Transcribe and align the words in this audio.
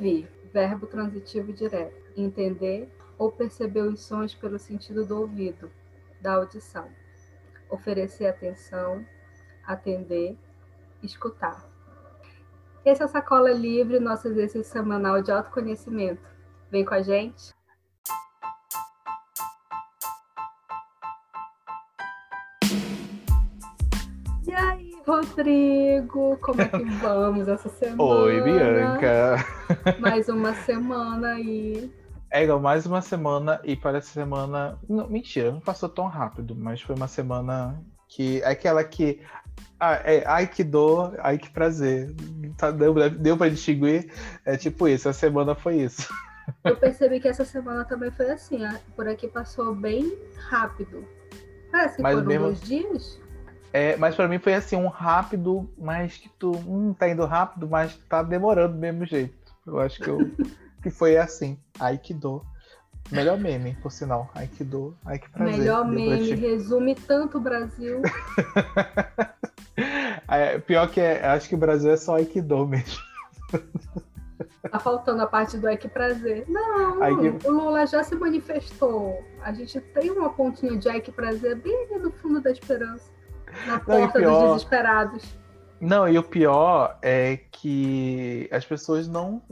Ouvir, 0.00 0.26
verbo 0.50 0.86
transitivo 0.86 1.52
direto. 1.52 1.94
Entender 2.16 2.90
ou 3.18 3.30
perceber 3.30 3.82
os 3.82 4.00
sons 4.00 4.34
pelo 4.34 4.58
sentido 4.58 5.04
do 5.04 5.20
ouvido, 5.20 5.70
da 6.22 6.36
audição. 6.36 6.88
Oferecer 7.68 8.24
atenção, 8.24 9.04
atender, 9.62 10.38
escutar. 11.02 11.68
Esse 12.82 13.02
é 13.02 13.04
o 13.04 13.08
Sacola 13.08 13.52
Livre, 13.52 14.00
nosso 14.00 14.26
exercício 14.28 14.72
semanal 14.72 15.20
de 15.20 15.30
autoconhecimento. 15.30 16.26
Vem 16.70 16.82
com 16.82 16.94
a 16.94 17.02
gente? 17.02 17.52
Rodrigo, 25.10 26.36
como 26.40 26.62
é 26.62 26.68
que 26.68 26.84
vamos 27.02 27.48
essa 27.48 27.68
semana? 27.68 28.02
Oi, 28.02 28.40
Bianca. 28.42 29.36
Mais 29.98 30.28
uma 30.28 30.54
semana 30.54 31.32
aí. 31.32 31.92
É 32.30 32.44
igual 32.44 32.60
mais 32.60 32.86
uma 32.86 33.02
semana 33.02 33.60
e 33.64 33.74
parece 33.74 34.10
semana. 34.10 34.78
Não, 34.88 35.08
mentira, 35.08 35.50
não 35.50 35.58
passou 35.60 35.88
tão 35.88 36.06
rápido, 36.06 36.54
mas 36.54 36.80
foi 36.80 36.94
uma 36.94 37.08
semana 37.08 37.82
que. 38.08 38.40
É 38.42 38.50
aquela 38.50 38.84
que. 38.84 39.20
Ah, 39.80 39.94
é, 40.04 40.22
ai 40.26 40.46
que 40.46 40.62
dor, 40.62 41.16
ai 41.18 41.38
que 41.38 41.50
prazer. 41.50 42.14
Tá, 42.56 42.70
deu, 42.70 42.94
deu 43.10 43.36
pra 43.36 43.48
distinguir? 43.48 44.12
É 44.44 44.56
tipo 44.56 44.86
isso, 44.86 45.08
a 45.08 45.12
semana 45.12 45.56
foi 45.56 45.76
isso. 45.78 46.08
Eu 46.64 46.76
percebi 46.76 47.18
que 47.18 47.26
essa 47.26 47.44
semana 47.44 47.84
também 47.84 48.12
foi 48.12 48.30
assim. 48.30 48.60
Por 48.94 49.08
aqui 49.08 49.26
passou 49.26 49.74
bem 49.74 50.16
rápido. 50.48 51.04
Parece 51.72 51.96
que 51.96 52.02
Mas 52.02 52.14
foram 52.14 52.26
mesmo- 52.28 52.46
dois 52.46 52.60
dias. 52.60 53.20
É, 53.72 53.96
mas 53.96 54.16
pra 54.16 54.26
mim 54.28 54.38
foi 54.38 54.54
assim, 54.54 54.76
um 54.76 54.88
rápido, 54.88 55.70
mas 55.78 56.16
que 56.16 56.28
tu. 56.28 56.50
Hum, 56.66 56.92
tá 56.92 57.08
indo 57.08 57.24
rápido, 57.24 57.68
mas 57.68 57.96
tá 58.08 58.22
demorando 58.22 58.74
do 58.74 58.80
mesmo 58.80 59.04
jeito. 59.04 59.36
Eu 59.66 59.78
acho 59.78 60.00
que, 60.00 60.08
eu, 60.08 60.18
que 60.82 60.90
foi 60.90 61.16
assim. 61.16 61.58
Ai 61.78 61.96
que 61.98 62.12
dor. 62.12 62.44
Melhor 63.12 63.38
meme, 63.38 63.76
por 63.82 63.90
sinal. 63.90 64.30
Ai 64.34 64.46
que 64.48 64.62
dor, 64.64 64.94
ai 65.04 65.18
que 65.18 65.28
prazer. 65.30 65.58
Melhor 65.58 65.84
meme, 65.84 66.18
distinguir. 66.18 66.50
resume 66.50 66.94
tanto 66.94 67.38
o 67.38 67.40
Brasil. 67.40 68.02
É, 70.28 70.58
pior 70.58 70.88
que 70.88 71.00
é, 71.00 71.24
acho 71.26 71.48
que 71.48 71.54
o 71.54 71.58
Brasil 71.58 71.90
é 71.90 71.96
só 71.96 72.16
Aikido 72.16 72.66
mesmo. 72.66 73.00
Tá 74.70 74.78
faltando 74.78 75.22
a 75.22 75.26
parte 75.26 75.56
do 75.58 75.76
que 75.76 75.88
prazer. 75.88 76.44
Não, 76.48 77.02
Ai, 77.02 77.16
que- 77.16 77.48
o 77.48 77.50
Lula 77.50 77.86
já 77.86 78.02
se 78.04 78.14
manifestou. 78.14 79.24
A 79.42 79.52
gente 79.52 79.80
tem 79.80 80.10
uma 80.10 80.30
pontinha 80.30 80.76
de 80.76 80.88
ai 80.88 81.00
que 81.00 81.10
prazer 81.10 81.56
bem 81.56 81.86
ali 81.90 81.98
no 81.98 82.10
fundo 82.12 82.40
da 82.40 82.50
esperança. 82.50 83.10
Na 83.66 83.72
Não, 83.74 83.80
porta 83.84 84.18
pior- 84.18 84.40
dos 84.40 84.54
desesperados. 84.54 85.24
Não, 85.80 86.08
e 86.08 86.18
o 86.18 86.22
pior 86.22 86.98
é 87.02 87.38
que 87.50 88.48
as 88.52 88.64
pessoas 88.64 89.08
não. 89.08 89.42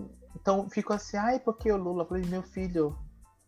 Então 0.40 0.68
ficam 0.68 0.94
assim, 0.96 1.16
ai, 1.16 1.38
porque 1.38 1.70
o 1.72 1.76
Lula? 1.76 2.02
Eu 2.02 2.06
falei, 2.08 2.24
meu 2.26 2.42
filho, 2.42 2.96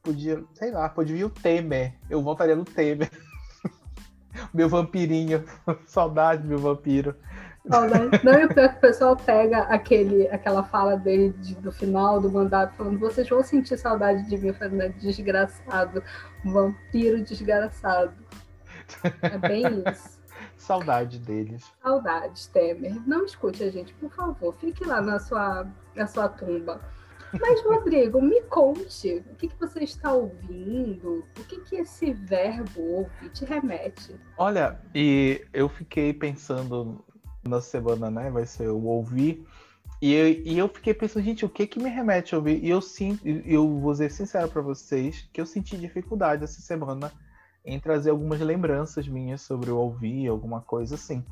podia, 0.02 0.42
sei 0.54 0.70
lá, 0.70 0.88
podia 0.88 1.14
vir 1.16 1.24
o 1.24 1.30
Temer. 1.30 1.94
Eu 2.08 2.22
voltaria 2.22 2.56
no 2.56 2.64
Temer. 2.64 3.10
meu 4.54 4.68
vampirinho. 4.68 5.44
Saudade, 5.86 6.46
meu 6.46 6.58
vampiro. 6.58 7.14
Saudade. 7.68 8.24
Não, 8.24 8.40
e 8.40 8.44
o 8.46 8.48
pior 8.48 8.64
é 8.64 8.68
que 8.68 8.76
o 8.78 8.80
pessoal 8.80 9.14
pega 9.14 9.58
aquele, 9.64 10.26
aquela 10.28 10.64
fala 10.64 10.96
dele 10.96 11.34
de- 11.40 11.54
do 11.56 11.70
final 11.70 12.18
do 12.18 12.30
mandato, 12.32 12.74
falando: 12.76 12.98
vocês 12.98 13.28
vão 13.28 13.42
sentir 13.42 13.76
saudade 13.76 14.26
de 14.28 14.38
mim, 14.38 14.52
falando, 14.54 14.80
"É 14.80 14.88
desgraçado, 14.88 16.02
vampiro 16.42 17.22
desgraçado. 17.22 18.14
É 19.20 19.36
bem 19.36 19.82
isso. 19.86 20.18
Saudade 20.60 21.18
deles. 21.18 21.64
Saudades, 21.82 22.46
Temer. 22.48 23.00
Não 23.08 23.24
escute 23.24 23.64
a 23.64 23.70
gente, 23.70 23.94
por 23.94 24.10
favor. 24.10 24.54
Fique 24.56 24.84
lá 24.84 25.00
na 25.00 25.18
sua, 25.18 25.66
na 25.94 26.06
sua 26.06 26.28
tumba. 26.28 26.78
Mas, 27.40 27.62
Rodrigo, 27.62 28.20
me 28.20 28.42
conte 28.42 29.24
o 29.30 29.34
que, 29.36 29.48
que 29.48 29.58
você 29.58 29.84
está 29.84 30.12
ouvindo, 30.12 31.24
o 31.38 31.44
que, 31.44 31.60
que 31.60 31.76
esse 31.76 32.12
verbo 32.12 32.82
ouvir 32.82 33.30
te 33.30 33.46
remete. 33.46 34.14
Olha, 34.36 34.78
e 34.94 35.42
eu 35.54 35.66
fiquei 35.66 36.12
pensando 36.12 37.02
na 37.42 37.62
semana, 37.62 38.10
né? 38.10 38.30
Vai 38.30 38.44
ser 38.44 38.68
o 38.68 38.84
ouvir. 38.84 39.46
E 40.02 40.12
eu, 40.12 40.28
e 40.28 40.58
eu 40.58 40.68
fiquei 40.68 40.92
pensando, 40.92 41.24
gente, 41.24 41.44
o 41.44 41.48
que 41.48 41.66
que 41.66 41.82
me 41.82 41.88
remete 41.88 42.34
a 42.34 42.38
ouvir? 42.38 42.62
E 42.62 42.68
eu 42.68 42.82
sinto, 42.82 43.26
e 43.26 43.42
eu 43.46 43.78
vou 43.78 43.94
ser 43.94 44.10
sincero 44.10 44.48
para 44.48 44.60
vocês, 44.60 45.26
que 45.32 45.40
eu 45.40 45.46
senti 45.46 45.78
dificuldade 45.78 46.44
essa 46.44 46.60
semana 46.60 47.10
em 47.64 47.78
trazer 47.78 48.10
algumas 48.10 48.40
lembranças 48.40 49.06
minhas 49.06 49.42
sobre 49.42 49.70
o 49.70 49.76
ouvir, 49.76 50.28
alguma 50.28 50.60
coisa 50.60 50.94
assim. 50.94 51.24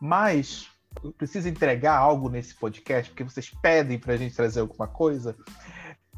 Mas 0.00 0.68
eu 1.02 1.12
preciso 1.12 1.48
entregar 1.48 1.96
algo 1.96 2.28
nesse 2.28 2.54
podcast, 2.54 3.10
porque 3.10 3.24
vocês 3.24 3.50
pedem 3.62 3.98
pra 3.98 4.16
gente 4.16 4.34
trazer 4.34 4.60
alguma 4.60 4.86
coisa. 4.86 5.36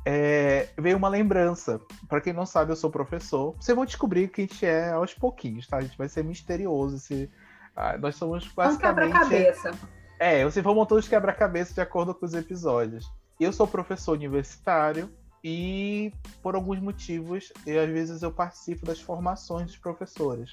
É, 0.07 0.69
veio 0.79 0.97
uma 0.97 1.09
lembrança. 1.09 1.81
Para 2.09 2.21
quem 2.21 2.33
não 2.33 2.45
sabe, 2.45 2.73
eu 2.73 2.77
sou 2.77 2.91
professor. 2.91 3.55
Vocês 3.59 3.75
vão 3.75 3.85
descobrir 3.85 4.29
que 4.29 4.43
a 4.43 4.45
gente 4.45 4.67
é 4.67 4.91
aos 4.91 5.15
pouquinhos, 5.15 5.67
tá? 5.67 5.79
A 5.79 5.81
gente 5.83 5.97
vai 5.97 6.09
ser 6.09 6.25
misterioso. 6.25 6.97
Esse... 6.97 7.31
ah, 7.75 7.97
nós 7.99 8.17
somos 8.17 8.45
um 8.45 8.51
basicamente. 8.55 9.13
quebra-cabeça. 9.13 9.71
É, 10.19 10.45
vocês 10.45 10.63
vão 10.63 10.75
montando 10.75 11.01
os 11.01 11.09
quebra-cabeça 11.09 11.75
de 11.75 11.81
acordo 11.81 12.15
com 12.15 12.25
os 12.25 12.35
episódios. 12.35 13.11
Eu 13.41 13.53
sou 13.53 13.67
professor 13.67 14.13
universitário 14.13 15.11
e, 15.45 16.11
por 16.43 16.55
alguns 16.55 16.81
motivos, 16.81 17.53
eu, 17.67 17.83
às 17.83 17.91
vezes 17.91 18.23
eu 18.23 18.33
participo 18.33 18.87
das 18.87 18.99
formações 18.99 19.67
dos 19.67 19.77
professores. 19.77 20.51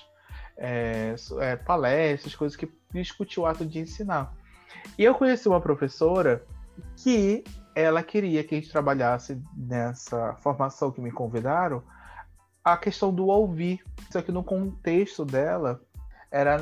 É, 0.58 1.16
é, 1.40 1.56
palestras, 1.56 2.36
coisas 2.36 2.58
que 2.58 2.70
discutem 2.94 3.42
o 3.42 3.48
ato 3.48 3.66
de 3.66 3.80
ensinar. 3.80 4.36
E 4.98 5.04
eu 5.04 5.16
conheci 5.16 5.48
uma 5.48 5.62
professora 5.62 6.44
que 6.98 7.44
ela 7.74 8.04
queria 8.04 8.44
que 8.44 8.54
a 8.54 8.60
gente 8.60 8.70
trabalhasse 8.70 9.42
nessa 9.56 10.36
formação 10.36 10.92
que 10.92 11.00
me 11.00 11.10
convidaram 11.12 11.82
a 12.62 12.76
questão 12.76 13.14
do 13.14 13.28
ouvir. 13.28 13.82
Só 14.12 14.22
que 14.22 14.32
no 14.32 14.44
contexto 14.44 15.24
dela 15.24 15.82
era 16.30 16.58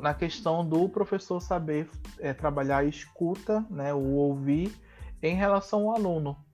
na 0.00 0.14
questão 0.14 0.66
do 0.66 0.88
professor 0.88 1.40
saber 1.40 1.90
é, 2.18 2.32
trabalhar 2.32 2.78
a 2.78 2.84
escuta, 2.84 3.64
né, 3.68 3.92
o 3.92 4.14
ouvir, 4.14 4.74
em 5.22 5.36
relação 5.36 5.90
ao 5.90 5.96
aluno. 5.96 6.45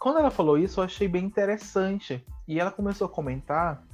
Quando 0.00 0.18
ela 0.18 0.30
falou 0.30 0.56
isso, 0.56 0.80
eu 0.80 0.84
achei 0.84 1.06
bem 1.06 1.26
interessante. 1.26 2.24
E 2.48 2.58
ela 2.58 2.70
começou 2.70 3.06
a 3.06 3.10
comentar 3.10 3.86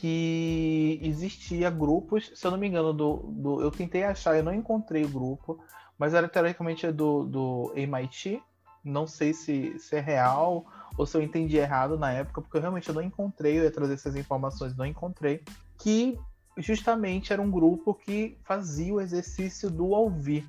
que 0.00 0.98
existia 1.02 1.68
grupos, 1.68 2.32
se 2.34 2.46
eu 2.46 2.50
não 2.50 2.58
me 2.58 2.66
engano, 2.66 2.94
do, 2.94 3.16
do- 3.28 3.60
eu 3.60 3.70
tentei 3.70 4.02
achar, 4.02 4.34
eu 4.36 4.42
não 4.42 4.54
encontrei 4.54 5.04
o 5.04 5.08
grupo, 5.08 5.62
mas 5.98 6.14
era 6.14 6.26
teoricamente 6.26 6.90
do, 6.90 7.24
do 7.26 7.72
MIT. 7.76 8.42
Não 8.82 9.06
sei 9.06 9.34
se, 9.34 9.78
se 9.78 9.96
é 9.96 10.00
real 10.00 10.64
ou 10.96 11.04
se 11.04 11.16
eu 11.16 11.22
entendi 11.22 11.58
errado 11.58 11.98
na 11.98 12.10
época, 12.10 12.40
porque 12.40 12.56
eu 12.56 12.60
realmente 12.62 12.88
eu 12.88 12.94
não 12.94 13.02
encontrei, 13.02 13.58
eu 13.58 13.64
ia 13.64 13.70
trazer 13.70 13.94
essas 13.94 14.16
informações, 14.16 14.74
não 14.74 14.86
encontrei. 14.86 15.44
Que 15.78 16.18
justamente 16.56 17.34
era 17.34 17.42
um 17.42 17.50
grupo 17.50 17.92
que 17.94 18.38
fazia 18.44 18.94
o 18.94 19.00
exercício 19.00 19.70
do 19.70 19.88
ouvir. 19.88 20.48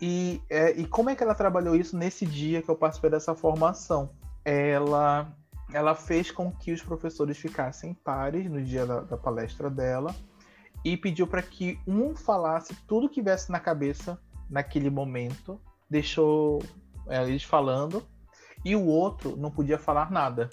E, 0.00 0.40
é, 0.48 0.70
e 0.72 0.86
como 0.86 1.10
é 1.10 1.14
que 1.14 1.22
ela 1.22 1.34
trabalhou 1.34 1.76
isso 1.76 1.94
nesse 1.96 2.24
dia 2.24 2.62
que 2.62 2.70
eu 2.70 2.76
participei 2.76 3.10
dessa 3.10 3.34
formação? 3.34 4.10
Ela, 4.48 5.36
ela 5.72 5.96
fez 5.96 6.30
com 6.30 6.52
que 6.52 6.70
os 6.70 6.80
professores 6.80 7.36
ficassem 7.36 7.92
pares 7.92 8.48
no 8.48 8.62
dia 8.62 8.86
da, 8.86 9.00
da 9.00 9.16
palestra 9.16 9.68
dela 9.68 10.14
e 10.84 10.96
pediu 10.96 11.26
para 11.26 11.42
que 11.42 11.80
um 11.84 12.14
falasse 12.14 12.72
tudo 12.86 13.08
que 13.08 13.20
viesse 13.20 13.50
na 13.50 13.58
cabeça 13.58 14.20
naquele 14.48 14.88
momento, 14.88 15.60
deixou 15.90 16.62
é, 17.08 17.24
eles 17.24 17.42
falando, 17.42 18.06
e 18.64 18.76
o 18.76 18.86
outro 18.86 19.36
não 19.36 19.50
podia 19.50 19.78
falar 19.78 20.12
nada. 20.12 20.48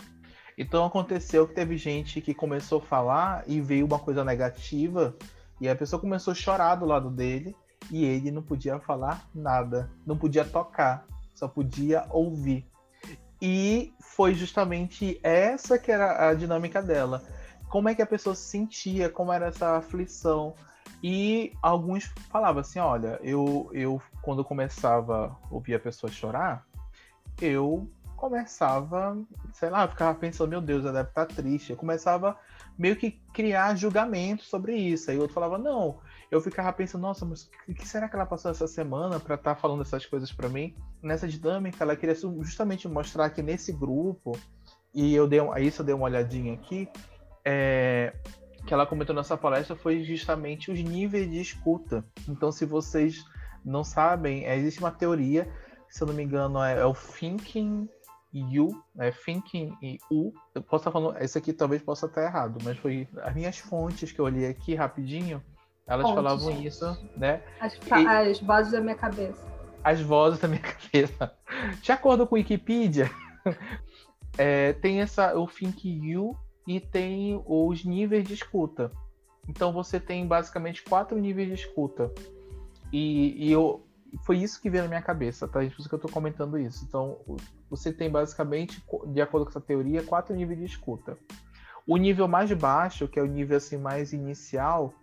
Então 0.58 0.86
aconteceu 0.86 1.48
que 1.48 1.54
teve 1.54 1.78
gente 1.78 2.20
que 2.20 2.34
começou 2.34 2.80
a 2.80 2.86
falar 2.86 3.44
e 3.46 3.62
veio 3.62 3.86
uma 3.86 4.00
coisa 4.00 4.24
negativa, 4.24 5.16
e 5.62 5.70
a 5.70 5.75
pessoa 5.75 6.00
começou 6.00 6.31
a 6.31 6.36
chorar 6.36 6.75
do 6.75 6.86
lado 6.86 7.12
dele, 7.12 7.56
e 7.92 8.04
ele 8.04 8.31
não 8.31 8.42
podia 8.42 8.80
falar 8.80 9.30
nada, 9.36 9.92
não 10.04 10.18
podia 10.18 10.44
tocar, 10.44 11.06
só 11.36 11.48
podia 11.48 12.08
ouvir. 12.10 12.66
E 13.45 13.94
foi 14.00 14.34
justamente 14.34 15.19
essa 15.22 15.78
que 15.78 15.92
era 15.92 16.30
a 16.30 16.34
dinâmica 16.34 16.81
dela. 16.81 17.22
Como 17.68 17.90
é 17.90 17.94
que 17.94 18.01
a 18.01 18.06
pessoa 18.06 18.34
se 18.34 18.44
sentia, 18.44 19.10
como 19.10 19.34
era 19.34 19.48
essa 19.48 19.75
aflição. 19.75 20.56
E 21.04 21.51
alguns 21.62 22.06
falavam 22.31 22.62
assim, 22.62 22.80
olha, 22.80 23.19
eu, 23.22 23.69
eu 23.74 24.01
quando 24.22 24.45
começava 24.45 25.38
a 25.44 25.54
ouvir 25.54 25.75
a 25.75 25.80
pessoa 25.80 26.10
chorar, 26.10 26.66
eu 27.42 27.86
começava, 28.16 29.18
sei 29.51 29.69
lá, 29.69 29.90
ficava 29.90 30.18
pensando, 30.18 30.51
meu 30.51 30.62
Deus, 30.62 30.86
ela 30.86 30.94
deve 30.94 31.10
estar 31.10 31.25
triste. 31.25 31.72
Eu 31.72 31.75
começava 31.75 32.38
meio 32.78 32.95
que 32.95 33.12
criar 33.34 33.75
julgamento 33.75 34.45
sobre 34.45 34.74
isso. 34.74 35.12
Aí 35.12 35.18
o 35.18 35.22
outro 35.22 35.34
falava, 35.34 35.57
não. 35.57 36.00
Eu 36.33 36.41
ficava 36.41 36.74
pensando, 36.74 37.03
nossa, 37.03 37.24
mas 37.24 37.47
o 37.69 37.75
que 37.75 37.88
será 37.88 38.09
que 38.09 38.15
ela 38.15 38.25
passou 38.25 38.50
essa 38.50 38.68
semana 38.68 39.19
para 39.19 39.35
estar 39.35 39.53
falando 39.53 39.83
essas 39.83 40.03
coisas 40.03 40.31
para 40.31 40.50
mim? 40.50 40.75
Nessa 41.00 41.27
dinâmica, 41.27 41.83
ela 41.83 41.95
queria 41.95 42.15
justamente 42.41 42.88
mostrar 42.88 43.30
que 43.30 43.44
nesse 43.44 43.71
grupo, 43.71 44.35
e 44.91 45.13
eu 45.13 45.27
dei 45.27 45.39
isso 45.59 45.83
eu 45.83 45.85
dei 45.85 45.94
uma 45.94 46.06
olhadinha 46.06 46.56
aqui, 46.56 46.89
é, 47.45 48.15
que 48.65 48.74
ela 48.74 48.88
comentou 48.88 49.15
nessa 49.15 49.38
palestra 49.38 49.75
foi 49.75 50.03
justamente 50.03 50.71
os 50.71 50.80
níveis 50.80 51.30
de 51.30 51.39
escuta. 51.39 52.03
Então, 52.27 52.51
se 52.51 52.65
vocês 52.65 53.24
não 53.63 53.83
sabem, 53.83 54.44
é, 54.47 54.57
existe 54.57 54.80
uma 54.80 54.89
teoria, 54.89 55.47
se 55.88 56.01
eu 56.01 56.07
não 56.07 56.15
me 56.15 56.24
engano, 56.24 56.63
é, 56.63 56.80
é 56.80 56.85
o 56.85 56.95
thinking 56.95 57.88
You, 58.33 58.83
né? 58.95 59.12
Thinking 59.12 59.77
U. 60.09 60.33
Eu 60.56 60.63
posso 60.63 60.81
estar 60.81 60.91
falando, 60.91 61.15
esse 61.19 61.38
aqui 61.38 61.53
talvez 61.53 61.83
possa 61.83 62.07
estar 62.07 62.24
errado, 62.24 62.57
mas 62.63 62.80
foi 62.80 63.07
as 63.21 63.35
minhas 63.35 63.59
fontes 63.59 64.12
que 64.12 64.19
eu 64.19 64.25
olhei 64.25 64.47
aqui 64.47 64.74
rapidinho, 64.74 65.39
elas 65.85 66.09
falavam 66.09 66.51
isso, 66.62 66.97
né? 67.18 67.41
As, 67.59 67.74
e, 67.74 68.07
as 68.07 68.39
vozes 68.39 68.71
da 68.71 68.81
minha 68.81 68.95
cabeça. 68.95 69.45
As 69.83 70.01
vozes 70.01 70.39
da 70.39 70.47
minha 70.47 70.62
cabeça. 70.63 71.33
De 71.81 71.91
acordo 71.91 72.25
com 72.25 72.35
Wikipedia, 72.35 73.09
é, 74.38 74.74
tem 74.74 75.01
essa, 75.01 75.38
o 75.38 75.47
Think 75.47 75.88
You 75.89 76.38
e 76.68 76.80
tem 76.80 77.41
os 77.45 77.83
níveis 77.83 78.25
de 78.25 78.33
escuta. 78.33 78.91
Então 79.47 79.74
você 79.74 80.00
tem 80.00 80.25
basicamente 80.25 80.83
quatro 80.83 81.18
níveis 81.18 81.50
de 81.50 81.56
escuta. 81.56 82.12
E, 82.91 83.47
e 83.47 83.51
eu, 83.51 83.85
foi 84.21 84.38
isso 84.38 84.62
que 84.62 84.69
veio 84.69 84.83
na 84.83 84.89
minha 84.89 85.01
cabeça, 85.01 85.47
tá? 85.47 85.59
Por 85.59 85.63
isso 85.65 85.89
que 85.89 85.95
eu 85.95 85.97
estou 85.97 86.12
comentando 86.12 86.57
isso. 86.57 86.85
Então, 86.88 87.19
você 87.69 87.91
tem 87.91 88.09
basicamente, 88.09 88.81
de 89.07 89.21
acordo 89.21 89.45
com 89.45 89.50
essa 89.50 89.59
teoria, 89.59 90.03
quatro 90.03 90.35
níveis 90.35 90.59
de 90.59 90.65
escuta. 90.65 91.18
O 91.85 91.97
nível 91.97 92.27
mais 92.27 92.51
baixo, 92.53 93.07
que 93.07 93.19
é 93.19 93.24
o 93.24 93.27
nível 93.27 93.57
assim 93.57 93.77
mais 93.77 94.13
inicial, 94.13 94.94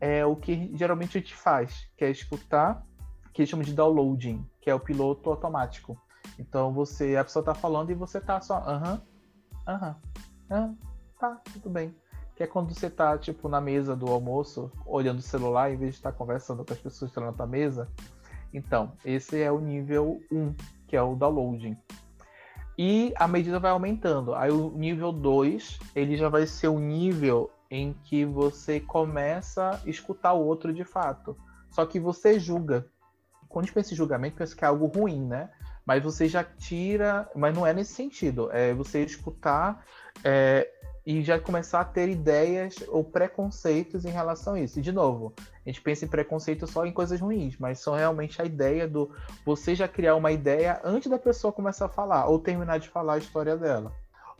é 0.00 0.24
o 0.24 0.36
que 0.36 0.70
geralmente 0.76 1.16
a 1.16 1.20
gente 1.20 1.34
faz, 1.34 1.88
que 1.96 2.04
é 2.04 2.10
escutar, 2.10 2.84
que 3.32 3.42
eles 3.42 3.50
chamam 3.50 3.64
de 3.64 3.72
downloading, 3.72 4.44
que 4.60 4.70
é 4.70 4.74
o 4.74 4.80
piloto 4.80 5.30
automático. 5.30 5.98
Então 6.38 6.72
você, 6.72 7.16
a 7.16 7.24
pessoa 7.24 7.42
está 7.42 7.54
falando 7.54 7.90
e 7.90 7.94
você 7.94 8.20
tá 8.20 8.40
só, 8.40 8.58
aham, 8.58 9.02
aham, 9.66 9.96
aham, 10.50 10.78
tá, 11.18 11.40
tudo 11.52 11.70
bem. 11.70 11.94
Que 12.36 12.42
é 12.42 12.46
quando 12.46 12.74
você 12.74 12.90
tá, 12.90 13.16
tipo, 13.16 13.48
na 13.48 13.60
mesa 13.60 13.94
do 13.94 14.08
almoço, 14.08 14.70
olhando 14.84 15.18
o 15.18 15.22
celular, 15.22 15.70
em 15.70 15.76
vez 15.76 15.92
de 15.92 15.98
estar 15.98 16.12
conversando 16.12 16.64
com 16.64 16.72
as 16.72 16.78
pessoas 16.78 17.10
que 17.10 17.18
estão 17.18 17.24
na 17.24 17.32
tua 17.32 17.46
mesa, 17.46 17.88
então, 18.54 18.92
esse 19.04 19.42
é 19.42 19.50
o 19.50 19.58
nível 19.58 20.22
1, 20.30 20.54
que 20.86 20.96
é 20.96 21.02
o 21.02 21.16
downloading. 21.16 21.76
E 22.78 23.12
a 23.16 23.26
medida 23.26 23.58
vai 23.58 23.72
aumentando. 23.72 24.32
Aí 24.32 24.50
o 24.50 24.70
nível 24.70 25.10
2, 25.10 25.80
ele 25.94 26.16
já 26.16 26.28
vai 26.28 26.46
ser 26.46 26.68
o 26.68 26.78
nível 26.78 27.50
em 27.74 27.92
que 28.04 28.24
você 28.24 28.78
começa 28.78 29.70
a 29.70 29.80
escutar 29.90 30.32
o 30.32 30.44
outro 30.46 30.72
de 30.72 30.84
fato. 30.84 31.36
Só 31.70 31.84
que 31.84 31.98
você 31.98 32.38
julga. 32.38 32.86
Quando 33.48 33.64
a 33.64 33.66
gente 33.66 33.74
pensa 33.74 33.92
em 33.92 33.96
julgamento, 33.96 34.36
pensa 34.36 34.54
que 34.54 34.64
é 34.64 34.68
algo 34.68 34.86
ruim, 34.86 35.26
né? 35.26 35.50
Mas 35.84 36.00
você 36.00 36.28
já 36.28 36.44
tira. 36.44 37.28
Mas 37.34 37.52
não 37.52 37.66
é 37.66 37.74
nesse 37.74 37.92
sentido. 37.92 38.48
É 38.52 38.72
você 38.72 39.02
escutar 39.02 39.84
é, 40.22 40.70
e 41.04 41.20
já 41.20 41.36
começar 41.40 41.80
a 41.80 41.84
ter 41.84 42.08
ideias 42.08 42.76
ou 42.86 43.02
preconceitos 43.02 44.04
em 44.04 44.10
relação 44.10 44.54
a 44.54 44.60
isso. 44.60 44.78
E, 44.78 44.82
de 44.82 44.92
novo, 44.92 45.34
a 45.36 45.68
gente 45.68 45.82
pensa 45.82 46.04
em 46.04 46.08
preconceito 46.08 46.68
só 46.68 46.86
em 46.86 46.92
coisas 46.92 47.20
ruins, 47.20 47.58
mas 47.58 47.80
são 47.80 47.94
realmente 47.94 48.40
a 48.40 48.44
ideia 48.44 48.86
do 48.86 49.10
você 49.44 49.74
já 49.74 49.88
criar 49.88 50.14
uma 50.14 50.30
ideia 50.30 50.80
antes 50.84 51.10
da 51.10 51.18
pessoa 51.18 51.52
começar 51.52 51.86
a 51.86 51.88
falar 51.88 52.26
ou 52.26 52.38
terminar 52.38 52.78
de 52.78 52.88
falar 52.88 53.14
a 53.14 53.18
história 53.18 53.56
dela. 53.56 53.92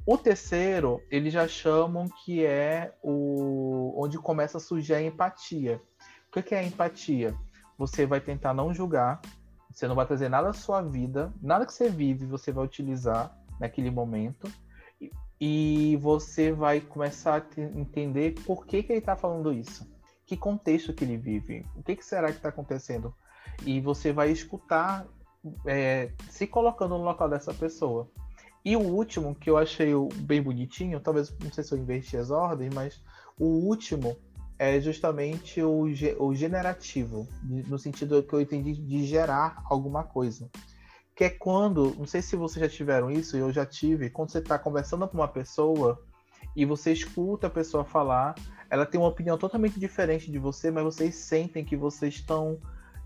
O 0.06 0.19
terceiro, 0.19 1.03
eles 1.11 1.33
já 1.33 1.49
chamam 1.49 2.09
que 2.09 2.45
é 2.45 2.95
o 3.03 3.95
onde 3.97 4.19
começa 4.19 4.59
a 4.59 4.61
surgir 4.61 4.95
a 4.95 5.03
empatia. 5.03 5.81
O 6.29 6.43
que 6.43 6.55
é 6.55 6.59
a 6.59 6.65
empatia? 6.65 7.35
Você 7.79 8.05
vai 8.05 8.21
tentar 8.21 8.53
não 8.53 8.75
julgar, 8.75 9.23
você 9.73 9.89
não 9.89 9.95
vai 9.95 10.06
trazer 10.06 10.29
nada 10.29 10.49
da 10.49 10.53
sua 10.53 10.83
vida, 10.83 11.33
nada 11.41 11.65
que 11.65 11.73
você 11.73 11.89
vive 11.89 12.27
você 12.27 12.53
vai 12.53 12.65
utilizar 12.65 13.35
naquele 13.59 13.91
momento 13.91 14.51
e 15.41 15.97
você 16.01 16.53
vai 16.53 16.81
começar 16.81 17.43
a 17.43 17.61
entender 17.61 18.35
por 18.47 18.67
que, 18.67 18.83
que 18.83 18.93
ele 18.93 18.99
está 18.99 19.17
falando 19.17 19.53
isso, 19.53 19.91
que 20.27 20.37
contexto 20.37 20.93
que 20.93 21.05
ele 21.05 21.17
vive, 21.17 21.67
o 21.75 21.83
que, 21.83 21.97
que 21.97 22.05
será 22.05 22.29
que 22.29 22.37
está 22.37 22.51
acontecendo. 22.51 23.15
E 23.65 23.81
você 23.81 24.12
vai 24.12 24.31
escutar 24.31 25.06
é, 25.67 26.12
se 26.29 26.47
colocando 26.47 26.97
no 26.99 27.05
local 27.05 27.29
dessa 27.29 27.55
pessoa. 27.55 28.09
E 28.65 28.77
o 28.77 28.81
último, 28.81 29.35
que 29.35 29.51
eu 29.51 29.59
achei 29.59 29.93
bem 30.17 30.43
bonitinho, 30.43 31.01
talvez 31.01 31.35
não 31.43 31.53
sei 31.53 31.63
se 31.63 31.73
eu 31.73 31.79
inverti 31.79 32.17
as 32.17 32.31
ordens, 32.31 32.73
mas 32.75 33.03
o 33.39 33.45
último 33.45 34.17
é 34.59 34.81
justamente 34.81 35.61
o, 35.63 35.87
o 36.19 36.35
generativo, 36.35 37.29
no 37.43 37.79
sentido 37.79 38.23
que 38.23 38.33
eu 38.33 38.41
entendi 38.41 38.73
de 38.73 39.05
gerar 39.05 39.63
alguma 39.69 40.05
coisa 40.05 40.49
que 41.15 41.25
é 41.25 41.31
quando, 41.31 41.95
não 41.97 42.07
sei 42.07 42.21
se 42.21 42.35
vocês 42.35 42.61
já 42.61 42.69
tiveram 42.69 43.11
isso, 43.11 43.37
eu 43.37 43.53
já 43.53 43.65
tive, 43.65 44.11
quando 44.11 44.31
você 44.31 44.39
está 44.39 44.59
conversando 44.59 45.07
com 45.07 45.17
uma 45.17 45.29
pessoa 45.29 46.03
e 46.57 46.65
você 46.65 46.93
escuta 46.93 47.47
a 47.47 47.51
pessoa 47.51 47.85
falar, 47.85 48.35
ela 48.69 48.85
tem 48.85 49.01
uma 49.01 49.09
opinião 49.09 49.39
totalmente 49.39 49.79
diferente 49.79 50.31
de 50.31 50.39
você, 50.39 50.71
mas 50.71 50.83
vocês 50.83 51.15
sentem 51.15 51.65
que 51.65 51.77
vocês 51.77 52.15
estão 52.15 52.59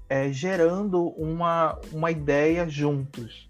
é, 0.08 0.32
gerando 0.32 1.08
uma, 1.08 1.78
uma 1.92 2.10
ideia 2.10 2.66
juntos. 2.66 3.47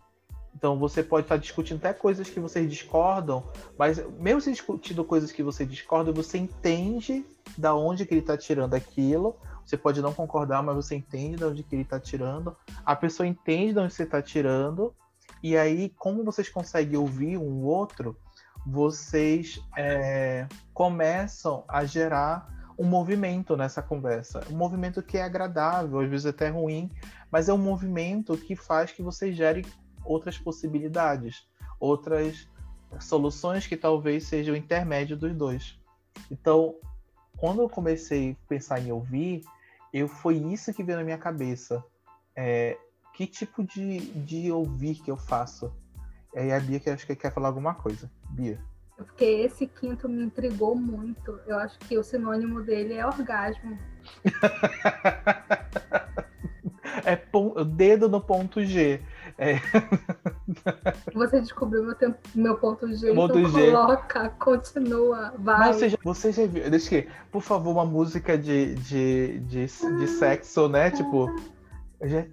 Então 0.58 0.76
você 0.76 1.04
pode 1.04 1.24
estar 1.24 1.36
discutindo 1.36 1.78
até 1.78 1.92
coisas 1.92 2.28
que 2.28 2.40
vocês 2.40 2.68
discordam, 2.68 3.44
mas 3.78 4.04
mesmo 4.18 4.40
se 4.40 4.50
discutindo 4.50 5.04
coisas 5.04 5.30
que 5.30 5.40
você 5.40 5.64
discorda, 5.64 6.10
você 6.10 6.36
entende 6.36 7.24
da 7.56 7.76
onde 7.76 8.04
que 8.04 8.12
ele 8.12 8.22
está 8.22 8.36
tirando 8.36 8.74
aquilo, 8.74 9.36
você 9.64 9.76
pode 9.76 10.02
não 10.02 10.12
concordar, 10.12 10.60
mas 10.64 10.74
você 10.74 10.96
entende 10.96 11.36
de 11.36 11.44
onde 11.44 11.62
que 11.62 11.76
ele 11.76 11.82
está 11.82 12.00
tirando. 12.00 12.56
A 12.84 12.96
pessoa 12.96 13.24
entende 13.24 13.72
de 13.72 13.78
onde 13.78 13.94
você 13.94 14.02
está 14.02 14.20
tirando. 14.20 14.92
E 15.40 15.56
aí, 15.56 15.90
como 15.90 16.24
vocês 16.24 16.48
conseguem 16.48 16.98
ouvir 16.98 17.38
um 17.38 17.62
outro, 17.62 18.16
vocês 18.66 19.62
é, 19.76 20.48
começam 20.74 21.62
a 21.68 21.84
gerar 21.84 22.52
um 22.76 22.84
movimento 22.84 23.56
nessa 23.56 23.80
conversa. 23.80 24.40
Um 24.50 24.56
movimento 24.56 25.02
que 25.02 25.18
é 25.18 25.22
agradável, 25.22 26.00
às 26.00 26.10
vezes 26.10 26.26
até 26.26 26.48
ruim, 26.48 26.90
mas 27.30 27.48
é 27.48 27.52
um 27.52 27.58
movimento 27.58 28.36
que 28.36 28.56
faz 28.56 28.90
que 28.90 29.02
você 29.02 29.32
gere 29.32 29.64
outras 30.08 30.38
possibilidades, 30.38 31.46
outras 31.78 32.48
soluções 33.00 33.66
que 33.66 33.76
talvez 33.76 34.26
sejam 34.26 34.54
o 34.54 34.56
intermédio 34.56 35.16
dos 35.16 35.34
dois. 35.34 35.78
Então, 36.30 36.74
quando 37.36 37.62
eu 37.62 37.68
comecei 37.68 38.32
a 38.32 38.48
pensar 38.48 38.80
em 38.80 38.90
ouvir, 38.90 39.44
eu 39.92 40.08
foi 40.08 40.36
isso 40.36 40.72
que 40.72 40.82
veio 40.82 40.98
na 40.98 41.04
minha 41.04 41.18
cabeça. 41.18 41.84
É, 42.34 42.78
que 43.14 43.26
tipo 43.26 43.62
de, 43.62 44.00
de 44.00 44.50
ouvir 44.50 44.96
que 44.96 45.10
eu 45.10 45.16
faço? 45.16 45.72
Aí 46.34 46.52
a 46.52 46.60
Bia 46.60 46.80
que 46.80 46.90
acho 46.90 47.06
que 47.06 47.16
quer 47.16 47.32
falar 47.32 47.48
alguma 47.48 47.74
coisa. 47.74 48.10
Bia. 48.30 48.58
Porque 48.96 49.24
esse 49.24 49.66
quinto 49.66 50.08
me 50.08 50.24
intrigou 50.24 50.74
muito. 50.74 51.38
Eu 51.46 51.58
acho 51.58 51.78
que 51.80 51.96
o 51.96 52.02
sinônimo 52.02 52.62
dele 52.62 52.94
é 52.94 53.06
orgasmo. 53.06 53.78
é 57.04 57.16
dedo 57.64 58.08
no 58.08 58.20
ponto 58.20 58.64
G. 58.64 59.00
É. 59.38 59.54
Você 61.14 61.40
descobriu 61.40 61.84
meu, 61.84 61.94
tempo, 61.94 62.18
meu 62.34 62.56
ponto 62.56 62.92
G, 62.92 63.14
ponto 63.14 63.38
então 63.38 63.52
G. 63.52 63.70
coloca, 63.70 64.28
continua, 64.30 65.32
vai. 65.38 65.58
Mas 65.60 65.76
você 65.76 65.88
já, 65.90 65.98
você 66.02 66.32
já 66.32 66.46
viu, 66.46 66.68
deixa 66.68 66.88
que, 66.88 67.08
por 67.30 67.40
favor, 67.40 67.70
uma 67.70 67.84
música 67.84 68.36
de, 68.36 68.74
de, 68.74 69.38
de, 69.40 69.66
de 69.66 70.08
sexo, 70.08 70.68
né? 70.68 70.90
Tipo, 70.90 71.32
já 72.02 72.24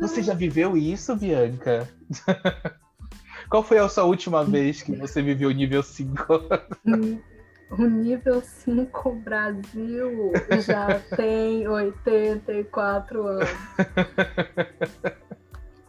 Você 0.00 0.22
já 0.22 0.32
viveu 0.34 0.76
isso, 0.76 1.16
Bianca? 1.16 1.88
Qual 3.50 3.64
foi 3.64 3.78
a 3.78 3.88
sua 3.88 4.04
última 4.04 4.44
vez 4.44 4.82
que 4.82 4.94
você 4.94 5.20
viveu 5.20 5.48
o 5.48 5.52
nível 5.52 5.82
5? 5.82 6.24
O 7.70 7.84
nível 7.84 8.42
5 8.42 9.12
Brasil 9.24 10.32
já 10.66 10.98
tem 11.16 11.68
84 11.68 13.26
anos. 13.28 13.48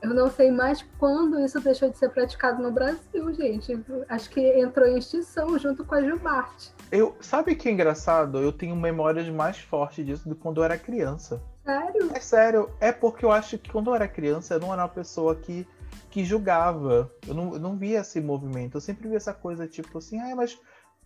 Eu 0.01 0.15
não 0.15 0.31
sei 0.31 0.50
mais 0.50 0.81
quando 0.98 1.39
isso 1.39 1.60
deixou 1.60 1.89
de 1.89 1.98
ser 1.98 2.10
praticado 2.10 2.62
no 2.62 2.72
Brasil, 2.72 3.34
gente. 3.34 3.79
Acho 4.10 4.29
que 4.31 4.41
entrou 4.60 4.88
em 4.88 4.98
extinção 4.98 5.58
junto 5.60 5.86
com 5.86 5.93
a 5.93 6.01
Gilbarte. 6.01 6.74
Eu, 6.91 7.15
sabe 7.22 7.55
que 7.55 7.70
é 7.70 7.72
engraçado? 7.72 8.39
Eu 8.39 8.51
tenho 8.51 8.75
memórias 8.75 9.29
mais 9.29 9.60
fortes 9.60 10.03
disso 10.03 10.27
do 10.27 10.36
que 10.36 10.41
quando 10.41 10.58
eu 10.58 10.63
era 10.63 10.77
criança. 10.77 11.41
Sério? 11.63 12.12
É 12.15 12.20
sério. 12.20 12.72
É 12.79 12.91
porque 12.91 13.24
eu 13.24 13.31
acho 13.31 13.60
que 13.60 13.72
quando 13.72 13.91
eu 13.91 13.96
era 13.96 14.08
criança 14.08 14.55
eu 14.55 14.60
não 14.60 14.74
era 14.74 14.81
uma 14.81 14.89
pessoa 14.89 15.36
que, 15.36 15.67
que 16.10 16.25
julgava. 16.25 17.12
Eu 17.27 17.36
não, 17.36 17.53
eu 17.53 17.60
não 17.60 17.77
via 17.77 18.00
esse 18.00 18.20
movimento. 18.20 18.77
Eu 18.77 18.81
sempre 18.81 19.08
via 19.08 19.17
essa 19.17 19.34
coisa 19.34 19.67
tipo 19.67 20.00
assim, 20.00 20.20
ah, 20.20 20.36
mas 20.36 20.60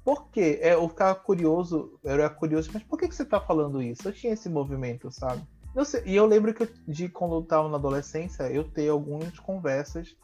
por 0.06 0.30
quê? 0.30 0.60
É, 0.62 0.76
eu 0.76 0.88
ficava 0.88 1.16
curioso, 1.16 2.00
eu 2.04 2.12
era 2.12 2.30
curioso, 2.30 2.70
mas 2.72 2.84
por 2.84 3.00
que, 3.00 3.08
que 3.08 3.16
você 3.16 3.26
tá 3.26 3.42
falando 3.42 3.82
isso? 3.82 4.08
Eu 4.08 4.14
tinha 4.14 4.34
esse 4.34 4.48
movimento, 4.48 5.10
sabe? 5.12 5.42
Sei, 5.84 6.04
e 6.06 6.16
eu 6.16 6.26
lembro 6.26 6.54
que 6.54 6.64
eu, 6.64 6.70
de 6.88 7.10
quando 7.10 7.36
eu 7.36 7.44
tava 7.44 7.68
na 7.68 7.76
adolescência, 7.76 8.44
eu 8.44 8.64
ter 8.64 8.88
algumas 8.88 9.38
conversas 9.40 10.16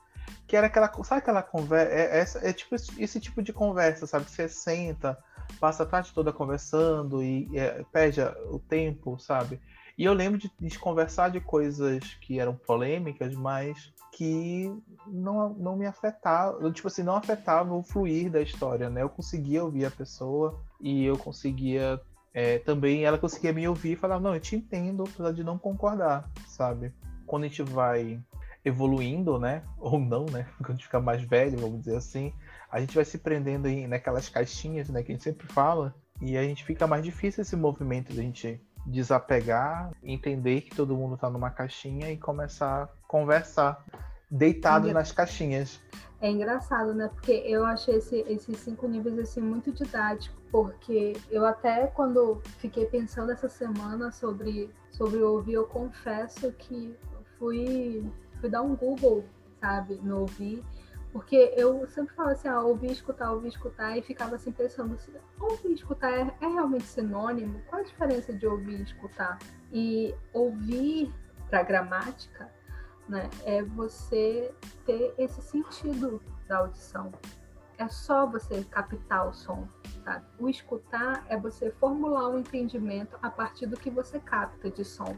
que 0.48 0.56
era 0.56 0.68
aquela. 0.68 0.92
Sabe 1.04 1.20
aquela 1.20 1.42
conversa? 1.42 1.94
É, 1.94 2.20
é, 2.20 2.50
é, 2.50 2.54
tipo 2.54 2.76
esse, 2.76 3.04
esse, 3.04 3.20
tipo 3.20 3.42
de 3.42 3.52
conversa, 3.52 4.08
sabe? 4.08 4.30
Você 4.30 4.48
senta, 4.48 5.18
passa 5.60 5.84
a 5.84 5.86
tarde 5.86 6.12
toda 6.14 6.32
conversando 6.32 7.24
e 7.24 7.50
é, 7.58 7.84
perde 7.92 8.22
o 8.50 8.60
tempo, 8.60 9.20
sabe? 9.20 9.60
E 9.98 10.06
eu 10.06 10.14
lembro 10.14 10.40
de, 10.40 10.52
de, 10.60 10.80
conversar 10.80 11.30
de 11.30 11.40
coisas 11.40 12.02
que 12.22 12.40
eram 12.40 12.56
polêmicas, 12.56 13.36
mas 13.36 13.94
que 14.12 14.74
não, 15.06 15.50
não 15.54 15.76
me 15.76 15.86
afetavam, 15.86 16.72
tipo 16.72 16.88
assim, 16.88 17.04
não 17.04 17.16
afetava 17.16 17.74
o 17.74 17.84
fluir 17.84 18.32
da 18.32 18.42
história, 18.42 18.90
né? 18.90 19.04
Eu 19.04 19.10
conseguia 19.10 19.64
ouvir 19.64 19.86
a 19.86 19.92
pessoa 19.92 20.60
e 20.80 21.06
eu 21.06 21.18
conseguia 21.18 22.02
é, 22.34 22.60
também 22.60 23.04
ela 23.04 23.18
conseguia 23.18 23.52
me 23.52 23.68
ouvir 23.68 23.94
e 23.94 23.96
falar, 23.96 24.20
não, 24.20 24.34
eu 24.34 24.40
te 24.40 24.56
entendo, 24.56 25.04
apesar 25.04 25.34
de 25.34 25.44
não 25.44 25.58
concordar, 25.58 26.30
sabe? 26.48 26.94
Quando 27.26 27.44
a 27.44 27.48
gente 27.48 27.64
vai. 27.64 28.20
evoluindo, 28.64 29.40
né? 29.40 29.64
Ou 29.80 30.00
não, 30.00 30.26
né? 30.26 30.48
Quando 30.58 30.70
a 30.70 30.74
gente 30.74 30.86
fica 30.86 31.00
mais 31.00 31.22
velho, 31.22 31.60
vamos 31.60 31.80
dizer 31.80 31.98
assim, 31.98 32.34
a 32.72 32.80
gente 32.80 32.96
vai 32.96 33.06
se 33.06 33.18
prendendo 33.18 33.68
em, 33.68 33.88
naquelas 33.88 34.30
caixinhas, 34.30 34.90
né? 34.90 35.04
Que 35.04 35.12
a 35.12 35.16
gente 35.16 35.24
sempre 35.24 35.48
fala, 35.48 35.94
e 36.22 36.38
a 36.38 36.44
gente 36.44 36.64
fica 36.64 36.86
mais 36.88 37.04
difícil 37.04 37.42
esse 37.42 37.56
movimento 37.56 38.14
de 38.14 38.20
a 38.20 38.24
gente 38.24 38.62
desapegar, 38.86 39.92
entender 40.04 40.62
que 40.62 40.76
todo 40.76 40.96
mundo 40.96 41.16
está 41.16 41.30
numa 41.30 41.50
caixinha 41.50 42.12
e 42.12 42.18
começar 42.18 42.84
a 42.84 42.88
conversar 43.08 43.84
deitado 44.30 44.92
nas 44.94 45.12
caixinhas. 45.12 45.80
É 46.22 46.30
engraçado, 46.30 46.94
né? 46.94 47.10
Porque 47.10 47.32
eu 47.32 47.66
achei 47.66 47.96
esse, 47.96 48.20
esses 48.28 48.58
cinco 48.60 48.88
níveis 48.88 49.18
assim 49.18 49.42
muito 49.42 49.72
didático, 49.72 50.40
porque 50.52 51.14
eu 51.30 51.46
até 51.46 51.88
quando 51.88 52.42
fiquei 52.60 52.86
pensando 52.86 53.32
essa 53.32 53.50
semana 53.50 54.12
sobre 54.12 54.70
sobre 54.92 55.22
ouvir, 55.22 55.54
eu 55.54 55.66
confesso 55.66 56.52
que 56.54 56.96
fui 57.40 58.06
fui 58.40 58.50
dar 58.50 58.62
um 58.62 58.76
Google, 58.76 59.26
sabe, 59.60 59.96
no 60.04 60.22
ouvir 60.22 60.64
porque 61.12 61.54
eu 61.58 61.86
sempre 61.88 62.16
falo 62.16 62.30
assim, 62.30 62.48
ah, 62.48 62.62
ouvir, 62.62 62.92
escutar, 62.92 63.32
ouvir, 63.32 63.50
escutar, 63.50 63.98
e 63.98 64.02
ficava 64.02 64.36
assim 64.36 64.52
pensando, 64.52 64.94
assim, 64.94 65.12
ouvir 65.40 65.74
escutar 65.74 66.12
é, 66.12 66.34
é 66.42 66.48
realmente 66.48 66.86
sinônimo? 66.86 67.62
Qual 67.68 67.82
a 67.82 67.84
diferença 67.84 68.32
de 68.32 68.48
ouvir 68.48 68.80
e 68.80 68.84
escutar? 68.84 69.38
E 69.74 70.16
ouvir 70.34 71.14
para 71.50 71.64
gramática, 71.64 72.50
né, 73.08 73.30
é 73.46 73.62
você 73.64 74.54
ter 74.86 75.14
esse 75.18 75.42
sentido 75.42 76.22
da 76.48 76.60
audição. 76.60 77.12
É 77.78 77.88
só 77.88 78.28
você 78.28 78.64
captar 78.66 79.28
o 79.28 79.34
som, 79.34 79.68
tá? 80.04 80.24
O 80.38 80.48
escutar 80.48 81.26
é 81.28 81.36
você 81.36 81.72
formular 81.72 82.30
um 82.30 82.40
entendimento 82.40 83.18
a 83.22 83.30
partir 83.30 83.66
do 83.66 83.76
que 83.76 83.90
você 83.90 84.20
capta 84.20 84.70
de 84.70 84.86
som. 84.86 85.18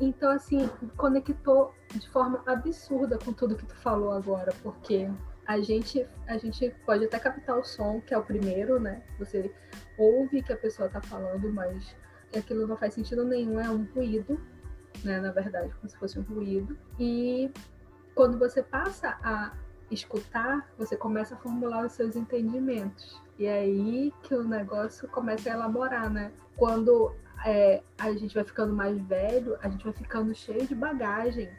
Então, 0.00 0.30
assim, 0.30 0.68
conectou 0.96 1.72
de 1.92 2.08
forma 2.10 2.42
absurda 2.46 3.18
com 3.18 3.32
tudo 3.32 3.56
que 3.56 3.64
tu 3.64 3.74
falou 3.76 4.12
agora, 4.12 4.52
porque 4.62 5.08
a 5.46 5.60
gente, 5.60 6.06
a 6.26 6.36
gente 6.36 6.74
pode 6.84 7.04
até 7.04 7.18
captar 7.18 7.58
o 7.58 7.64
som, 7.64 8.00
que 8.00 8.12
é 8.12 8.18
o 8.18 8.22
primeiro, 8.22 8.80
né? 8.80 9.02
Você 9.18 9.52
ouve 9.96 10.42
que 10.42 10.52
a 10.52 10.56
pessoa 10.56 10.88
tá 10.88 11.00
falando, 11.00 11.52
mas 11.52 11.96
aquilo 12.36 12.66
não 12.66 12.76
faz 12.76 12.94
sentido 12.94 13.24
nenhum, 13.24 13.60
é 13.60 13.70
um 13.70 13.84
ruído, 13.94 14.40
né? 15.02 15.20
Na 15.20 15.30
verdade, 15.32 15.72
como 15.74 15.88
se 15.88 15.96
fosse 15.96 16.18
um 16.18 16.22
ruído. 16.22 16.76
E 16.98 17.50
quando 18.14 18.38
você 18.38 18.62
passa 18.62 19.18
a 19.22 19.52
escutar, 19.90 20.68
você 20.78 20.96
começa 20.96 21.34
a 21.34 21.38
formular 21.38 21.84
os 21.84 21.92
seus 21.92 22.16
entendimentos. 22.16 23.22
E 23.38 23.46
é 23.46 23.60
aí 23.60 24.12
que 24.22 24.34
o 24.34 24.44
negócio 24.44 25.08
começa 25.08 25.50
a 25.50 25.54
elaborar, 25.54 26.10
né? 26.10 26.32
Quando 26.56 27.14
é, 27.44 27.82
a 27.98 28.12
gente 28.12 28.34
vai 28.34 28.44
ficando 28.44 28.74
mais 28.74 28.98
velho, 29.02 29.56
a 29.60 29.68
gente 29.68 29.84
vai 29.84 29.92
ficando 29.92 30.34
cheio 30.34 30.66
de 30.66 30.74
bagagem, 30.74 31.50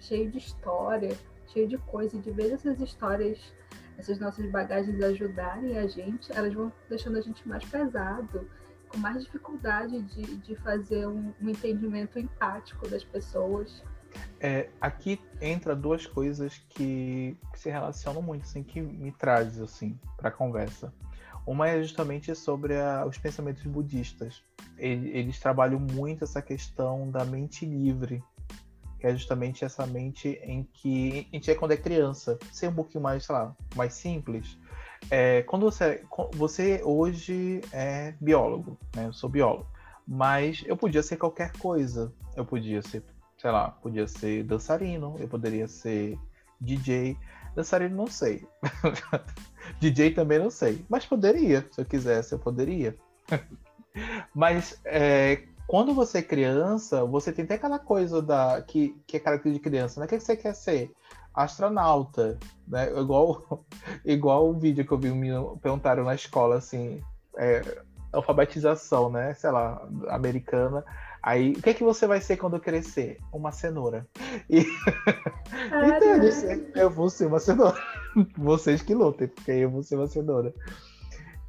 cheio 0.00 0.30
de 0.30 0.38
história, 0.38 1.16
cheio 1.46 1.66
de 1.66 1.78
coisa. 1.78 2.16
E 2.16 2.20
de 2.20 2.30
ver 2.30 2.52
essas 2.52 2.80
histórias, 2.80 3.38
essas 3.96 4.18
nossas 4.18 4.50
bagagens 4.50 5.02
ajudarem 5.02 5.78
a 5.78 5.86
gente, 5.86 6.30
elas 6.36 6.52
vão 6.52 6.72
deixando 6.88 7.18
a 7.18 7.20
gente 7.20 7.46
mais 7.48 7.64
pesado, 7.64 8.48
com 8.94 9.00
mais 9.00 9.24
dificuldade 9.24 10.00
de, 10.02 10.22
de 10.38 10.54
fazer 10.56 11.06
um, 11.06 11.34
um 11.42 11.48
entendimento 11.48 12.18
empático 12.18 12.88
das 12.88 13.02
pessoas. 13.02 13.82
É, 14.40 14.70
aqui 14.80 15.20
entra 15.40 15.74
duas 15.74 16.06
coisas 16.06 16.58
que, 16.68 17.36
que, 17.52 17.58
se 17.58 17.68
relacionam 17.68 18.22
muito, 18.22 18.44
assim, 18.44 18.62
que 18.62 18.80
me 18.80 19.10
traz 19.10 19.60
assim 19.60 19.98
para 20.16 20.28
a 20.28 20.32
conversa. 20.32 20.94
Uma 21.44 21.68
é 21.68 21.82
justamente 21.82 22.32
sobre 22.34 22.78
a, 22.80 23.04
os 23.04 23.18
pensamentos 23.18 23.64
budistas. 23.64 24.42
Eles, 24.78 25.38
trabalham 25.38 25.80
muito 25.80 26.24
essa 26.24 26.40
questão 26.40 27.10
da 27.10 27.24
mente 27.24 27.66
livre, 27.66 28.22
que 28.98 29.06
é 29.06 29.12
justamente 29.12 29.64
essa 29.64 29.86
mente 29.86 30.40
em 30.42 30.62
que 30.72 31.28
a 31.32 31.36
gente 31.36 31.50
é 31.50 31.54
quando 31.54 31.72
é 31.72 31.76
criança. 31.76 32.38
Ser 32.52 32.68
um 32.68 32.74
pouquinho 32.74 33.02
mais, 33.02 33.24
sei 33.24 33.34
lá, 33.34 33.54
mais 33.74 33.94
simples. 33.94 34.56
É, 35.10 35.42
quando 35.42 35.70
você, 35.70 36.02
você 36.32 36.80
hoje 36.84 37.60
é 37.72 38.14
biólogo, 38.20 38.78
né? 38.94 39.06
Eu 39.06 39.12
sou 39.12 39.28
biólogo. 39.28 39.66
Mas 40.06 40.62
eu 40.66 40.76
podia 40.76 41.02
ser 41.02 41.16
qualquer 41.16 41.52
coisa. 41.52 42.12
Eu 42.36 42.44
podia 42.44 42.82
ser, 42.82 43.02
sei 43.38 43.50
lá, 43.50 43.70
podia 43.70 44.06
ser 44.06 44.44
dançarino, 44.44 45.16
eu 45.18 45.28
poderia 45.28 45.66
ser 45.68 46.18
DJ. 46.60 47.16
Dançarino 47.54 47.96
não 47.96 48.06
sei. 48.06 48.46
DJ 49.80 50.12
também 50.12 50.38
não 50.38 50.50
sei. 50.50 50.84
Mas 50.88 51.06
poderia, 51.06 51.66
se 51.70 51.80
eu 51.80 51.84
quisesse, 51.84 52.32
eu 52.32 52.38
poderia. 52.38 52.96
Mas 54.34 54.80
é, 54.84 55.44
quando 55.66 55.94
você 55.94 56.18
é 56.18 56.22
criança, 56.22 57.04
você 57.04 57.32
tem 57.32 57.44
até 57.44 57.54
aquela 57.54 57.78
coisa 57.78 58.20
da 58.20 58.60
que, 58.62 59.00
que 59.06 59.16
é 59.16 59.20
característica 59.20 59.70
de 59.70 59.76
criança, 59.76 60.00
né? 60.00 60.06
O 60.06 60.08
que, 60.08 60.20
você 60.20 60.36
quer 60.36 60.54
ser? 60.54 60.92
Astronauta, 61.34 62.38
né? 62.66 62.90
Igual, 62.98 63.64
igual 64.04 64.48
o 64.48 64.58
vídeo 64.58 64.86
que 64.86 64.92
eu 64.92 64.98
vi 64.98 65.10
me 65.10 65.30
perguntaram 65.60 66.04
na 66.04 66.14
escola, 66.14 66.56
assim, 66.56 67.02
é, 67.36 67.62
alfabetização, 68.12 69.10
né? 69.10 69.34
Sei 69.34 69.50
lá, 69.50 69.86
americana. 70.08 70.84
Aí, 71.22 71.52
o 71.52 71.62
que 71.62 71.70
é 71.70 71.74
que 71.74 71.82
você 71.82 72.06
vai 72.06 72.20
ser 72.20 72.36
quando 72.36 72.60
crescer? 72.60 73.18
Uma 73.32 73.50
cenoura. 73.50 74.06
E... 74.50 74.60
então, 75.70 76.08
eu, 76.08 76.20
disse, 76.20 76.70
eu 76.74 76.90
vou 76.90 77.08
ser 77.08 77.26
uma 77.26 77.38
cenoura. 77.38 77.78
Vocês 78.36 78.82
que 78.82 78.94
lutem, 78.94 79.28
porque 79.28 79.52
eu 79.52 79.70
vou 79.70 79.82
ser 79.82 79.96
uma 79.96 80.06
cenoura. 80.06 80.52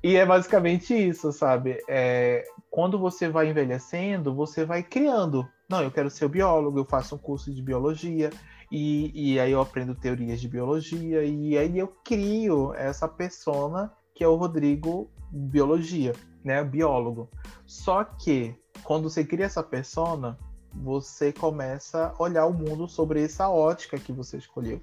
E 0.04 0.16
é 0.16 0.26
basicamente 0.26 0.94
isso, 0.94 1.32
sabe? 1.32 1.84
É, 1.90 2.46
quando 2.70 3.00
você 3.00 3.28
vai 3.28 3.50
envelhecendo, 3.50 4.36
você 4.36 4.64
vai 4.64 4.84
criando. 4.84 5.48
Não, 5.68 5.82
eu 5.82 5.90
quero 5.90 6.12
ser 6.12 6.30
biólogo, 6.30 6.78
eu 6.78 6.86
faço 6.86 7.16
um 7.16 7.18
curso 7.18 7.52
de 7.52 7.60
biologia, 7.60 8.30
e, 8.78 9.34
e 9.36 9.40
aí 9.40 9.54
eu 9.54 9.62
aprendo 9.62 9.96
teorias 9.96 10.42
de 10.42 10.50
biologia, 10.50 11.24
e 11.24 11.58
aí 11.58 11.80
eu 11.80 11.88
crio 12.04 12.74
essa 12.74 13.08
persona 13.08 13.90
que 14.14 14.22
é 14.22 14.28
o 14.28 14.36
Rodrigo 14.36 15.10
Biologia, 15.32 16.12
né? 16.44 16.62
Biólogo. 16.62 17.30
Só 17.66 18.04
que 18.04 18.54
quando 18.84 19.10
você 19.10 19.24
cria 19.24 19.46
essa 19.46 19.64
persona, 19.64 20.38
você 20.74 21.32
começa 21.32 22.14
a 22.18 22.22
olhar 22.22 22.46
o 22.48 22.54
mundo 22.54 22.86
sobre 22.86 23.24
essa 23.24 23.50
ótica 23.50 23.98
que 23.98 24.12
você 24.12 24.36
escolheu. 24.38 24.82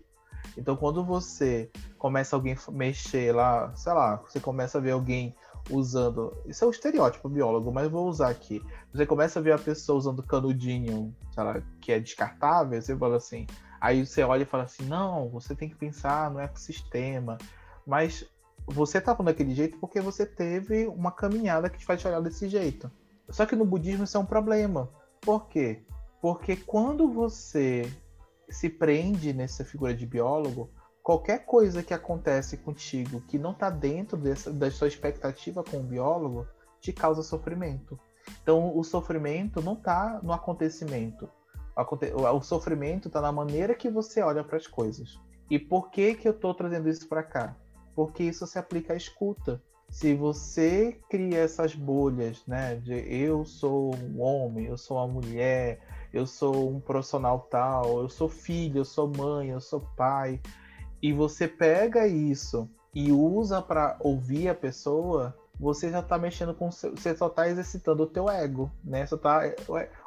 Então, 0.56 0.74
quando 0.74 1.04
você 1.04 1.70
começa 1.98 2.34
alguém 2.34 2.56
mexer 2.70 3.34
lá, 3.34 3.74
sei 3.76 3.92
lá, 3.92 4.16
você 4.16 4.40
começa 4.40 4.78
a 4.78 4.80
ver 4.80 4.92
alguém 4.92 5.34
usando. 5.70 6.34
Isso 6.46 6.64
é 6.64 6.66
um 6.66 6.70
estereótipo 6.70 7.28
biólogo, 7.28 7.70
mas 7.70 7.90
vou 7.90 8.08
usar 8.08 8.30
aqui. 8.30 8.62
Você 8.90 9.04
começa 9.04 9.38
a 9.38 9.42
ver 9.42 9.52
a 9.52 9.58
pessoa 9.58 9.98
usando 9.98 10.22
canudinho, 10.22 11.14
sei 11.34 11.44
lá, 11.44 11.62
que 11.78 11.92
é 11.92 12.00
descartável, 12.00 12.80
você 12.80 12.96
fala 12.96 13.16
assim. 13.16 13.46
Aí 13.82 14.06
você 14.06 14.22
olha 14.22 14.44
e 14.44 14.46
fala 14.46 14.62
assim: 14.62 14.84
não, 14.84 15.28
você 15.28 15.56
tem 15.56 15.68
que 15.68 15.74
pensar 15.74 16.30
no 16.30 16.38
ecossistema. 16.38 17.36
Mas 17.84 18.24
você 18.64 19.00
tá 19.00 19.12
falando 19.12 19.32
daquele 19.32 19.56
jeito 19.56 19.76
porque 19.80 20.00
você 20.00 20.24
teve 20.24 20.86
uma 20.86 21.10
caminhada 21.10 21.68
que 21.68 21.78
te 21.78 21.84
faz 21.84 22.04
olhar 22.04 22.20
desse 22.20 22.48
jeito. 22.48 22.88
Só 23.28 23.44
que 23.44 23.56
no 23.56 23.64
budismo 23.64 24.04
isso 24.04 24.16
é 24.16 24.20
um 24.20 24.24
problema. 24.24 24.88
Por 25.20 25.48
quê? 25.48 25.82
Porque 26.20 26.54
quando 26.54 27.12
você 27.12 27.92
se 28.48 28.70
prende 28.70 29.32
nessa 29.32 29.64
figura 29.64 29.92
de 29.92 30.06
biólogo, 30.06 30.70
qualquer 31.02 31.44
coisa 31.44 31.82
que 31.82 31.92
acontece 31.92 32.58
contigo 32.58 33.20
que 33.22 33.36
não 33.36 33.50
está 33.50 33.68
dentro 33.68 34.16
dessa, 34.16 34.52
da 34.52 34.70
sua 34.70 34.86
expectativa 34.86 35.64
com 35.64 35.78
o 35.78 35.82
biólogo 35.82 36.46
te 36.80 36.92
causa 36.92 37.20
sofrimento. 37.24 37.98
Então, 38.44 38.76
o 38.76 38.84
sofrimento 38.84 39.60
não 39.60 39.72
está 39.72 40.20
no 40.22 40.32
acontecimento. 40.32 41.28
O 41.76 42.40
sofrimento 42.40 43.08
está 43.08 43.20
na 43.20 43.32
maneira 43.32 43.74
que 43.74 43.88
você 43.88 44.20
olha 44.22 44.44
para 44.44 44.56
as 44.56 44.66
coisas. 44.66 45.18
E 45.50 45.58
por 45.58 45.90
que, 45.90 46.14
que 46.14 46.28
eu 46.28 46.32
estou 46.32 46.54
trazendo 46.54 46.88
isso 46.88 47.08
para 47.08 47.22
cá? 47.22 47.56
Porque 47.94 48.22
isso 48.22 48.46
se 48.46 48.58
aplica 48.58 48.92
à 48.92 48.96
escuta 48.96 49.62
se 49.92 50.14
você 50.14 50.98
cria 51.10 51.40
essas 51.40 51.74
bolhas, 51.74 52.42
né, 52.46 52.76
de 52.76 52.94
eu 52.94 53.44
sou 53.44 53.94
um 53.94 54.22
homem, 54.22 54.64
eu 54.64 54.78
sou 54.78 54.96
uma 54.96 55.06
mulher, 55.06 55.80
eu 56.10 56.26
sou 56.26 56.70
um 56.70 56.80
profissional 56.80 57.46
tal, 57.50 58.00
eu 58.00 58.08
sou 58.08 58.26
filho, 58.26 58.78
eu 58.78 58.84
sou 58.86 59.12
mãe, 59.14 59.50
eu 59.50 59.60
sou 59.60 59.86
pai, 59.94 60.40
e 61.02 61.12
você 61.12 61.46
pega 61.46 62.06
isso 62.06 62.70
e 62.94 63.12
usa 63.12 63.60
para 63.60 63.98
ouvir 64.00 64.48
a 64.48 64.54
pessoa, 64.54 65.36
você 65.60 65.90
já 65.90 66.00
está 66.00 66.16
mexendo 66.16 66.54
com 66.54 66.70
você 66.70 67.14
só 67.14 67.26
está 67.26 67.46
exercitando 67.46 68.04
o 68.04 68.06
teu 68.06 68.30
ego, 68.30 68.72
né? 68.82 69.04
Você 69.04 69.18
tá 69.18 69.42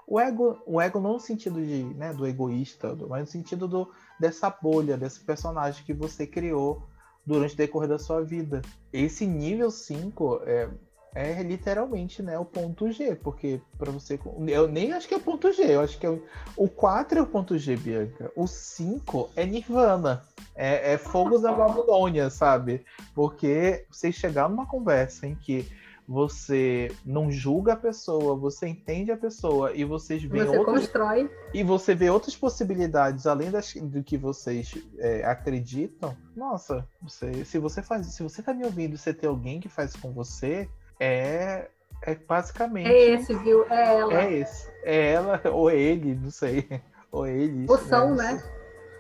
o 0.08 0.20
ego, 0.20 0.62
o 0.66 0.80
ego 0.80 1.00
não 1.00 1.14
no 1.14 1.20
sentido 1.20 1.60
de, 1.62 1.84
né, 1.84 2.14
do 2.14 2.28
egoísta, 2.28 2.96
mas 3.08 3.22
no 3.22 3.28
sentido 3.28 3.68
do 3.68 3.92
dessa 4.20 4.50
bolha, 4.50 4.98
desse 4.98 5.20
personagem 5.20 5.84
que 5.84 5.94
você 5.94 6.28
criou 6.28 6.88
durante 7.26 7.56
o 7.56 7.58
decorrer 7.58 7.90
da 7.90 8.00
sua 8.00 8.22
vida. 8.22 8.62
Esse 8.94 9.26
nível 9.26 9.72
5 9.72 10.42
é, 10.46 10.70
é 11.16 11.42
literalmente 11.42 12.22
né, 12.22 12.38
o 12.38 12.46
ponto 12.46 12.92
G, 12.92 13.16
porque 13.16 13.60
para 13.78 13.92
você. 13.92 14.20
Eu 14.48 14.68
nem 14.68 14.94
acho 14.94 15.08
que 15.08 15.14
é 15.14 15.18
o 15.18 15.22
ponto 15.22 15.52
G, 15.52 15.64
eu 15.64 15.82
acho 15.82 15.98
que 15.98 16.06
é 16.06 16.10
o, 16.10 16.24
o 16.56 16.70
4 16.70 17.20
é 17.20 17.22
o 17.22 17.28
ponto 17.28 17.58
G, 17.58 17.76
Bianca. 17.76 18.32
O 18.36 18.46
5 18.46 19.32
é 19.36 19.46
Nirvana. 19.46 20.24
É, 20.54 20.94
é 20.94 20.98
Fogos 20.98 21.42
da 21.42 21.52
Babilônia, 21.52 22.30
sabe? 22.30 22.86
Porque 23.14 23.86
você 23.90 24.12
chegar 24.12 24.48
numa 24.50 24.66
conversa 24.66 25.28
em 25.28 25.36
que 25.36 25.68
você 26.08 26.92
não 27.04 27.32
julga 27.32 27.74
a 27.74 27.76
pessoa, 27.76 28.36
você 28.36 28.68
entende 28.68 29.12
a 29.12 29.18
pessoa 29.18 29.74
e 29.74 29.84
vocês 29.84 30.22
veem 30.24 30.46
Você 30.46 30.58
outros, 30.58 30.80
constrói. 30.82 31.30
e 31.54 31.64
você 31.64 31.96
vê 31.96 32.10
outras 32.10 32.36
possibilidades 32.36 33.26
além 33.26 33.50
das, 33.50 33.74
do 33.74 34.04
que 34.04 34.18
vocês 34.18 34.74
é, 35.00 35.26
acreditam. 35.26 36.16
Nossa, 36.36 36.88
você, 37.02 37.44
se 37.44 37.58
você 37.58 37.82
faz, 37.82 38.06
se 38.08 38.22
você 38.22 38.42
tá 38.44 38.54
me 38.54 38.64
ouvindo, 38.64 38.94
e 38.94 38.98
você 38.98 39.14
tem 39.14 39.28
alguém 39.28 39.60
que 39.60 39.68
faz 39.70 39.96
com 39.96 40.12
você, 40.14 40.70
é 41.00 41.70
é 42.02 42.14
basicamente 42.14 42.88
É 42.88 43.14
esse, 43.14 43.34
viu? 43.38 43.66
É 43.72 43.98
ela. 43.98 44.14
é 44.14 44.34
esse, 44.34 44.70
é 44.84 45.12
ela 45.14 45.42
ou 45.52 45.72
ele, 45.72 46.14
não 46.14 46.30
sei, 46.30 46.82
ou 47.12 47.26
eles, 47.26 47.70
Ou 47.70 47.78
são, 47.78 48.14
né? 48.14 48.44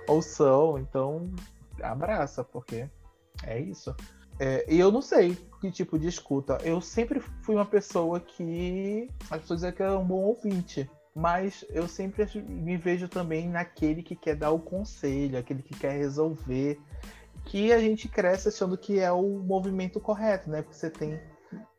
Ou 0.07 0.21
são, 0.21 0.79
então 0.79 1.29
abraça, 1.81 2.43
porque 2.43 2.89
é 3.43 3.59
isso. 3.59 3.95
É, 4.39 4.65
e 4.67 4.79
eu 4.79 4.91
não 4.91 5.01
sei 5.01 5.37
que 5.61 5.71
tipo 5.71 5.97
de 5.97 6.07
escuta. 6.07 6.57
Eu 6.63 6.81
sempre 6.81 7.19
fui 7.41 7.55
uma 7.55 7.65
pessoa 7.65 8.19
que 8.19 9.09
as 9.29 9.41
pessoas 9.41 9.61
dizem 9.61 9.73
que 9.73 9.83
é 9.83 9.91
um 9.91 10.05
bom 10.05 10.21
ouvinte. 10.23 10.89
Mas 11.15 11.63
eu 11.69 11.87
sempre 11.87 12.27
me 12.41 12.75
vejo 12.75 13.07
também 13.07 13.47
naquele 13.47 14.03
que 14.03 14.17
quer 14.17 14.35
dar 14.35 14.51
o 14.51 14.59
conselho, 14.59 15.39
aquele 15.39 15.63
que 15.63 15.73
quer 15.73 15.97
resolver. 15.97 16.77
Que 17.45 17.71
a 17.71 17.79
gente 17.79 18.09
cresce 18.09 18.49
achando 18.49 18.77
que 18.77 18.99
é 18.99 19.11
o 19.11 19.39
movimento 19.39 19.99
correto, 19.99 20.49
né? 20.49 20.61
Porque 20.61 20.77
você 20.77 20.89
tem. 20.89 21.17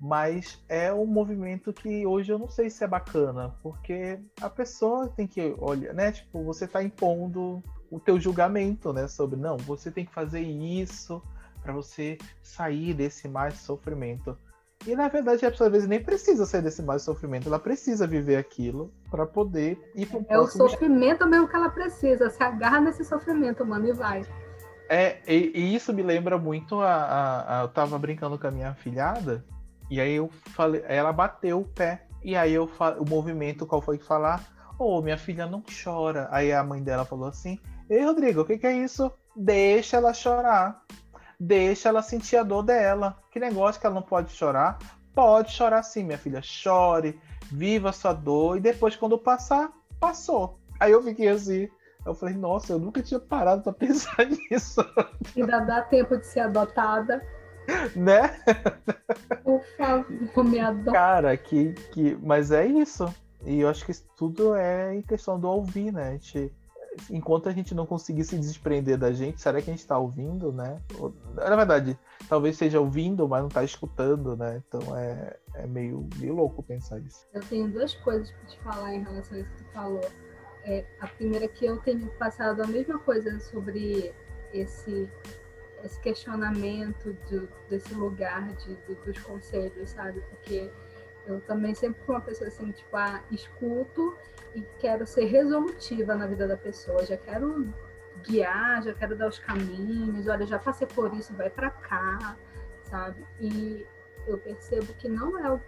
Mas 0.01 0.59
é 0.71 0.91
um 0.91 1.05
movimento 1.05 1.71
que 1.71 2.07
hoje 2.07 2.33
eu 2.33 2.39
não 2.39 2.49
sei 2.49 2.71
se 2.71 2.83
é 2.83 2.87
bacana, 2.87 3.55
porque 3.63 4.19
a 4.41 4.49
pessoa 4.49 5.09
tem 5.09 5.27
que 5.27 5.55
olhar, 5.59 5.93
né? 5.93 6.13
Tipo, 6.13 6.43
você 6.43 6.67
tá 6.67 6.83
impondo 6.83 7.63
o 7.91 8.01
teu 8.01 8.19
julgamento, 8.19 8.91
né? 8.93 9.07
Sobre 9.07 9.39
não, 9.39 9.59
você 9.59 9.91
tem 9.91 10.07
que 10.07 10.15
fazer 10.15 10.41
isso 10.41 11.21
para 11.67 11.75
você 11.75 12.17
sair 12.43 12.95
desse 12.95 13.27
mais 13.29 13.55
sofrimento. 13.55 14.39
E 14.87 14.95
na 14.95 15.09
verdade 15.09 15.45
a 15.45 15.51
pessoa 15.51 15.67
às 15.67 15.73
vezes 15.73 15.89
nem 15.89 16.01
precisa 16.01 16.47
sair 16.47 16.63
desse 16.63 16.81
mais 16.81 17.03
sofrimento, 17.03 17.49
ela 17.49 17.59
precisa 17.59 18.07
viver 18.07 18.37
aquilo 18.37 18.93
para 19.11 19.27
poder 19.27 19.77
ir 19.97 20.07
para 20.07 20.19
um 20.21 20.27
É 20.29 20.39
o 20.39 20.47
sofrimento 20.47 21.27
mesmo 21.27 21.49
que 21.49 21.57
ela 21.57 21.69
precisa. 21.69 22.31
Se 22.31 22.41
agarra 22.43 22.81
nesse 22.81 23.05
sofrimento, 23.05 23.67
mano, 23.67 23.89
e 23.89 23.93
vai. 23.93 24.25
É, 24.89 25.19
e, 25.27 25.51
e 25.55 25.75
isso 25.75 25.93
me 25.93 26.03
lembra 26.05 26.39
muito 26.39 26.81
a, 26.81 26.95
a- 26.95 27.59
a- 27.59 27.63
Eu 27.65 27.69
tava 27.69 27.99
brincando 27.99 28.39
com 28.39 28.47
a 28.47 28.51
minha 28.53 28.73
filhada, 28.75 29.45
e 29.91 30.01
aí 30.01 30.13
eu 30.15 30.31
falei, 30.55 30.85
ela 30.87 31.13
bateu 31.13 31.61
o 31.61 31.65
pé. 31.65 32.07
E 32.23 32.37
aí 32.37 32.53
eu 32.55 32.71
o 33.01 33.09
movimento 33.09 33.67
qual 33.67 33.83
foi 33.83 33.99
que 33.99 34.05
falar? 34.05 34.45
Ô, 34.79 35.01
minha 35.03 35.19
filha 35.19 35.47
não 35.47 35.63
chora. 35.83 36.29
Aí 36.31 36.53
a 36.53 36.63
mãe 36.63 36.83
dela 36.83 37.05
falou 37.05 37.29
assim: 37.29 37.59
Ei, 37.91 38.05
Rodrigo, 38.05 38.43
o 38.43 38.45
que, 38.45 38.59
que 38.59 38.67
é 38.67 38.77
isso? 38.77 39.11
Deixa 39.35 39.97
ela 39.97 40.13
chorar. 40.13 40.83
Deixa 41.39 41.89
ela 41.89 42.03
sentir 42.03 42.37
a 42.37 42.43
dor 42.43 42.63
dela. 42.63 43.17
Que 43.31 43.39
negócio 43.39 43.81
que 43.81 43.87
ela 43.87 43.95
não 43.95 44.03
pode 44.03 44.33
chorar? 44.33 44.79
Pode 45.15 45.53
chorar 45.53 45.83
sim, 45.83 46.05
minha 46.05 46.19
filha. 46.19 46.41
Chore, 46.43 47.19
viva 47.51 47.91
a 47.91 47.93
sua 47.93 48.13
dor, 48.13 48.57
e 48.57 48.61
depois, 48.61 48.97
quando 48.97 49.19
passar, 49.19 49.71
passou. 50.01 50.59
Aí 50.79 50.93
eu 50.93 51.03
fiquei 51.03 51.29
assim. 51.29 51.69
Eu 52.05 52.15
falei, 52.15 52.35
nossa, 52.35 52.73
eu 52.73 52.79
nunca 52.79 53.03
tinha 53.03 53.19
parado 53.19 53.63
pra 53.63 53.73
pensar 53.75 54.27
nisso. 54.27 54.81
Ainda 55.37 55.61
dá 55.61 55.83
tempo 55.83 56.17
de 56.17 56.27
ser 56.27 56.41
adotada. 56.41 57.23
né? 57.97 58.39
Por 59.43 59.61
favor, 59.77 60.45
me 60.45 60.61
adota. 60.61 60.93
Cara, 60.93 61.37
que, 61.37 61.73
que. 61.93 62.17
Mas 62.23 62.53
é 62.53 62.65
isso. 62.67 63.13
E 63.45 63.61
eu 63.61 63.69
acho 63.69 63.85
que 63.85 63.91
isso 63.91 64.05
tudo 64.17 64.55
é 64.55 64.95
em 64.95 65.03
questão 65.03 65.39
do 65.39 65.49
ouvir, 65.49 65.93
né? 65.93 66.09
A 66.09 66.13
gente, 66.13 66.53
enquanto 67.11 67.49
a 67.49 67.53
gente 67.53 67.75
não 67.75 67.87
conseguir 67.87 68.25
se 68.25 68.37
desprender 68.39 68.97
da 68.99 69.13
gente, 69.13 69.41
será 69.41 69.61
que 69.61 69.71
a 69.71 69.73
gente 69.73 69.87
tá 69.87 69.99
ouvindo, 69.99 70.53
né? 70.53 70.81
Na 71.35 71.57
verdade, 71.57 71.99
talvez 72.29 72.55
esteja 72.55 72.81
ouvindo, 72.81 73.29
mas 73.29 73.43
não 73.43 73.49
tá 73.49 73.63
escutando, 73.65 74.37
né? 74.37 74.63
Então 74.69 74.97
é, 74.97 75.37
é 75.55 75.67
meio, 75.67 76.09
meio 76.17 76.35
louco 76.35 76.63
pensar 76.63 76.99
isso. 77.01 77.27
Eu 77.33 77.43
tenho 77.43 77.69
duas 77.69 77.95
coisas 77.95 78.31
para 78.31 78.47
te 78.49 78.59
falar 78.61 78.95
em 78.95 79.03
relação 79.03 79.37
a 79.37 79.41
isso 79.41 79.51
que 79.51 79.65
tu 79.65 79.71
falou. 79.73 80.01
É, 80.65 80.85
a 81.01 81.07
primeira 81.07 81.45
é 81.45 81.49
que 81.49 81.65
eu 81.65 81.79
tenho 81.79 82.07
passado 82.19 82.63
a 82.63 82.67
mesma 82.67 82.99
coisa 82.99 83.39
sobre 83.39 84.13
esse, 84.53 85.09
esse 85.85 86.01
questionamento 86.01 87.17
do- 87.31 87.49
desse 87.69 87.95
lugar 87.95 88.49
de, 88.55 88.75
do- 88.75 88.95
dos 89.05 89.19
conselhos, 89.21 89.91
sabe? 89.91 90.21
Porque 90.31 90.71
eu 91.27 91.41
também 91.43 91.75
sempre 91.75 92.01
fui 92.05 92.15
uma 92.15 92.21
pessoa 92.21 92.49
assim, 92.49 92.71
tipo, 92.73 92.97
ah, 92.97 93.23
escuto 93.31 94.17
e 94.57 94.63
quero 94.79 95.07
ser 95.07 95.27
resolutiva 95.27 96.15
na 96.15 96.27
vida 96.27 96.49
da 96.49 96.57
pessoa. 96.57 97.05
Já 97.05 97.17
quero 97.17 97.69
guiar, 98.23 98.83
já 98.83 98.95
quero 98.95 99.15
dar 99.15 99.29
os 99.29 99.39
caminhos. 99.39 100.27
Olha, 100.27 100.47
já 100.47 100.59
passei 100.59 100.87
por 100.87 101.13
isso, 101.15 101.35
vai 101.35 101.51
para 101.51 101.71
cá, 101.71 102.37
sabe? 102.85 103.23
E 103.39 103.87
eu 104.27 104.39
percebo 104.39 104.95
que 104.95 105.09
não 105.09 105.39
é 105.39 105.53
o 105.53 105.61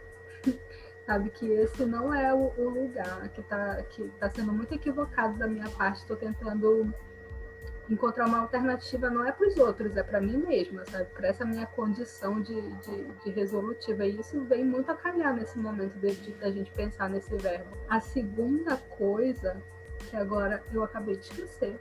sabe 1.05 1.31
que 1.31 1.47
esse 1.47 1.85
não 1.85 2.13
é 2.13 2.35
o, 2.35 2.53
o 2.57 2.69
lugar 2.69 3.29
que 3.31 3.41
está 3.41 3.83
que 3.83 4.09
tá 4.19 4.31
sendo 4.31 4.53
muito 4.53 4.75
equivocado 4.75 5.39
da 5.39 5.47
minha 5.47 5.69
parte. 5.71 5.99
Estou 5.99 6.17
tentando 6.17 6.93
encontrar 7.91 8.27
uma 8.27 8.41
alternativa 8.41 9.09
não 9.11 9.25
é 9.27 9.33
para 9.33 9.49
os 9.49 9.57
outros, 9.57 9.97
é 9.97 10.03
para 10.03 10.21
mim 10.21 10.37
mesma, 10.37 10.85
sabe? 10.87 11.07
Para 11.07 11.29
essa 11.29 11.45
minha 11.45 11.67
condição 11.67 12.41
de, 12.41 12.61
de, 12.79 13.05
de 13.25 13.31
resolutiva. 13.31 14.05
E 14.05 14.21
isso 14.21 14.41
vem 14.45 14.65
muito 14.65 14.91
a 14.91 14.95
calhar 14.95 15.35
nesse 15.35 15.59
momento 15.59 15.95
da 15.99 16.51
gente 16.51 16.71
pensar 16.73 17.09
nesse 17.09 17.35
verbo. 17.37 17.77
A 17.89 18.01
segunda 18.01 18.77
coisa, 18.77 19.57
que 20.11 20.17
agora 20.17 20.63
eu 20.73 20.83
acabei 20.83 21.17
de 21.17 21.23
esquecer. 21.23 21.81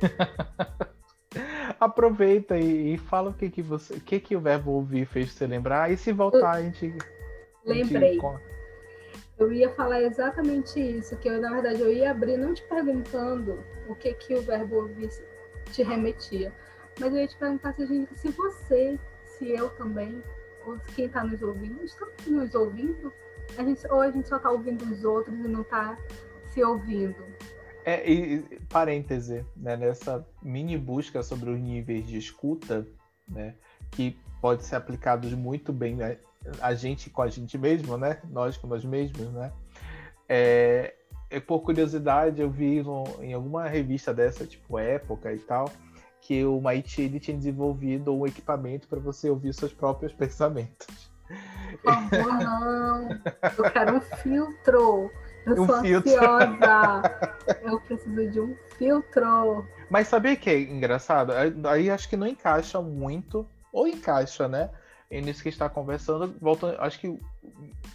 Aproveita 1.78 2.56
e, 2.56 2.94
e 2.94 2.98
fala 2.98 3.30
o 3.30 3.34
que 3.34 3.50
que 3.50 3.62
você, 3.62 3.94
o 3.94 4.00
que 4.00 4.18
que 4.18 4.34
o 4.34 4.40
verbo 4.40 4.72
ouvir 4.72 5.06
fez 5.06 5.30
você 5.30 5.46
lembrar. 5.46 5.92
E 5.92 5.96
se 5.96 6.12
voltar, 6.12 6.56
a 6.56 6.62
gente. 6.62 6.94
a 7.66 7.72
gente 7.72 7.92
Lembrei. 7.92 8.16
conta. 8.16 8.48
Eu 9.38 9.52
ia 9.52 9.70
falar 9.70 10.02
exatamente 10.02 10.80
isso, 10.80 11.16
que 11.16 11.28
eu, 11.28 11.40
na 11.40 11.52
verdade, 11.52 11.80
eu 11.80 11.92
ia 11.92 12.10
abrir 12.10 12.36
não 12.36 12.52
te 12.52 12.62
perguntando 12.64 13.62
o 13.88 13.94
que 13.94 14.12
que 14.14 14.34
o 14.34 14.42
verbo 14.42 14.76
ouvir 14.76 15.08
te 15.72 15.82
remetia, 15.82 16.52
mas 17.00 17.12
eu 17.12 17.20
ia 17.20 17.26
te 17.26 17.36
perguntar 17.36 17.72
se, 17.74 17.86
gente, 17.86 18.18
se 18.18 18.28
você, 18.30 18.98
se 19.24 19.50
eu 19.50 19.70
também, 19.70 20.22
ou 20.66 20.78
quem 20.94 21.06
está 21.06 21.24
nos 21.24 21.42
ouvindo, 21.42 21.82
está 21.84 22.06
nos 22.26 22.54
ouvindo, 22.54 23.12
a 23.56 23.62
gente, 23.62 23.86
ou 23.90 24.00
a 24.00 24.10
gente 24.10 24.28
só 24.28 24.36
está 24.36 24.50
ouvindo 24.50 24.84
os 24.84 25.04
outros 25.04 25.36
e 25.38 25.48
não 25.48 25.62
está 25.62 25.98
se 26.46 26.62
ouvindo. 26.62 27.24
É, 27.84 28.08
e, 28.08 28.34
e, 28.36 28.60
parêntese, 28.68 29.46
né, 29.56 29.76
nessa 29.76 30.26
mini 30.42 30.76
busca 30.76 31.22
sobre 31.22 31.50
os 31.50 31.58
níveis 31.58 32.06
de 32.06 32.18
escuta, 32.18 32.86
né, 33.28 33.54
que 33.92 34.18
pode 34.40 34.64
ser 34.64 34.76
aplicados 34.76 35.32
muito 35.32 35.72
bem 35.72 35.96
né, 35.96 36.18
a 36.60 36.74
gente 36.74 37.08
com 37.10 37.22
a 37.22 37.28
gente 37.28 37.56
mesmo, 37.56 37.96
né, 37.96 38.20
nós 38.28 38.56
com 38.56 38.66
nós 38.66 38.84
mesmos, 38.84 39.32
né, 39.32 39.52
é, 40.28 40.94
por 41.46 41.60
curiosidade 41.60 42.40
eu 42.40 42.50
vi 42.50 42.82
no, 42.82 43.04
em 43.20 43.34
alguma 43.34 43.68
revista 43.68 44.14
dessa, 44.14 44.46
tipo 44.46 44.78
Época 44.78 45.32
e 45.32 45.38
tal, 45.38 45.70
que 46.20 46.44
o 46.44 46.58
MIT 46.58 47.02
ele 47.02 47.20
tinha 47.20 47.36
desenvolvido 47.36 48.14
um 48.14 48.26
equipamento 48.26 48.88
para 48.88 48.98
você 48.98 49.28
ouvir 49.30 49.52
seus 49.54 49.72
próprios 49.72 50.12
pensamentos. 50.14 51.10
Por 51.82 51.92
favor, 51.94 52.32
não. 52.42 53.08
Eu 53.58 53.70
quero 53.70 53.96
um 53.96 54.00
filtro. 54.00 55.10
Eu 55.46 55.62
Um 55.62 55.66
sou 55.66 55.80
filtro. 55.82 56.10
ansiosa. 56.10 57.02
Eu 57.62 57.80
preciso 57.80 58.30
de 58.30 58.40
um 58.40 58.56
filtro. 58.78 59.66
Mas 59.90 60.08
sabia 60.08 60.36
que 60.36 60.48
é 60.50 60.60
engraçado? 60.60 61.32
Aí- 61.68 61.90
acho 61.90 62.08
que 62.08 62.16
não 62.16 62.26
encaixa 62.26 62.80
muito, 62.80 63.46
ou 63.72 63.86
encaixa, 63.86 64.48
né? 64.48 64.70
E 65.10 65.20
nisso 65.20 65.42
que 65.42 65.48
a 65.48 65.50
gente 65.50 65.54
está 65.60 65.68
conversando, 65.68 66.34
voltando, 66.40 66.78
acho 66.80 66.98
que 67.00 67.18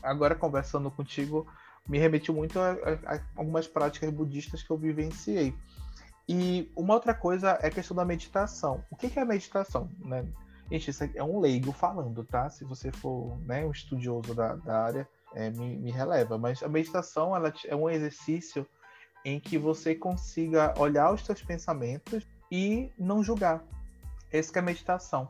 agora 0.02 0.34
conversando 0.34 0.90
contigo 0.90 1.46
me 1.88 1.98
remetiu 1.98 2.34
muito 2.34 2.60
a, 2.60 2.72
a- 2.72 3.16
a 3.16 3.20
algumas 3.36 3.68
práticas 3.68 4.10
budistas 4.12 4.64
que 4.64 4.72
eu 4.72 4.78
vivenciei. 4.78 5.54
E 6.28 6.72
uma 6.76 6.94
outra 6.94 7.14
coisa 7.14 7.52
é 7.62 7.68
a 7.68 7.72
questão 7.72 7.96
da 7.96 8.06
meditação. 8.06 8.84
O 8.90 8.96
que 8.96 9.10
que 9.10 9.20
é 9.20 9.22
a 9.22 9.26
meditação? 9.26 9.90
Né? 10.00 10.26
Gente, 10.72 10.90
isso 10.90 11.04
é 11.14 11.24
um 11.24 11.40
leigo 11.40 11.72
falando, 11.74 12.24
tá? 12.24 12.50
Se 12.50 12.64
você 12.64 12.92
for 12.92 13.38
né, 13.42 13.66
um 13.66 13.72
estudioso 13.72 14.34
da, 14.34 14.56
da 14.56 14.84
área, 14.86 15.08
é, 15.36 15.50
me, 15.50 15.76
me 15.76 15.92
releva. 15.92 16.38
Mas 16.38 16.64
a 16.64 16.70
meditação 16.70 17.36
ela 17.36 17.54
é 17.68 17.76
um 17.76 17.90
exercício 17.90 18.66
em 19.26 19.40
que 19.40 19.58
você 19.58 19.94
consiga 19.94 20.74
olhar 20.78 21.12
os 21.14 21.26
seus 21.26 21.42
pensamentos 21.42 22.26
e 22.50 22.90
não 22.98 23.22
julgar. 23.22 23.62
Essa 24.32 24.58
é 24.58 24.60
a 24.60 24.64
meditação. 24.64 25.28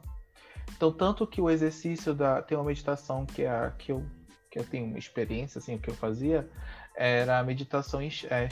Então, 0.76 0.92
tanto 0.92 1.26
que 1.26 1.42
o 1.42 1.50
exercício 1.50 2.14
da 2.14 2.42
tem 2.42 2.58
uma 2.58 2.64
meditação 2.66 3.26
que 3.26 3.42
é 3.44 3.50
a 3.50 3.72
que 3.72 3.92
eu 3.92 4.06
que 4.54 4.60
eu 4.60 4.64
tenho 4.64 4.86
uma 4.86 5.00
experiência 5.00 5.58
assim, 5.58 5.74
o 5.74 5.80
que 5.80 5.90
eu 5.90 5.96
fazia 5.96 6.48
era 6.96 7.40
a 7.40 7.44
meditação 7.44 8.00
em 8.00 8.10
é, 8.30 8.48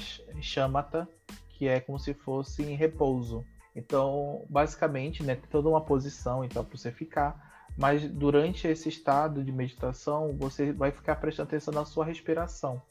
que 1.51 1.67
é 1.67 1.79
como 1.79 1.99
se 1.99 2.11
fosse 2.15 2.63
em 2.63 2.73
repouso. 2.75 3.45
Então, 3.75 4.43
basicamente, 4.49 5.21
né, 5.23 5.37
toda 5.51 5.69
uma 5.69 5.79
posição 5.79 6.43
então 6.43 6.65
para 6.65 6.75
você 6.75 6.91
ficar, 6.91 7.67
mas 7.77 8.03
durante 8.09 8.67
esse 8.67 8.89
estado 8.89 9.43
de 9.43 9.51
meditação, 9.51 10.35
você 10.39 10.73
vai 10.73 10.89
ficar 10.89 11.17
prestando 11.17 11.49
atenção 11.49 11.71
na 11.71 11.85
sua 11.85 12.03
respiração. 12.03 12.81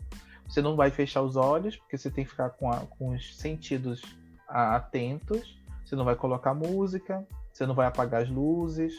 Você 0.48 0.62
não 0.62 0.76
vai 0.76 0.92
fechar 0.92 1.20
os 1.22 1.34
olhos, 1.34 1.76
porque 1.76 1.98
você 1.98 2.12
tem 2.12 2.24
que 2.24 2.30
ficar 2.30 2.50
com, 2.50 2.70
a- 2.70 2.86
com 2.86 3.08
os 3.08 3.36
sentidos 3.36 4.02
atentos. 4.46 5.58
Você 5.84 5.96
não 5.96 6.04
vai 6.04 6.14
colocar 6.14 6.54
música, 6.54 7.26
você 7.52 7.66
não 7.66 7.74
vai 7.74 7.88
apagar 7.88 8.22
as 8.22 8.30
luzes. 8.30 8.94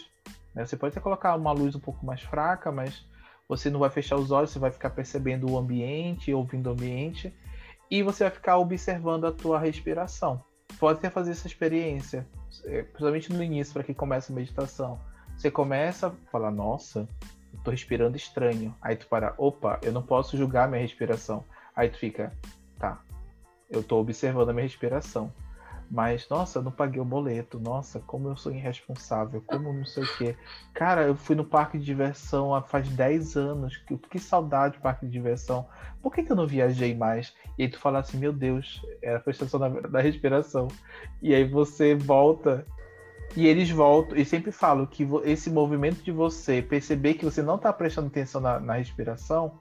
né? 0.54 0.65
Você 0.65 0.76
pode 0.76 0.91
até 0.91 1.00
colocar 1.00 1.34
uma 1.36 1.54
luz 1.54 1.76
um 1.76 1.80
pouco 1.80 2.06
mais 2.06 2.21
fraca, 2.21 2.71
mas 2.74 3.06
Você 3.52 3.70
não 3.70 3.82
vai 3.82 3.90
fechar 3.90 4.16
os 4.16 4.32
olhos, 4.32 4.52
você 4.52 4.60
vai 4.60 4.72
ficar 4.72 4.92
percebendo 4.92 5.52
o 5.52 5.58
ambiente, 5.58 6.34
ouvindo 6.34 6.68
o 6.68 6.72
ambiente, 6.72 7.34
e 7.90 8.02
você 8.02 8.24
vai 8.24 8.32
ficar 8.32 8.58
observando 8.58 9.26
a 9.26 9.32
tua 9.34 9.60
respiração. 9.60 10.42
Pode 10.80 11.00
até 11.00 11.10
fazer 11.10 11.32
essa 11.32 11.48
experiência, 11.48 12.26
é, 12.64 12.84
principalmente 12.84 13.34
no 13.34 13.44
início, 13.44 13.74
para 13.74 13.84
quem 13.84 13.94
começa 13.94 14.32
a 14.32 14.36
meditação. 14.38 14.98
Você 15.36 15.52
começa 15.52 16.08
a 16.08 16.12
falar, 16.32 16.50
nossa, 16.50 17.06
eu 17.54 17.60
tô 17.62 17.72
respirando 17.72 18.16
estranho. 18.16 18.74
Aí 18.82 18.96
tu 18.96 19.06
para, 19.08 19.34
opa, 19.38 19.82
eu 19.84 19.92
não 19.92 20.02
posso 20.02 20.38
julgar 20.38 20.70
minha 20.70 20.82
respiração. 20.82 21.44
Aí 21.76 21.90
tu 21.90 21.98
fica, 21.98 22.32
tá, 22.80 23.02
eu 23.70 23.84
tô 23.84 24.00
observando 24.00 24.48
a 24.48 24.54
minha 24.54 24.64
respiração. 24.66 25.30
Mas, 25.91 26.30
nossa, 26.30 26.60
eu 26.60 26.63
não 26.63 26.71
paguei 26.71 27.01
o 27.01 27.06
boleto. 27.06 27.60
Nossa, 27.60 27.99
como 27.99 28.30
eu 28.30 28.38
sou 28.38 28.49
irresponsável. 28.54 29.43
Como 29.45 29.73
não 29.73 29.86
sei 29.86 30.04
o 30.04 30.17
quê. 30.17 30.38
Cara, 30.73 31.04
eu 31.04 31.15
fui 31.15 31.36
no 31.36 31.43
parque 31.43 31.77
de 31.77 31.84
diversão 31.84 32.56
há 32.56 32.62
faz 32.62 32.88
10 32.88 33.36
anos. 33.36 33.75
Que, 33.75 33.97
que 33.97 34.17
saudade 34.17 34.77
do 34.77 34.82
parque 34.82 35.06
de 35.06 35.12
diversão. 35.12 35.67
Por 36.01 36.13
que, 36.13 36.23
que 36.23 36.32
eu 36.32 36.36
não 36.36 36.47
viajei 36.47 36.95
mais? 36.95 37.36
E 37.58 37.63
aí 37.63 37.69
tu 37.69 37.77
fala 37.77 37.99
assim, 37.99 38.17
meu 38.17 38.32
Deus, 38.32 38.82
era 39.04 39.17
a 39.17 39.21
prestação 39.21 39.60
da, 39.60 39.67
da 39.67 39.99
respiração. 39.99 40.69
E 41.21 41.36
aí 41.36 41.43
você 41.43 41.93
volta 41.93 42.65
e 43.36 43.45
eles 43.45 43.69
voltam 43.69 44.17
e 44.17 44.23
sempre 44.23 44.51
falam 44.51 44.86
que 44.86 45.06
esse 45.23 45.49
movimento 45.49 46.01
de 46.04 46.12
você 46.12 46.62
perceber 46.62 47.15
que 47.15 47.25
você 47.25 47.41
não 47.41 47.56
está 47.56 47.71
prestando 47.71 48.08
atenção 48.08 48.39
na, 48.39 48.60
na, 48.60 48.73
respiração 48.73 49.60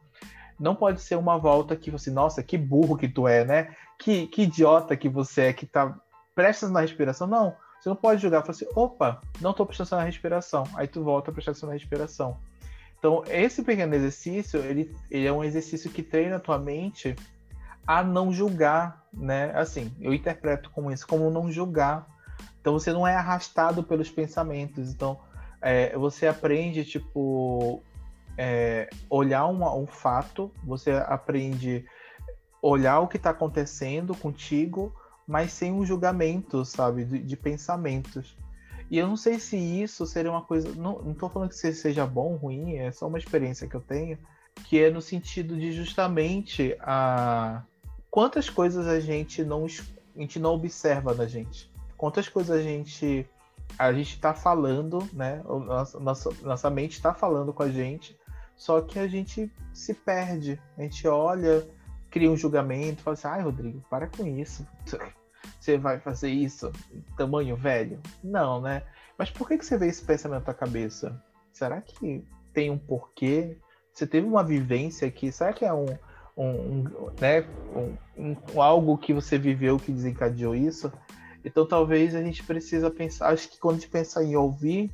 não 0.59 0.75
pode 0.75 1.01
ser 1.01 1.17
uma 1.17 1.39
volta 1.39 1.77
que 1.77 1.91
você, 1.91 2.11
nossa, 2.11 2.43
que 2.43 2.59
burro 2.59 2.97
que 2.97 3.09
tu 3.09 3.27
é, 3.27 3.45
né? 3.45 3.75
Que, 3.99 4.27
que 4.27 4.43
idiota 4.43 4.97
que 4.97 5.09
você 5.09 5.43
é, 5.43 5.53
que 5.53 5.67
tá 5.67 5.97
presta 6.41 6.69
na 6.71 6.81
respiração. 6.81 7.27
Não, 7.27 7.55
você 7.79 7.91
não 7.91 7.97
pode 7.97 8.23
julgar, 8.23 8.41
falar 8.41 8.53
assim, 8.53 8.67
opa, 8.75 9.21
não 9.43 9.51
estou 9.51 9.67
prestando 9.67 9.97
na 9.97 10.05
respiração. 10.05 10.65
Aí 10.75 10.89
tu 10.89 11.05
volta 11.05 11.31
a 11.31 11.35
prestar 11.35 11.53
atenção 11.53 11.69
na 11.69 11.75
respiração. 11.75 12.39
Então, 12.99 13.23
esse 13.29 13.63
pequeno 13.63 13.95
exercício, 13.95 14.61
ele, 14.61 14.95
ele 15.11 15.27
é 15.27 15.33
um 15.33 15.45
exercício 15.45 15.91
que 15.91 16.03
treina 16.03 16.37
a 16.37 16.41
tua 16.41 16.59
mente 16.59 17.15
a 17.87 18.03
não 18.03 18.33
julgar, 18.33 19.07
né? 19.13 19.53
Assim, 19.55 19.95
eu 20.01 20.15
interpreto 20.15 20.71
como 20.71 20.91
isso, 20.91 21.07
como 21.07 21.31
não 21.31 21.53
julgar. 21.53 22.07
Então, 22.61 22.73
você 22.73 22.91
não 22.91 23.07
é 23.07 23.15
arrastado 23.15 23.83
pelos 23.83 24.11
pensamentos. 24.11 24.91
Então, 24.91 25.21
é, 25.61 25.95
você 25.97 26.27
aprende, 26.27 26.87
tipo, 26.87 27.83
é, 28.39 28.89
olhar 29.11 29.47
um, 29.47 29.63
um 29.83 29.87
fato, 29.87 30.51
você 30.65 30.93
aprende 30.93 31.85
olhar 32.63 33.01
o 33.01 33.09
que 33.09 33.17
está 33.19 33.31
acontecendo 33.31 34.15
contigo 34.15 34.95
mas 35.31 35.53
sem 35.53 35.73
um 35.73 35.87
julgamento, 35.87 36.65
sabe, 36.65 37.05
de, 37.05 37.21
de, 37.21 37.37
pensamentos. 37.37 38.37
E 38.91 38.99
eu 38.99 39.07
não 39.07 39.17
sei 39.17 39.39
se 39.39 39.57
isso 39.57 40.05
seria 40.05 40.29
uma 40.29 40.43
coisa. 40.43 40.75
Não, 40.75 41.01
não 41.01 41.15
tô 41.15 41.29
falando 41.29 41.51
que 41.51 41.55
seja 41.55 42.05
bom 42.05 42.33
ou 42.33 42.37
ruim, 42.37 42.75
é 42.75 42.91
só 42.91 43.07
uma 43.07 43.17
experiência 43.17 43.69
que 43.69 43.77
eu 43.77 43.81
tenho, 43.81 44.19
que 44.65 44.83
é 44.83 44.91
no 44.91 45.01
sentido 45.01 45.57
de 45.57 45.71
justamente 45.71 46.77
a 46.81 47.63
quantas 48.11 48.51
coisas 48.51 48.89
a 48.89 48.99
gente 48.99 49.45
não, 49.45 49.67
a 49.67 50.21
gente 50.21 50.41
não 50.41 50.55
observa 50.55 51.15
da 51.15 51.29
gente. 51.29 51.71
Quantas 51.97 52.29
coisas 52.29 52.59
a 52.59 52.61
gente 52.61 53.25
a 53.79 53.93
gente 53.93 54.15
está 54.15 54.35
falando, 54.35 55.09
né? 55.13 55.41
Nossa, 55.45 56.01
nossa, 56.01 56.31
nossa 56.43 56.69
mente 56.69 56.95
está 56.95 57.15
falando 57.15 57.53
com 57.53 57.63
a 57.63 57.71
gente, 57.71 58.19
só 58.57 58.81
que 58.81 58.99
a 58.99 59.07
gente 59.07 59.49
se 59.73 59.95
perde. 59.95 60.61
A 60.77 60.83
gente 60.83 61.07
olha, 61.07 61.65
cria 62.11 62.29
um 62.29 62.37
julgamento, 62.37 63.01
fala 63.01 63.15
assim, 63.15 63.29
ai, 63.29 63.43
Rodrigo, 63.43 63.81
para 63.89 64.09
com 64.09 64.27
isso 64.27 64.67
você 65.61 65.77
vai 65.77 66.01
fazer 66.01 66.31
isso 66.31 66.73
tamanho 67.17 67.55
velho? 67.55 68.01
Não, 68.25 68.61
né? 68.61 68.83
Mas 69.19 69.31
por 69.31 69.47
que, 69.47 69.59
que 69.59 69.67
você 69.67 69.77
vê 69.77 69.89
esse 69.89 70.03
pensamento 70.03 70.47
na 70.47 70.55
cabeça? 70.55 71.23
Será 71.53 71.81
que 71.83 72.25
tem 72.55 72.71
um 72.71 72.79
porquê? 72.79 73.59
Você 73.93 74.07
teve 74.07 74.27
uma 74.27 74.43
vivência 74.43 75.07
aqui? 75.07 75.31
Será 75.31 75.53
que 75.53 75.65
é 75.65 75.73
um, 75.73 75.87
um, 76.35 76.47
um 76.47 76.85
né, 77.21 77.47
um, 77.77 77.97
um, 78.17 78.61
algo 78.63 78.97
que 78.97 79.13
você 79.13 79.37
viveu 79.37 79.79
que 79.79 79.93
desencadeou 79.93 80.55
isso? 80.55 80.91
Então 81.45 81.67
talvez 81.67 82.15
a 82.15 82.23
gente 82.23 82.43
precisa 82.43 82.91
pensar. 82.91 83.29
Acho 83.29 83.51
que 83.51 83.59
quando 83.59 83.77
a 83.77 83.79
gente 83.81 83.91
pensa 83.91 84.25
em 84.25 84.35
ouvir 84.37 84.91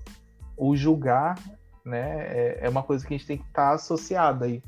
ou 0.56 0.74
julgar, 0.74 1.38
né, 1.84 2.26
é, 2.26 2.58
é 2.62 2.68
uma 2.68 2.82
coisa 2.82 3.06
que 3.06 3.14
a 3.14 3.16
gente 3.16 3.26
tem 3.26 3.38
que 3.38 3.44
estar 3.44 3.68
tá 3.68 3.74
associada 3.74 4.46
aí. 4.46 4.60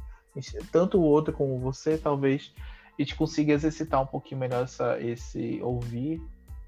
Tanto 0.70 1.00
o 1.00 1.02
outro 1.02 1.32
como 1.32 1.58
você, 1.58 1.98
talvez 1.98 2.54
a 2.98 3.02
gente 3.02 3.14
consiga 3.14 3.52
exercitar 3.52 4.02
um 4.02 4.06
pouquinho 4.06 4.40
melhor 4.40 4.64
essa, 4.64 5.00
esse 5.00 5.60
ouvir 5.62 6.20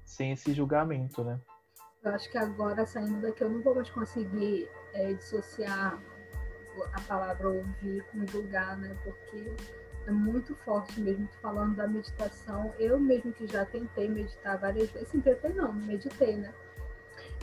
sem 0.05 0.31
esse 0.31 0.53
julgamento, 0.53 1.23
né? 1.23 1.39
Eu 2.03 2.11
acho 2.13 2.31
que 2.31 2.37
agora, 2.37 2.85
saindo 2.85 3.21
daqui, 3.21 3.43
eu 3.43 3.49
não 3.49 3.61
vou 3.61 3.75
mais 3.75 3.89
conseguir 3.89 4.69
é, 4.93 5.13
dissociar 5.13 6.01
a 6.93 7.01
palavra 7.01 7.49
ouvir 7.49 8.03
com 8.11 8.25
julgar, 8.25 8.77
né? 8.77 8.95
Porque 9.03 9.53
é 10.07 10.11
muito 10.11 10.55
forte 10.55 10.99
mesmo. 11.01 11.27
falando 11.41 11.75
da 11.75 11.87
meditação, 11.87 12.73
eu 12.79 12.99
mesmo 12.99 13.33
que 13.33 13.45
já 13.45 13.65
tentei 13.65 14.07
meditar 14.09 14.57
várias 14.57 14.89
vezes, 14.89 15.09
assim, 15.09 15.19
tentei 15.19 15.53
não, 15.53 15.73
meditei, 15.73 16.37
né? 16.37 16.53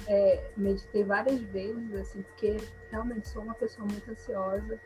É, 0.06 0.50
meditei 0.56 1.04
várias 1.04 1.40
vezes, 1.40 1.94
assim, 1.94 2.22
porque 2.22 2.56
realmente 2.90 3.28
sou 3.28 3.42
uma 3.42 3.54
pessoa 3.54 3.86
muito 3.86 4.10
ansiosa 4.10 4.80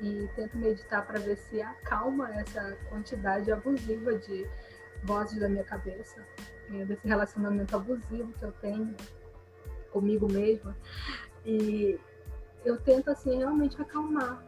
e 0.00 0.28
tento 0.34 0.56
meditar 0.56 1.06
para 1.06 1.18
ver 1.20 1.36
se 1.36 1.60
acalma 1.60 2.32
essa 2.34 2.76
quantidade 2.88 3.50
abusiva 3.50 4.14
de 4.18 4.48
vozes 5.04 5.38
da 5.38 5.48
minha 5.48 5.64
cabeça, 5.64 6.26
né, 6.68 6.84
desse 6.84 7.06
relacionamento 7.06 7.76
abusivo 7.76 8.32
que 8.32 8.44
eu 8.44 8.52
tenho 8.52 8.94
comigo 9.90 10.30
mesma. 10.30 10.76
E 11.44 11.98
eu 12.64 12.80
tento 12.80 13.10
assim 13.10 13.36
realmente 13.36 13.80
acalmar, 13.80 14.42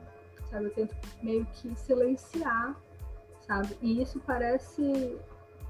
sabe? 0.51 0.67
Eu 0.67 0.75
tento 0.75 0.97
meio 1.23 1.45
que 1.47 1.75
silenciar, 1.77 2.75
sabe? 3.47 3.77
E 3.81 4.03
isso 4.03 4.21
parece 4.21 5.19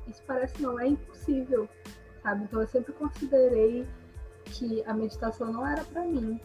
isso 0.07 0.23
parece 0.25 0.63
não 0.63 0.79
é 0.79 0.87
impossível, 0.87 1.69
sabe? 2.23 2.45
Então 2.45 2.61
eu 2.61 2.69
sempre 2.69 2.93
considerei 2.93 3.87
que 4.45 4.83
a 4.85 4.95
meditação 4.95 5.53
não 5.53 5.67
era 5.67 5.83
para 5.85 6.03
mim, 6.03 6.41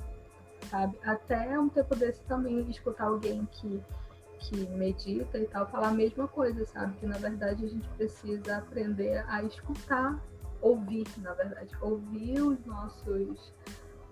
sabe? 0.69 0.97
Até 1.04 1.60
um 1.60 1.69
tempo 1.69 1.95
desse 1.95 2.24
também 2.24 2.69
escutar 2.69 3.06
alguém 3.06 3.47
que, 3.52 3.82
que 4.39 4.67
medita 4.69 5.38
e 5.38 5.45
tal 5.45 5.67
falar 5.67 5.89
a 5.89 5.93
mesma 5.93 6.28
coisa, 6.28 6.65
sabe? 6.65 6.97
Que 6.97 7.06
na 7.06 7.17
verdade 7.17 7.65
a 7.65 7.67
gente 7.67 7.88
precisa 7.89 8.58
aprender 8.58 9.24
a 9.28 9.43
escutar, 9.43 10.21
ouvir, 10.62 11.08
na 11.17 11.34
verdade, 11.34 11.76
ouvir 11.82 12.41
os 12.41 12.63
nossos 12.65 13.54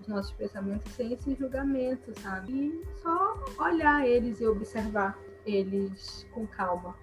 os 0.00 0.08
nossos 0.08 0.32
pensamentos 0.32 0.90
sem 0.92 1.12
esse 1.12 1.34
julgamento, 1.34 2.18
sabe? 2.20 2.52
E 2.52 3.00
só 3.02 3.38
olhar 3.58 4.06
eles 4.06 4.40
e 4.40 4.46
observar 4.46 5.18
eles 5.44 6.26
com 6.32 6.46
calma. 6.46 6.94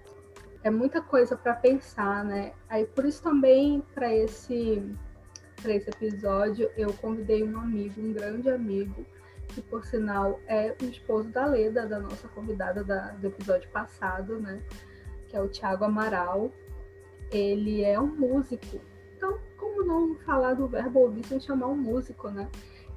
É 0.64 0.70
muita 0.70 1.00
coisa 1.00 1.36
para 1.36 1.54
pensar, 1.54 2.24
né? 2.24 2.52
Aí 2.68 2.84
por 2.86 3.04
isso 3.04 3.22
também 3.22 3.82
para 3.94 4.12
esse 4.12 4.82
para 5.62 5.74
esse 5.74 5.90
episódio 5.90 6.70
eu 6.76 6.92
convidei 6.94 7.42
um 7.42 7.58
amigo, 7.58 8.00
um 8.00 8.12
grande 8.12 8.50
amigo, 8.50 9.04
que 9.48 9.60
por 9.62 9.84
sinal 9.84 10.40
é 10.46 10.74
o 10.80 10.84
esposo 10.84 11.28
da 11.30 11.46
Leda, 11.46 11.86
da 11.86 11.98
nossa 11.98 12.28
convidada 12.28 12.84
da, 12.84 13.12
do 13.12 13.26
episódio 13.26 13.68
passado, 13.70 14.38
né? 14.40 14.62
Que 15.28 15.36
é 15.36 15.40
o 15.40 15.48
Tiago 15.48 15.84
Amaral. 15.84 16.52
Ele 17.30 17.82
é 17.82 17.98
um 18.00 18.06
músico. 18.06 18.80
Então, 19.16 19.38
como 19.56 19.84
não 19.84 20.14
falar 20.20 20.54
do 20.54 20.68
verbo 20.68 21.00
ouvir 21.00 21.24
sem 21.24 21.40
chamar 21.40 21.68
um 21.68 21.76
músico, 21.76 22.30
né? 22.30 22.48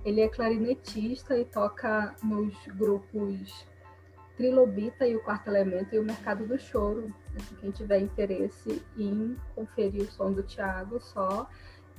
Ele 0.05 0.21
é 0.21 0.27
clarinetista 0.27 1.37
e 1.37 1.45
toca 1.45 2.15
nos 2.23 2.55
grupos 2.67 3.65
Trilobita 4.35 5.07
e 5.07 5.15
o 5.15 5.21
Quarto 5.21 5.49
Elemento 5.49 5.93
e 5.93 5.99
o 5.99 6.03
Mercado 6.03 6.45
do 6.47 6.57
Choro. 6.57 7.13
Se 7.37 7.55
quem 7.55 7.71
tiver 7.71 7.99
interesse 7.99 8.81
em 8.97 9.37
conferir 9.53 10.01
o 10.01 10.11
som 10.11 10.31
do 10.31 10.41
Tiago, 10.41 10.99
só 10.99 11.47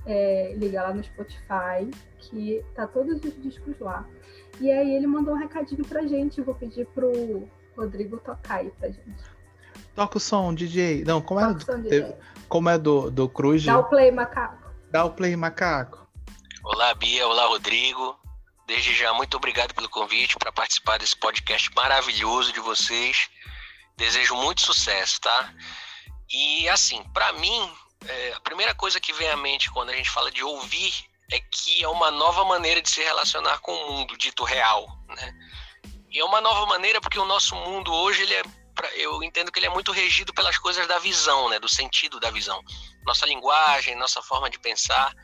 é, 0.04 0.54
ligar 0.56 0.88
lá 0.88 0.94
no 0.94 1.04
Spotify, 1.04 1.88
que 2.18 2.64
tá 2.74 2.86
todos 2.86 3.22
os 3.22 3.40
discos 3.40 3.78
lá. 3.78 4.08
E 4.62 4.70
aí 4.70 4.94
ele 4.94 5.08
mandou 5.08 5.34
um 5.34 5.38
recadinho 5.38 5.84
pra 5.84 6.06
gente. 6.06 6.40
vou 6.40 6.54
pedir 6.54 6.86
pro 6.94 7.48
Rodrigo 7.76 8.16
tocar 8.18 8.60
aí 8.60 8.70
pra 8.70 8.88
gente. 8.90 9.24
Toca 9.92 10.18
o 10.18 10.20
som, 10.20 10.54
DJ. 10.54 11.02
Não, 11.04 11.20
como 11.20 11.40
é, 11.40 11.52
do, 11.52 11.64
som, 11.64 11.82
como 12.48 12.68
é 12.70 12.78
do, 12.78 13.10
do 13.10 13.28
Cruz? 13.28 13.64
Dá 13.64 13.80
o 13.80 13.84
play, 13.84 14.12
macaco. 14.12 14.70
Dá 14.88 15.04
o 15.04 15.10
play, 15.10 15.34
macaco. 15.34 16.06
Olá, 16.62 16.94
Bia. 16.94 17.26
Olá, 17.26 17.46
Rodrigo. 17.46 18.16
Desde 18.68 18.94
já, 18.94 19.12
muito 19.12 19.36
obrigado 19.36 19.74
pelo 19.74 19.88
convite 19.88 20.36
para 20.38 20.52
participar 20.52 20.96
desse 20.96 21.16
podcast 21.16 21.68
maravilhoso 21.74 22.52
de 22.52 22.60
vocês. 22.60 23.28
Desejo 23.96 24.36
muito 24.36 24.60
sucesso, 24.60 25.20
tá? 25.20 25.52
E 26.30 26.68
assim, 26.68 27.02
para 27.12 27.32
mim, 27.32 27.68
é, 28.06 28.32
a 28.34 28.40
primeira 28.40 28.76
coisa 28.76 29.00
que 29.00 29.12
vem 29.12 29.28
à 29.28 29.36
mente 29.36 29.72
quando 29.72 29.90
a 29.90 29.96
gente 29.96 30.08
fala 30.08 30.30
de 30.30 30.44
ouvir 30.44 31.10
é 31.32 31.40
que 31.40 31.82
é 31.82 31.88
uma 31.88 32.10
nova 32.10 32.44
maneira 32.44 32.82
de 32.82 32.90
se 32.90 33.02
relacionar 33.02 33.58
com 33.60 33.72
o 33.72 33.92
mundo 33.92 34.16
dito 34.18 34.44
real, 34.44 34.86
né? 35.08 35.34
E 36.10 36.18
é 36.18 36.24
uma 36.24 36.42
nova 36.42 36.66
maneira 36.66 37.00
porque 37.00 37.18
o 37.18 37.24
nosso 37.24 37.56
mundo 37.56 37.92
hoje 37.92 38.22
ele 38.22 38.34
é 38.34 38.42
eu 38.96 39.22
entendo 39.22 39.52
que 39.52 39.58
ele 39.58 39.66
é 39.66 39.70
muito 39.70 39.92
regido 39.92 40.32
pelas 40.32 40.56
coisas 40.58 40.86
da 40.86 40.98
visão, 40.98 41.48
né, 41.50 41.58
do 41.58 41.68
sentido 41.68 42.18
da 42.18 42.30
visão. 42.30 42.62
Nossa 43.04 43.26
linguagem, 43.26 43.94
nossa 43.96 44.22
forma 44.22 44.48
de 44.48 44.58
pensar, 44.58 45.14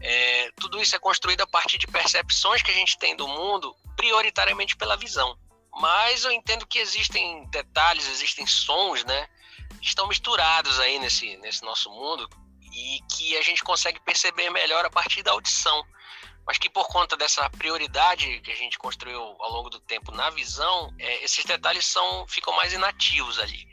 é, 0.00 0.50
tudo 0.60 0.80
isso 0.80 0.94
é 0.94 1.00
construído 1.00 1.40
a 1.40 1.46
partir 1.46 1.78
de 1.78 1.86
percepções 1.86 2.62
que 2.62 2.70
a 2.70 2.74
gente 2.74 2.96
tem 2.98 3.16
do 3.16 3.26
mundo, 3.26 3.74
prioritariamente 3.96 4.76
pela 4.76 4.96
visão. 4.96 5.36
Mas 5.80 6.24
eu 6.24 6.30
entendo 6.30 6.66
que 6.66 6.78
existem 6.78 7.44
detalhes, 7.50 8.08
existem 8.08 8.46
sons, 8.46 9.04
né? 9.04 9.28
Que 9.80 9.88
estão 9.88 10.06
misturados 10.06 10.78
aí 10.78 10.98
nesse, 11.00 11.36
nesse 11.38 11.62
nosso 11.64 11.90
mundo 11.90 12.28
e 12.72 13.00
que 13.14 13.36
a 13.36 13.42
gente 13.42 13.62
consegue 13.62 14.00
perceber 14.00 14.50
melhor 14.50 14.84
a 14.84 14.90
partir 14.90 15.22
da 15.22 15.32
audição. 15.32 15.84
Mas 16.46 16.58
que 16.58 16.68
por 16.68 16.88
conta 16.88 17.16
dessa 17.16 17.48
prioridade 17.50 18.40
que 18.40 18.50
a 18.50 18.56
gente 18.56 18.78
construiu 18.78 19.20
ao 19.20 19.52
longo 19.52 19.70
do 19.70 19.78
tempo 19.78 20.10
na 20.10 20.30
visão, 20.30 20.92
é, 20.98 21.24
esses 21.24 21.44
detalhes 21.44 21.86
são, 21.86 22.26
ficam 22.26 22.54
mais 22.56 22.72
inativos 22.72 23.38
ali. 23.38 23.68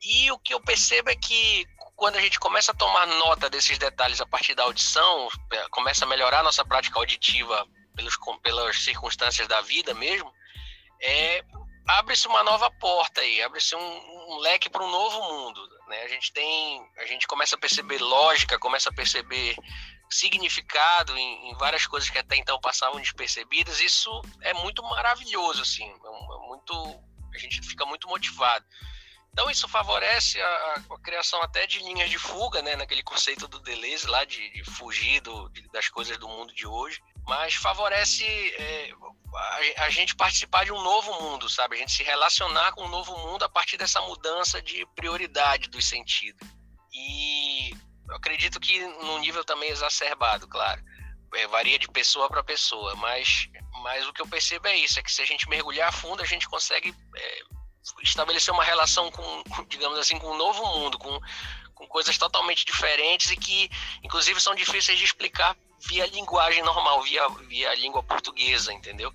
E 0.00 0.30
o 0.30 0.38
que 0.38 0.54
eu 0.54 0.60
percebo 0.60 1.10
é 1.10 1.14
que 1.16 1.66
quando 1.96 2.16
a 2.16 2.20
gente 2.20 2.38
começa 2.38 2.72
a 2.72 2.74
tomar 2.74 3.06
nota 3.06 3.48
desses 3.48 3.78
detalhes 3.78 4.20
a 4.20 4.26
partir 4.26 4.54
da 4.54 4.64
audição, 4.64 5.28
é, 5.52 5.68
começa 5.70 6.04
a 6.04 6.08
melhorar 6.08 6.40
a 6.40 6.42
nossa 6.42 6.64
prática 6.64 6.98
auditiva 6.98 7.66
pelos, 7.94 8.16
pelas 8.42 8.82
circunstâncias 8.82 9.46
da 9.48 9.60
vida 9.60 9.94
mesmo, 9.94 10.32
é, 11.00 11.44
abre-se 11.86 12.28
uma 12.28 12.42
nova 12.42 12.70
porta 12.70 13.20
aí, 13.20 13.42
abre-se 13.42 13.74
um, 13.74 14.34
um, 14.34 14.38
leque 14.38 14.70
para 14.70 14.84
um 14.84 14.90
novo 14.90 15.22
mundo. 15.22 15.60
Né? 15.88 16.02
A 16.02 16.08
gente 16.08 16.32
tem, 16.32 16.86
a 16.98 17.06
gente 17.06 17.26
começa 17.26 17.56
a 17.56 17.58
perceber 17.58 17.98
lógica, 17.98 18.58
começa 18.58 18.90
a 18.90 18.94
perceber 18.94 19.56
significado 20.08 21.16
em, 21.16 21.50
em 21.50 21.54
várias 21.56 21.86
coisas 21.86 22.08
que 22.10 22.18
até 22.18 22.36
então 22.36 22.60
passavam 22.60 23.00
despercebidas. 23.00 23.80
Isso 23.80 24.10
é 24.42 24.52
muito 24.54 24.82
maravilhoso, 24.82 25.62
assim, 25.62 25.84
é, 25.84 25.88
é 25.88 26.48
muito, 26.48 26.74
a 27.34 27.38
gente 27.38 27.60
fica 27.62 27.86
muito 27.86 28.08
motivado. 28.08 28.64
Então 29.32 29.50
isso 29.50 29.66
favorece 29.66 30.40
a, 30.40 30.74
a, 30.90 30.98
criação 31.00 31.40
até 31.42 31.66
de 31.66 31.78
linhas 31.78 32.10
de 32.10 32.18
fuga, 32.18 32.60
né, 32.60 32.76
naquele 32.76 33.02
conceito 33.02 33.48
do 33.48 33.60
Deleuze 33.60 34.06
lá 34.06 34.24
de, 34.26 34.50
de 34.50 34.62
fugir 34.62 35.22
do, 35.22 35.48
de, 35.48 35.66
das 35.70 35.88
coisas 35.88 36.18
do 36.18 36.28
mundo 36.28 36.54
de 36.54 36.66
hoje, 36.66 37.00
mas 37.26 37.54
favorece 37.54 38.24
é, 38.24 38.90
a, 39.34 39.84
a, 39.84 39.90
gente 39.90 40.14
participar 40.14 40.64
de 40.64 40.72
um 40.72 40.82
novo 40.82 41.22
mundo, 41.22 41.48
sabe? 41.48 41.76
A 41.76 41.78
gente 41.78 41.92
se 41.92 42.02
relacionar 42.02 42.72
com 42.72 42.84
um 42.84 42.88
novo 42.88 43.16
mundo 43.18 43.44
a 43.44 43.48
partir 43.48 43.76
dessa 43.76 44.00
mudança 44.02 44.60
de 44.60 44.86
prioridade 44.94 45.68
dos 45.68 45.88
sentidos. 45.88 46.46
E 46.92 47.70
eu 48.08 48.16
acredito 48.16 48.60
que 48.60 48.78
num 48.78 49.18
nível 49.18 49.44
também 49.44 49.70
exacerbado, 49.70 50.46
claro. 50.48 50.82
É, 51.34 51.46
varia 51.46 51.78
de 51.78 51.88
pessoa 51.88 52.28
para 52.28 52.44
pessoa, 52.44 52.94
mas, 52.96 53.48
mas 53.82 54.06
o 54.06 54.12
que 54.12 54.20
eu 54.20 54.28
percebo 54.28 54.68
é 54.68 54.76
isso, 54.76 54.98
é 54.98 55.02
que 55.02 55.10
se 55.10 55.22
a 55.22 55.26
gente 55.26 55.48
mergulhar 55.48 55.88
a 55.88 55.92
fundo, 55.92 56.22
a 56.22 56.26
gente 56.26 56.46
consegue 56.46 56.94
é, 57.16 57.40
estabelecer 58.02 58.52
uma 58.52 58.64
relação 58.64 59.10
com, 59.10 59.64
digamos 59.66 59.98
assim, 59.98 60.18
com 60.18 60.30
um 60.30 60.36
novo 60.36 60.62
mundo, 60.66 60.98
com, 60.98 61.18
com 61.74 61.86
coisas 61.86 62.18
totalmente 62.18 62.66
diferentes 62.66 63.30
e 63.30 63.36
que, 63.36 63.70
inclusive, 64.02 64.38
são 64.42 64.54
difíceis 64.54 64.98
de 64.98 65.06
explicar 65.06 65.56
via 65.88 66.06
linguagem 66.06 66.62
normal, 66.62 67.02
via, 67.02 67.28
via 67.48 67.74
língua 67.74 68.02
portuguesa, 68.02 68.72
entendeu? 68.72 69.12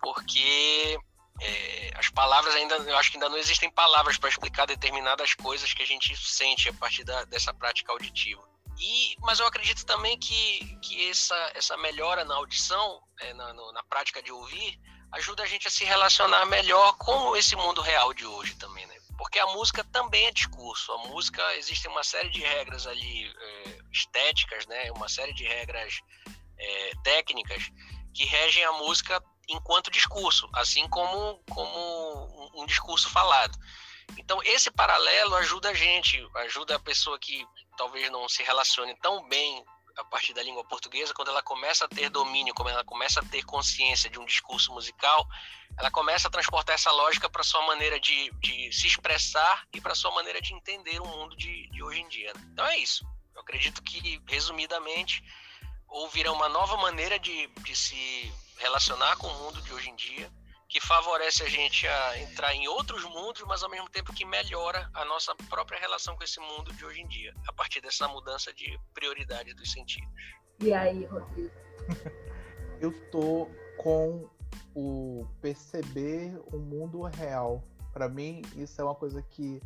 Porque 0.00 0.98
é, 1.40 1.90
as 1.96 2.08
palavras 2.10 2.54
ainda, 2.54 2.76
eu 2.76 2.96
acho 2.98 3.10
que 3.10 3.16
ainda 3.16 3.28
não 3.28 3.38
existem 3.38 3.70
palavras 3.70 4.18
para 4.18 4.28
explicar 4.28 4.66
determinadas 4.66 5.34
coisas 5.34 5.72
que 5.72 5.82
a 5.82 5.86
gente 5.86 6.16
sente 6.16 6.68
a 6.68 6.74
partir 6.74 7.04
da, 7.04 7.24
dessa 7.24 7.52
prática 7.54 7.92
auditiva. 7.92 8.42
E, 8.78 9.14
mas 9.20 9.38
eu 9.38 9.46
acredito 9.46 9.84
também 9.84 10.18
que, 10.18 10.78
que 10.82 11.10
essa, 11.10 11.52
essa 11.54 11.76
melhora 11.76 12.24
na 12.24 12.34
audição, 12.34 13.00
é, 13.20 13.34
na, 13.34 13.52
no, 13.52 13.72
na 13.72 13.82
prática 13.84 14.22
de 14.22 14.32
ouvir, 14.32 14.80
ajuda 15.12 15.42
a 15.42 15.46
gente 15.46 15.68
a 15.68 15.70
se 15.70 15.84
relacionar 15.84 16.46
melhor 16.46 16.96
com 16.96 17.36
esse 17.36 17.56
mundo 17.56 17.80
real 17.80 18.14
de 18.14 18.24
hoje 18.24 18.54
também, 18.56 18.86
né? 18.86 18.99
Porque 19.20 19.38
a 19.38 19.46
música 19.48 19.84
também 19.84 20.28
é 20.28 20.32
discurso. 20.32 20.90
A 20.92 21.08
música 21.08 21.42
existe 21.56 21.86
uma 21.88 22.02
série 22.02 22.30
de 22.30 22.40
regras 22.40 22.86
ali 22.86 23.26
é, 23.28 23.78
estéticas, 23.92 24.66
né? 24.66 24.90
Uma 24.92 25.10
série 25.10 25.34
de 25.34 25.44
regras 25.44 26.00
é, 26.56 26.92
técnicas 27.04 27.70
que 28.14 28.24
regem 28.24 28.64
a 28.64 28.72
música 28.72 29.22
enquanto 29.46 29.90
discurso, 29.90 30.48
assim 30.54 30.88
como 30.88 31.38
como 31.50 32.50
um, 32.62 32.64
discurso 32.64 33.10
falado. 33.10 33.58
Então 34.16 34.42
esse 34.42 34.70
paralelo 34.70 35.36
ajuda 35.36 35.68
a 35.68 35.74
gente, 35.74 36.26
ajuda 36.36 36.76
a 36.76 36.80
pessoa 36.80 37.18
que 37.18 37.46
talvez 37.76 38.10
não 38.10 38.26
se 38.26 38.42
relacione 38.42 38.96
tão 39.02 39.28
bem 39.28 39.62
a 39.96 40.04
partir 40.04 40.32
da 40.32 40.42
língua 40.42 40.64
portuguesa, 40.64 41.14
quando 41.14 41.28
ela 41.28 41.42
começa 41.42 41.84
a 41.84 41.88
ter 41.88 42.08
domínio, 42.08 42.54
quando 42.54 42.70
ela 42.70 42.84
começa 42.84 43.20
a 43.20 43.24
ter 43.24 43.44
consciência 43.44 44.08
de 44.08 44.18
um 44.18 44.24
discurso 44.24 44.72
musical, 44.72 45.26
ela 45.78 45.90
começa 45.90 46.28
a 46.28 46.30
transportar 46.30 46.74
essa 46.74 46.90
lógica 46.90 47.28
para 47.28 47.42
sua 47.42 47.66
maneira 47.66 47.98
de, 48.00 48.30
de, 48.40 48.72
se 48.72 48.86
expressar 48.86 49.66
e 49.72 49.80
para 49.80 49.94
sua 49.94 50.10
maneira 50.12 50.40
de 50.40 50.54
entender 50.54 51.00
o 51.00 51.06
mundo 51.06 51.36
de, 51.36 51.68
de 51.70 51.82
hoje 51.82 52.00
em 52.00 52.08
dia. 52.08 52.32
Né? 52.34 52.40
Então 52.52 52.66
é 52.66 52.76
isso. 52.78 53.04
Eu 53.34 53.42
acredito 53.42 53.82
que, 53.82 54.20
resumidamente, 54.26 55.22
ouvirá 55.88 56.32
uma 56.32 56.48
nova 56.48 56.76
maneira 56.76 57.18
de, 57.18 57.46
de 57.62 57.76
se 57.76 58.32
relacionar 58.58 59.16
com 59.16 59.26
o 59.26 59.38
mundo 59.38 59.62
de 59.62 59.72
hoje 59.72 59.90
em 59.90 59.96
dia, 59.96 60.30
que 60.70 60.80
favorece 60.80 61.42
a 61.42 61.48
gente 61.48 61.84
a 61.88 62.18
entrar 62.20 62.54
em 62.54 62.68
outros 62.68 63.02
mundos, 63.02 63.42
mas 63.44 63.60
ao 63.64 63.68
mesmo 63.68 63.90
tempo 63.90 64.14
que 64.14 64.24
melhora 64.24 64.88
a 64.94 65.04
nossa 65.04 65.34
própria 65.48 65.80
relação 65.80 66.16
com 66.16 66.22
esse 66.22 66.38
mundo 66.38 66.72
de 66.72 66.84
hoje 66.84 67.00
em 67.00 67.08
dia, 67.08 67.34
a 67.48 67.52
partir 67.52 67.80
dessa 67.80 68.06
mudança 68.06 68.54
de 68.54 68.78
prioridade 68.94 69.52
dos 69.52 69.72
sentidos. 69.72 70.08
E 70.60 70.72
aí, 70.72 71.04
Rodrigo? 71.06 71.50
Eu 72.80 72.92
tô 73.10 73.50
com 73.78 74.30
o 74.72 75.26
perceber 75.42 76.40
o 76.52 76.58
mundo 76.58 77.02
real. 77.02 77.64
Para 77.92 78.08
mim, 78.08 78.40
isso 78.54 78.80
é 78.80 78.84
uma 78.84 78.94
coisa 78.94 79.20
que 79.22 79.60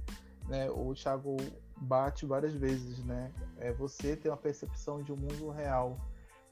né, 0.49 0.71
o 0.71 0.95
Thiago 0.95 1.37
bate 1.77 2.25
várias 2.25 2.55
vezes, 2.55 3.05
né? 3.05 3.31
É 3.59 3.71
você 3.73 4.17
ter 4.17 4.31
uma 4.31 4.39
percepção 4.39 5.03
de 5.03 5.13
um 5.13 5.17
mundo 5.17 5.51
real, 5.51 5.99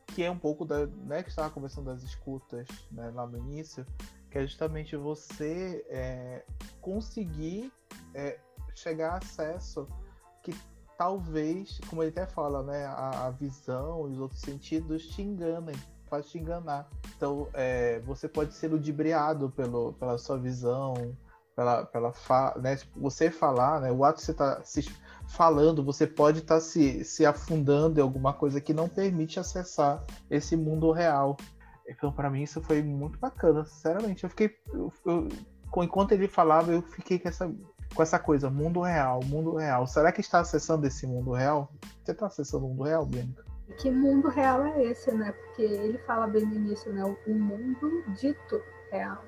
que 0.09 0.23
é 0.23 0.31
um 0.31 0.39
pouco 0.39 0.67
da, 0.67 0.87
né, 0.87 1.23
que 1.23 1.31
estava 1.31 1.49
conversando 1.49 1.87
das 1.87 2.03
escutas, 2.03 2.69
né, 2.91 3.11
lá 3.15 3.27
no 3.27 3.39
início, 3.39 3.87
que 4.33 4.39
é 4.39 4.47
justamente 4.47 4.97
você 4.97 5.85
é, 5.91 6.43
conseguir 6.81 7.71
é, 8.15 8.39
chegar 8.75 9.13
a 9.13 9.17
acesso 9.19 9.87
que 10.43 10.55
talvez, 10.97 11.79
como 11.89 12.03
ele 12.03 12.11
até 12.11 12.27
fala, 12.27 12.63
né, 12.63 12.87
a, 12.87 13.27
a 13.27 13.31
visão 13.31 14.09
e 14.09 14.13
os 14.13 14.19
outros 14.19 14.41
sentidos 14.41 15.07
te 15.09 15.21
enganem, 15.21 15.77
faz 16.09 16.31
te 16.31 16.39
enganar. 16.39 16.89
Então, 17.15 17.47
é, 17.53 18.01
você 18.01 18.27
pode 18.27 18.55
ser 18.55 18.69
ludibriado 18.69 19.51
pelo, 19.51 19.93
pela 19.93 20.17
sua 20.17 20.39
visão, 20.39 20.95
pela, 21.55 21.85
pela 21.85 22.13
fa 22.13 22.55
né, 22.59 22.77
tipo, 22.77 22.99
você 22.99 23.31
falar, 23.31 23.83
né, 23.83 23.93
o 23.93 24.03
ato 24.03 24.19
que 24.19 24.25
você 24.25 24.33
está 24.33 24.63
falando, 25.29 25.85
você 25.85 26.07
pode 26.07 26.39
estar 26.39 26.55
tá 26.55 26.61
se, 26.61 27.05
se 27.05 27.27
afundando 27.27 28.01
em 28.01 28.03
alguma 28.03 28.33
coisa 28.33 28.63
que 28.63 28.73
não 28.73 28.89
permite 28.89 29.39
acessar 29.39 30.03
esse 30.31 30.57
mundo 30.57 30.91
real. 30.91 31.37
Então, 31.97 32.13
para 32.13 32.31
mim, 32.31 32.43
isso 32.43 32.61
foi 32.63 32.83
muito 32.83 33.19
bacana, 33.19 33.65
sinceramente. 33.65 34.25
Eu 34.25 34.31
fiquei. 34.31 34.57
Eu, 34.73 34.93
eu, 35.07 35.29
enquanto 35.83 36.13
ele 36.13 36.29
falava, 36.29 36.73
eu 36.73 36.83
fiquei 36.83 37.19
com 37.19 37.29
essa, 37.29 37.53
com 37.95 38.03
essa 38.03 38.19
coisa, 38.19 38.51
mundo 38.51 38.81
real, 38.81 39.21
mundo 39.25 39.57
real. 39.57 39.87
Será 39.87 40.11
que 40.13 40.21
está 40.21 40.41
acessando 40.41 40.87
esse 40.87 41.07
mundo 41.07 41.33
real? 41.33 41.73
Você 42.03 42.13
está 42.13 42.27
acessando 42.27 42.67
o 42.67 42.69
mundo 42.69 42.85
real, 42.85 43.07
Bianca? 43.07 43.45
Que 43.79 43.91
mundo 43.91 44.29
real 44.29 44.65
é 44.67 44.85
esse, 44.85 45.13
né? 45.13 45.33
Porque 45.33 45.63
ele 45.63 45.99
fala 45.99 46.27
bem 46.27 46.45
no 46.45 46.55
início, 46.55 46.93
né? 46.93 47.05
O 47.05 47.31
mundo 47.33 48.05
dito 48.21 48.63
real. 48.91 49.25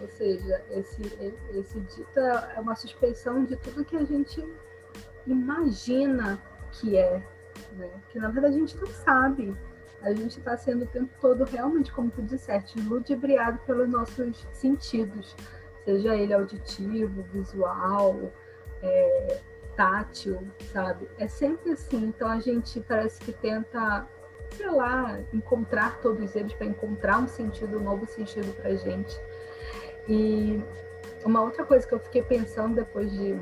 Ou 0.00 0.08
seja, 0.08 0.64
esse, 0.70 1.02
esse 1.52 1.80
dito 1.80 2.18
é 2.18 2.60
uma 2.60 2.74
suspeição 2.74 3.44
de 3.44 3.56
tudo 3.56 3.84
que 3.84 3.96
a 3.96 4.04
gente 4.04 4.44
imagina 5.26 6.38
que 6.72 6.96
é, 6.96 7.22
né? 7.76 7.90
Que 8.10 8.18
na 8.18 8.28
verdade 8.28 8.56
a 8.56 8.58
gente 8.58 8.76
não 8.76 8.86
sabe 8.88 9.56
a 10.02 10.12
gente 10.12 10.38
está 10.38 10.56
sendo 10.56 10.84
o 10.84 10.86
tempo 10.86 11.10
todo 11.20 11.44
realmente, 11.44 11.92
como 11.92 12.10
tu 12.10 12.22
disseste, 12.22 12.80
ludibriado 12.80 13.58
pelos 13.66 13.88
nossos 13.88 14.46
sentidos, 14.52 15.36
seja 15.84 16.16
ele 16.16 16.32
auditivo, 16.32 17.22
visual, 17.32 18.32
é, 18.82 19.40
tátil, 19.76 20.40
sabe? 20.72 21.08
É 21.18 21.28
sempre 21.28 21.72
assim. 21.72 22.06
Então 22.06 22.28
a 22.28 22.40
gente 22.40 22.80
parece 22.80 23.20
que 23.20 23.32
tenta, 23.32 24.06
sei 24.50 24.70
lá, 24.70 25.20
encontrar 25.32 26.00
todos 26.00 26.34
eles 26.34 26.52
para 26.54 26.66
encontrar 26.66 27.18
um 27.18 27.28
sentido, 27.28 27.78
um 27.78 27.82
novo 27.82 28.06
sentido 28.06 28.54
para 28.56 28.74
gente. 28.74 29.18
E 30.08 30.62
uma 31.24 31.42
outra 31.42 31.64
coisa 31.64 31.86
que 31.86 31.94
eu 31.94 32.00
fiquei 32.00 32.22
pensando 32.22 32.74
depois 32.74 33.12
de, 33.12 33.38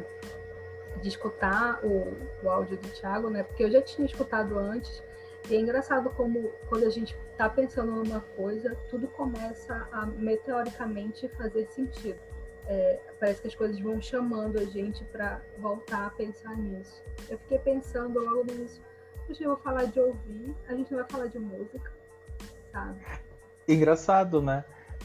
de 1.01 1.09
escutar 1.09 1.81
o, 1.85 2.13
o 2.43 2.51
áudio 2.51 2.77
do 2.77 2.89
Thiago, 2.89 3.31
né? 3.31 3.45
Porque 3.45 3.65
eu 3.65 3.71
já 3.71 3.81
tinha 3.81 4.07
escutado 4.07 4.59
antes 4.59 5.03
e 5.49 5.55
é 5.55 5.61
engraçado 5.61 6.11
como 6.11 6.51
quando 6.69 6.85
a 6.85 6.91
gente 6.91 7.17
está 7.33 7.49
pensando 7.49 7.93
numa 7.93 8.21
coisa, 8.21 8.77
tudo 8.91 9.09
começa 9.09 9.89
a 9.93 10.05
meteoricamente 10.07 11.29
fazer 11.29 11.67
sentido. 11.67 12.19
É, 12.67 13.01
parece 13.19 13.41
que 13.41 13.49
as 13.49 13.55
coisas 13.55 13.81
vão 13.81 14.01
chamando 14.01 14.59
a 14.59 14.65
gente 14.65 15.03
para 15.05 15.41
voltar 15.59 16.07
a 16.07 16.11
pensar 16.11 16.55
nisso. 16.57 17.03
Eu 17.31 17.39
fiquei 17.39 17.59
pensando 17.61 18.21
logo 18.21 18.45
no 18.45 18.53
início, 18.53 18.83
poxa, 19.27 19.43
eu 19.43 19.51
vou 19.51 19.59
falar 19.59 19.85
de 19.85 19.99
ouvir, 19.99 20.55
a 20.69 20.75
gente 20.75 20.91
não 20.91 20.99
vai 20.99 21.09
falar 21.09 21.27
de 21.29 21.39
música, 21.39 21.91
sabe? 22.71 23.01
Engraçado, 23.67 24.43
né? 24.43 24.65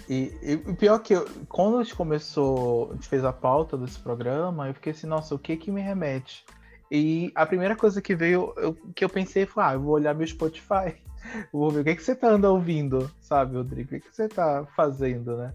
E, 0.10 0.34
e 0.42 0.58
pior 0.74 1.00
que 1.00 1.14
eu, 1.14 1.26
quando 1.48 1.78
a 1.78 1.84
gente 1.84 1.96
começou, 1.96 2.92
a 2.92 2.94
gente 2.96 3.08
fez 3.08 3.24
a 3.24 3.32
pauta 3.32 3.78
desse 3.78 4.00
programa, 4.00 4.68
eu 4.68 4.74
fiquei 4.74 4.92
assim, 4.92 5.08
nossa, 5.08 5.34
o 5.34 5.40
que 5.40 5.56
que 5.56 5.72
me 5.72 5.80
remete? 5.80 6.46
E 6.92 7.32
a 7.34 7.46
primeira 7.46 7.76
coisa 7.76 8.02
que 8.02 8.16
veio, 8.16 8.54
eu, 8.58 8.74
que 8.96 9.04
eu 9.04 9.10
pensei 9.10 9.46
foi, 9.46 9.64
ah, 9.64 9.74
eu 9.74 9.82
vou 9.82 9.94
olhar 9.94 10.14
meu 10.14 10.28
Spotify, 10.28 10.96
vou 11.52 11.72
ver 11.72 11.82
o 11.82 11.84
que, 11.84 11.96
que 11.96 12.04
você 12.04 12.16
tá 12.16 12.28
andando 12.28 12.54
ouvindo, 12.54 13.10
sabe, 13.20 13.56
Rodrigo? 13.56 13.88
O 13.88 13.90
que, 13.90 14.08
que 14.08 14.16
você 14.16 14.28
tá 14.28 14.66
fazendo, 14.76 15.38
né? 15.38 15.54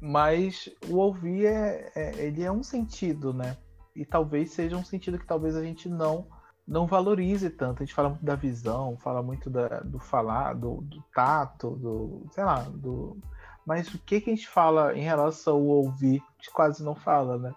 Mas 0.00 0.68
o 0.88 0.96
ouvir 0.96 1.46
é, 1.46 1.90
é, 1.94 2.26
ele 2.26 2.42
é 2.42 2.52
um 2.52 2.62
sentido, 2.62 3.32
né? 3.32 3.56
E 3.96 4.04
talvez 4.04 4.50
seja 4.50 4.76
um 4.76 4.84
sentido 4.84 5.18
que 5.18 5.26
talvez 5.26 5.56
a 5.56 5.62
gente 5.62 5.88
não 5.88 6.26
não 6.66 6.86
valorize 6.86 7.50
tanto. 7.50 7.82
A 7.82 7.86
gente 7.86 7.94
fala 7.94 8.08
muito 8.08 8.24
da 8.24 8.34
visão, 8.34 8.96
fala 8.96 9.22
muito 9.22 9.50
da, 9.50 9.80
do 9.80 9.98
falar, 9.98 10.54
do, 10.54 10.80
do, 10.82 11.02
tato, 11.14 11.70
do 11.76 12.26
sei 12.32 12.44
lá, 12.44 12.62
do. 12.62 13.18
Mas 13.66 13.92
o 13.92 13.98
que, 13.98 14.20
que 14.20 14.30
a 14.30 14.34
gente 14.34 14.48
fala 14.48 14.94
em 14.96 15.02
relação 15.02 15.56
ao 15.56 15.62
ouvir? 15.62 16.22
A 16.22 16.42
gente 16.42 16.52
quase 16.52 16.82
não 16.82 16.94
fala, 16.94 17.38
né? 17.38 17.54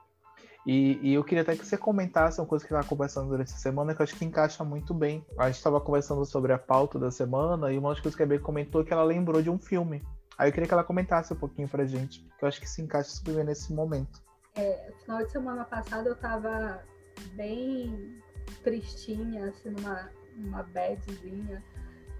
E, 0.67 0.99
e, 1.01 1.13
eu 1.13 1.23
queria 1.23 1.43
até 1.43 1.55
que 1.55 1.65
você 1.65 1.77
comentasse 1.77 2.41
uma 2.41 2.45
coisa 2.45 2.65
que 2.65 2.73
estava 2.73 2.85
conversando 2.85 3.29
durante 3.29 3.47
essa 3.47 3.57
semana, 3.57 3.95
que 3.95 4.01
eu 4.01 4.03
acho 4.03 4.17
que 4.17 4.25
encaixa 4.25 4.65
muito 4.65 4.93
bem. 4.93 5.25
A 5.37 5.45
gente 5.45 5.55
estava 5.55 5.79
conversando 5.79 6.25
sobre 6.25 6.51
a 6.51 6.57
pauta 6.57 6.99
da 6.99 7.09
semana, 7.09 7.71
e 7.71 7.77
uma 7.77 7.91
das 7.91 8.01
coisas 8.01 8.17
que 8.17 8.23
a 8.23 8.25
Bê 8.25 8.37
comentou 8.37 8.81
é 8.81 8.83
que 8.83 8.91
ela 8.91 9.03
lembrou 9.03 9.41
de 9.41 9.49
um 9.49 9.57
filme. 9.57 10.03
Aí 10.37 10.49
eu 10.49 10.53
queria 10.53 10.67
que 10.67 10.73
ela 10.73 10.83
comentasse 10.83 11.31
um 11.31 11.37
pouquinho 11.37 11.69
pra 11.69 11.85
gente, 11.85 12.19
que 12.37 12.43
eu 12.43 12.49
acho 12.49 12.59
que 12.59 12.67
se 12.67 12.81
encaixa 12.81 13.11
super 13.11 13.35
bem 13.35 13.45
nesse 13.45 13.71
momento. 13.71 14.21
É, 14.55 14.91
final 15.03 15.23
de 15.23 15.31
semana 15.31 15.63
passada 15.63 16.09
eu 16.09 16.15
estava 16.15 16.83
bem 17.31 18.21
tristinha, 18.61 19.47
assim, 19.47 19.69
numa, 19.69 20.11
numa 20.35 20.63
badzinha, 20.63 21.63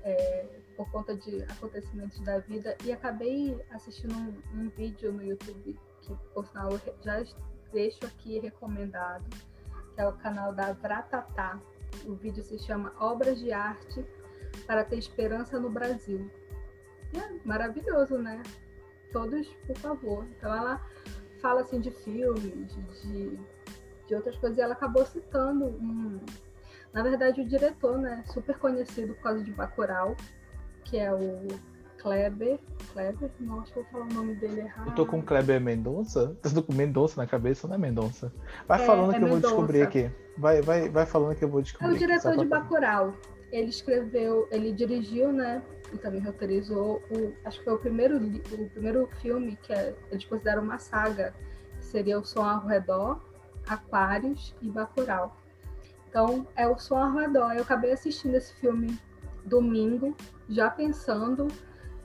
é, 0.04 0.46
por 0.78 0.90
conta 0.90 1.18
de 1.18 1.44
acontecimentos 1.44 2.18
da 2.22 2.40
vida, 2.40 2.78
e 2.86 2.94
acabei 2.94 3.60
assistindo 3.72 4.16
um, 4.16 4.62
um 4.62 4.70
vídeo 4.70 5.12
no 5.12 5.22
YouTube, 5.22 5.78
que 6.02 6.16
por 6.34 6.46
sinal 6.48 6.80
já 7.02 7.26
deixo 7.72 8.06
aqui 8.06 8.40
recomendado, 8.40 9.26
que 9.94 10.02
é 10.02 10.08
o 10.08 10.14
canal 10.14 10.54
da 10.54 10.74
Vratatá. 10.74 11.60
O 12.06 12.14
vídeo 12.14 12.44
se 12.44 12.60
chama 12.60 12.94
Obras 13.00 13.40
de 13.40 13.52
Arte 13.52 14.06
para 14.66 14.84
ter 14.84 14.98
Esperança 14.98 15.60
no 15.60 15.70
Brasil. 15.70 16.30
E 17.14 17.18
é 17.18 17.40
maravilhoso, 17.46 18.18
né? 18.18 18.42
Todos, 19.12 19.48
por 19.66 19.78
favor. 19.78 20.26
Então 20.38 20.54
ela 20.54 20.82
fala 21.42 21.62
assim 21.62 21.80
de 21.80 21.92
filmes, 21.92 22.76
de, 23.04 23.40
de 24.08 24.16
outras 24.16 24.38
coisas, 24.38 24.58
e 24.58 24.62
ela 24.62 24.74
acabou 24.74 25.06
citando 25.06 25.66
um. 25.66 26.20
Na 26.94 27.04
verdade, 27.04 27.42
o 27.42 27.48
diretor, 27.48 27.98
né? 27.98 28.24
Super 28.28 28.58
conhecido 28.58 29.14
por 29.16 29.24
causa 29.24 29.44
de 29.44 29.52
Bacurau, 29.52 30.16
que 30.84 30.98
é 30.98 31.14
o 31.14 31.48
Kleber. 31.98 32.60
Kleber? 32.94 33.30
Não, 33.40 33.60
acho 33.62 33.74
que 33.74 33.80
vou 33.80 33.86
falar 33.92 34.06
o 34.06 34.14
nome 34.14 34.36
dele 34.36 34.62
errado. 34.62 34.90
Eu 34.90 34.96
tô 34.96 35.06
com 35.06 35.22
Kleber 35.22 35.60
Mendonça? 35.60 36.36
Tô 36.42 36.64
com 36.64 36.74
Mendonça 36.74 37.20
na 37.20 37.28
cabeça, 37.28 37.68
não 37.68 37.76
é 37.76 37.78
Mendonça? 37.78 38.32
Vai 38.68 38.82
é, 38.82 38.86
falando 38.86 39.12
é 39.12 39.14
que 39.16 39.20
Mendonça. 39.20 39.36
eu 39.36 39.42
vou 39.42 39.50
descobrir 39.50 39.82
aqui. 39.82 40.12
Vai, 40.38 40.62
vai, 40.62 40.90
vai 40.90 41.06
falando 41.06 41.36
que 41.36 41.44
eu 41.44 41.50
vou 41.50 41.62
descobrir. 41.62 41.94
É 41.94 41.96
o 41.96 41.98
diretor 41.98 42.30
aqui, 42.30 42.40
de 42.40 42.46
Bacurau. 42.46 43.14
Ele 43.52 43.70
escreveu, 43.70 44.48
ele 44.52 44.72
dirigiu, 44.72 45.32
né? 45.32 45.62
E 45.94 45.98
também 45.98 46.22
roteirizou 46.22 47.02
o. 47.10 47.34
Acho 47.46 47.60
que 47.60 47.66
foi 47.66 47.74
o 47.74 47.80
primeiro, 47.80 48.18
o 48.18 48.70
primeiro 48.70 49.08
filme 49.22 49.58
que 49.64 49.74
é, 49.74 49.96
eles 50.12 50.26
consideram 50.26 50.64
uma 50.64 50.78
saga, 50.78 51.34
que 51.80 51.86
seria 51.86 52.20
O 52.20 52.26
Som 52.26 52.44
ao 52.44 52.66
Redor, 52.66 53.20
Aquários 53.68 54.54
e 54.62 54.70
Bacurau. 54.70 55.36
Então, 56.10 56.48
é 56.56 56.68
o 56.68 56.78
Som 56.78 56.98
ao 56.98 57.14
Redor. 57.14 57.54
Eu 57.54 57.64
acabei 57.64 57.92
assistindo 57.92 58.36
esse 58.36 58.54
filme 58.56 58.98
domingo, 59.46 60.16
já 60.50 60.70
pensando 60.70 61.48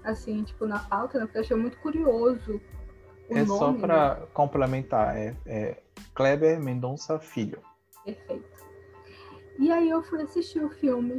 assim, 0.05 0.43
tipo, 0.45 0.67
na 0.67 0.79
pauta, 0.79 1.19
né? 1.19 1.25
Porque 1.25 1.39
eu 1.39 1.43
achei 1.43 1.57
muito 1.57 1.79
curioso. 1.79 2.61
O 3.29 3.37
é 3.37 3.45
nome, 3.45 3.59
só 3.59 3.73
para 3.73 4.15
né? 4.15 4.27
complementar, 4.33 5.17
é, 5.17 5.37
é 5.47 5.83
Kleber 6.15 6.61
Mendonça 6.61 7.19
Filho. 7.19 7.61
Perfeito. 8.05 8.53
E 9.59 9.71
aí 9.71 9.89
eu 9.89 10.03
fui 10.03 10.23
assistir 10.23 10.65
o 10.65 10.71
filme 10.71 11.17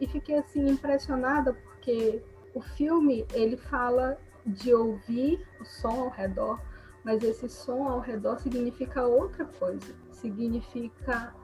e 0.00 0.06
fiquei 0.06 0.38
assim 0.38 0.68
impressionada 0.68 1.52
porque 1.52 2.22
o 2.54 2.60
filme 2.60 3.26
ele 3.32 3.56
fala 3.56 4.18
de 4.44 4.74
ouvir 4.74 5.46
o 5.60 5.64
som 5.64 6.02
ao 6.02 6.08
redor, 6.10 6.60
mas 7.04 7.22
esse 7.22 7.48
som 7.48 7.88
ao 7.88 8.00
redor 8.00 8.38
significa 8.40 9.06
outra 9.06 9.44
coisa. 9.44 9.94
Significa 10.10 11.34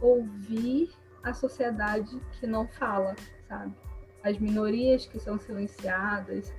ouvir 0.00 0.90
a 1.22 1.32
sociedade 1.32 2.20
que 2.32 2.46
não 2.46 2.66
fala, 2.68 3.14
sabe? 3.48 3.74
As 4.26 4.38
minorias 4.38 5.06
que 5.06 5.20
são 5.20 5.38
silenciadas, 5.38 6.52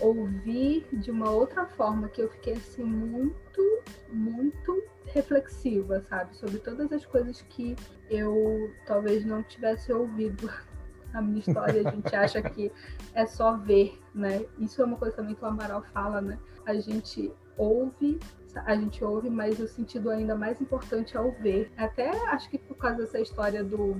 ouvir 0.00 0.86
de 0.92 1.10
uma 1.10 1.30
outra 1.30 1.66
forma 1.66 2.08
que 2.08 2.22
eu 2.22 2.28
fiquei 2.30 2.54
assim 2.54 2.82
muito, 2.82 3.82
muito 4.08 4.82
reflexiva, 5.06 6.00
sabe, 6.08 6.34
sobre 6.36 6.58
todas 6.58 6.90
as 6.90 7.04
coisas 7.04 7.42
que 7.42 7.76
eu 8.08 8.72
talvez 8.86 9.26
não 9.26 9.42
tivesse 9.42 9.92
ouvido 9.92 10.50
na 11.12 11.20
minha 11.20 11.40
história. 11.40 11.86
A 11.86 11.90
gente 11.90 12.16
acha 12.16 12.40
que 12.40 12.72
é 13.12 13.26
só 13.26 13.58
ver, 13.58 13.98
né? 14.14 14.46
Isso 14.58 14.80
é 14.80 14.84
uma 14.86 14.96
coisa 14.96 15.14
também 15.14 15.34
que 15.34 15.44
o 15.44 15.46
Amaral 15.46 15.82
fala, 15.92 16.22
né? 16.22 16.38
A 16.64 16.74
gente 16.74 17.30
ouve 17.58 18.18
a 18.66 18.76
gente 18.76 19.02
ouve, 19.02 19.30
mas 19.30 19.58
o 19.58 19.66
sentido 19.66 20.10
ainda 20.10 20.36
mais 20.36 20.60
importante 20.60 21.16
é 21.16 21.20
o 21.20 21.32
ver. 21.32 21.72
Até 21.76 22.10
acho 22.28 22.50
que 22.50 22.58
por 22.58 22.76
causa 22.76 22.98
dessa 22.98 23.18
história 23.18 23.64
do, 23.64 23.94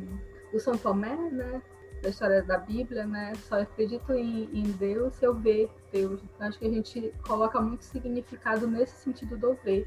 do 0.53 0.61
São 0.61 0.77
Tomé, 0.77 1.16
né? 1.16 1.62
Da 2.03 2.09
história 2.09 2.43
da 2.43 2.59
Bíblia, 2.59 3.07
né? 3.07 3.33
Só 3.49 3.61
acredito 3.61 4.12
em, 4.12 4.51
em 4.53 4.65
Deus 4.73 5.15
se 5.15 5.25
eu 5.25 5.35
ver 5.35 5.71
Deus. 5.93 6.21
Então, 6.23 6.49
acho 6.49 6.59
que 6.59 6.67
a 6.67 6.71
gente 6.71 7.15
coloca 7.27 7.61
muito 7.61 7.85
significado 7.85 8.67
nesse 8.67 8.97
sentido 8.97 9.38
do 9.38 9.55
ver. 9.65 9.85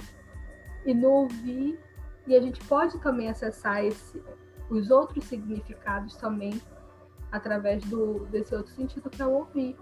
E 0.86 0.94
no 0.94 1.10
ouvir, 1.10 1.78
e 2.26 2.36
a 2.36 2.42
gente 2.42 2.64
pode 2.66 2.98
também 3.00 3.30
acessar 3.30 3.84
esse, 3.84 4.24
os 4.70 4.90
outros 4.90 5.26
significados 5.26 6.16
também 6.16 6.60
através 7.32 7.84
do, 7.84 8.26
desse 8.28 8.56
outro 8.56 8.74
sentido 8.74 9.10
que 9.10 9.22
é 9.22 9.26
o 9.26 9.32
ouvir. 9.32 9.76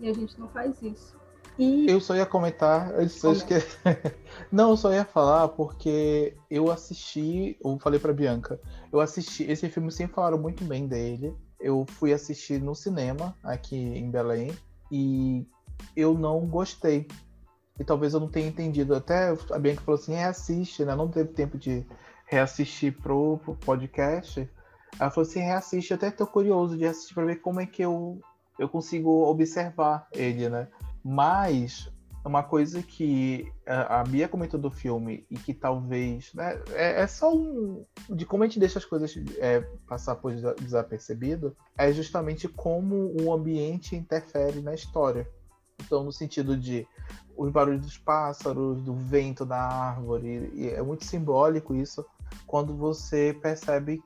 E 0.00 0.08
a 0.08 0.12
gente 0.12 0.38
não 0.40 0.48
faz 0.48 0.82
isso. 0.82 1.16
E... 1.58 1.88
Eu 1.88 2.00
só 2.00 2.14
ia 2.14 2.26
comentar, 2.26 2.90
eu 3.00 3.06
que... 3.46 3.54
não, 4.52 4.70
eu 4.70 4.76
só 4.76 4.92
ia 4.92 5.06
falar 5.06 5.48
porque 5.48 6.36
eu 6.50 6.70
assisti, 6.70 7.56
eu 7.64 7.78
falei 7.78 7.98
para 7.98 8.12
Bianca, 8.12 8.60
eu 8.92 9.00
assisti 9.00 9.44
esse 9.44 9.66
filme 9.70 9.90
sempre 9.90 10.14
falaram 10.14 10.36
muito 10.36 10.62
bem 10.64 10.86
dele 10.86 11.34
eu 11.60 11.84
fui 11.88 12.12
assistir 12.12 12.60
no 12.60 12.74
cinema 12.74 13.36
aqui 13.42 13.76
em 13.76 14.10
Belém 14.10 14.56
e 14.90 15.46
eu 15.96 16.14
não 16.14 16.46
gostei. 16.46 17.06
E 17.78 17.84
talvez 17.84 18.14
eu 18.14 18.20
não 18.20 18.28
tenha 18.28 18.48
entendido. 18.48 18.94
Até 18.94 19.34
a 19.50 19.58
Bianca 19.58 19.82
falou 19.82 20.00
assim: 20.00 20.14
reassiste, 20.14 20.84
né? 20.84 20.94
Não 20.94 21.08
teve 21.08 21.30
tempo 21.32 21.58
de 21.58 21.84
reassistir 22.26 22.96
pro, 23.00 23.38
pro 23.38 23.54
podcast. 23.56 24.48
Ela 24.98 25.10
falou 25.10 25.28
assim: 25.28 25.40
reassiste. 25.40 25.90
Eu 25.90 25.96
até 25.96 26.10
tô 26.10 26.26
curioso 26.26 26.76
de 26.76 26.86
assistir 26.86 27.14
para 27.14 27.26
ver 27.26 27.36
como 27.36 27.60
é 27.60 27.66
que 27.66 27.82
eu, 27.82 28.20
eu 28.58 28.68
consigo 28.68 29.28
observar 29.28 30.08
ele, 30.12 30.48
né? 30.48 30.68
Mas 31.04 31.90
uma 32.26 32.42
coisa 32.42 32.82
que 32.82 33.52
a 33.64 34.02
Bia 34.02 34.28
comentou 34.28 34.58
do 34.58 34.70
filme 34.70 35.24
e 35.30 35.36
que 35.36 35.54
talvez 35.54 36.32
né, 36.34 36.60
é, 36.72 37.02
é, 37.02 37.06
só 37.06 37.32
um 37.32 37.84
de 38.10 38.26
como 38.26 38.42
a 38.42 38.46
gente 38.46 38.58
deixa 38.58 38.78
as 38.78 38.84
coisas 38.84 39.14
é, 39.38 39.60
passar 39.86 40.16
por 40.16 40.32
desapercebido 40.32 41.56
é 41.78 41.92
justamente 41.92 42.48
como 42.48 43.14
o 43.22 43.32
ambiente 43.32 43.94
interfere 43.94 44.60
na 44.60 44.74
história. 44.74 45.28
Então 45.84 46.02
no 46.02 46.12
sentido 46.12 46.56
de 46.56 46.86
os 47.36 47.52
barulhos 47.52 47.82
dos 47.82 47.98
pássaros 47.98 48.82
do 48.82 48.94
vento 48.94 49.44
da 49.46 49.60
árvore 49.60 50.50
e 50.54 50.68
é 50.68 50.82
muito 50.82 51.04
simbólico 51.04 51.74
isso 51.74 52.04
quando 52.46 52.74
você 52.74 53.38
percebe 53.40 54.02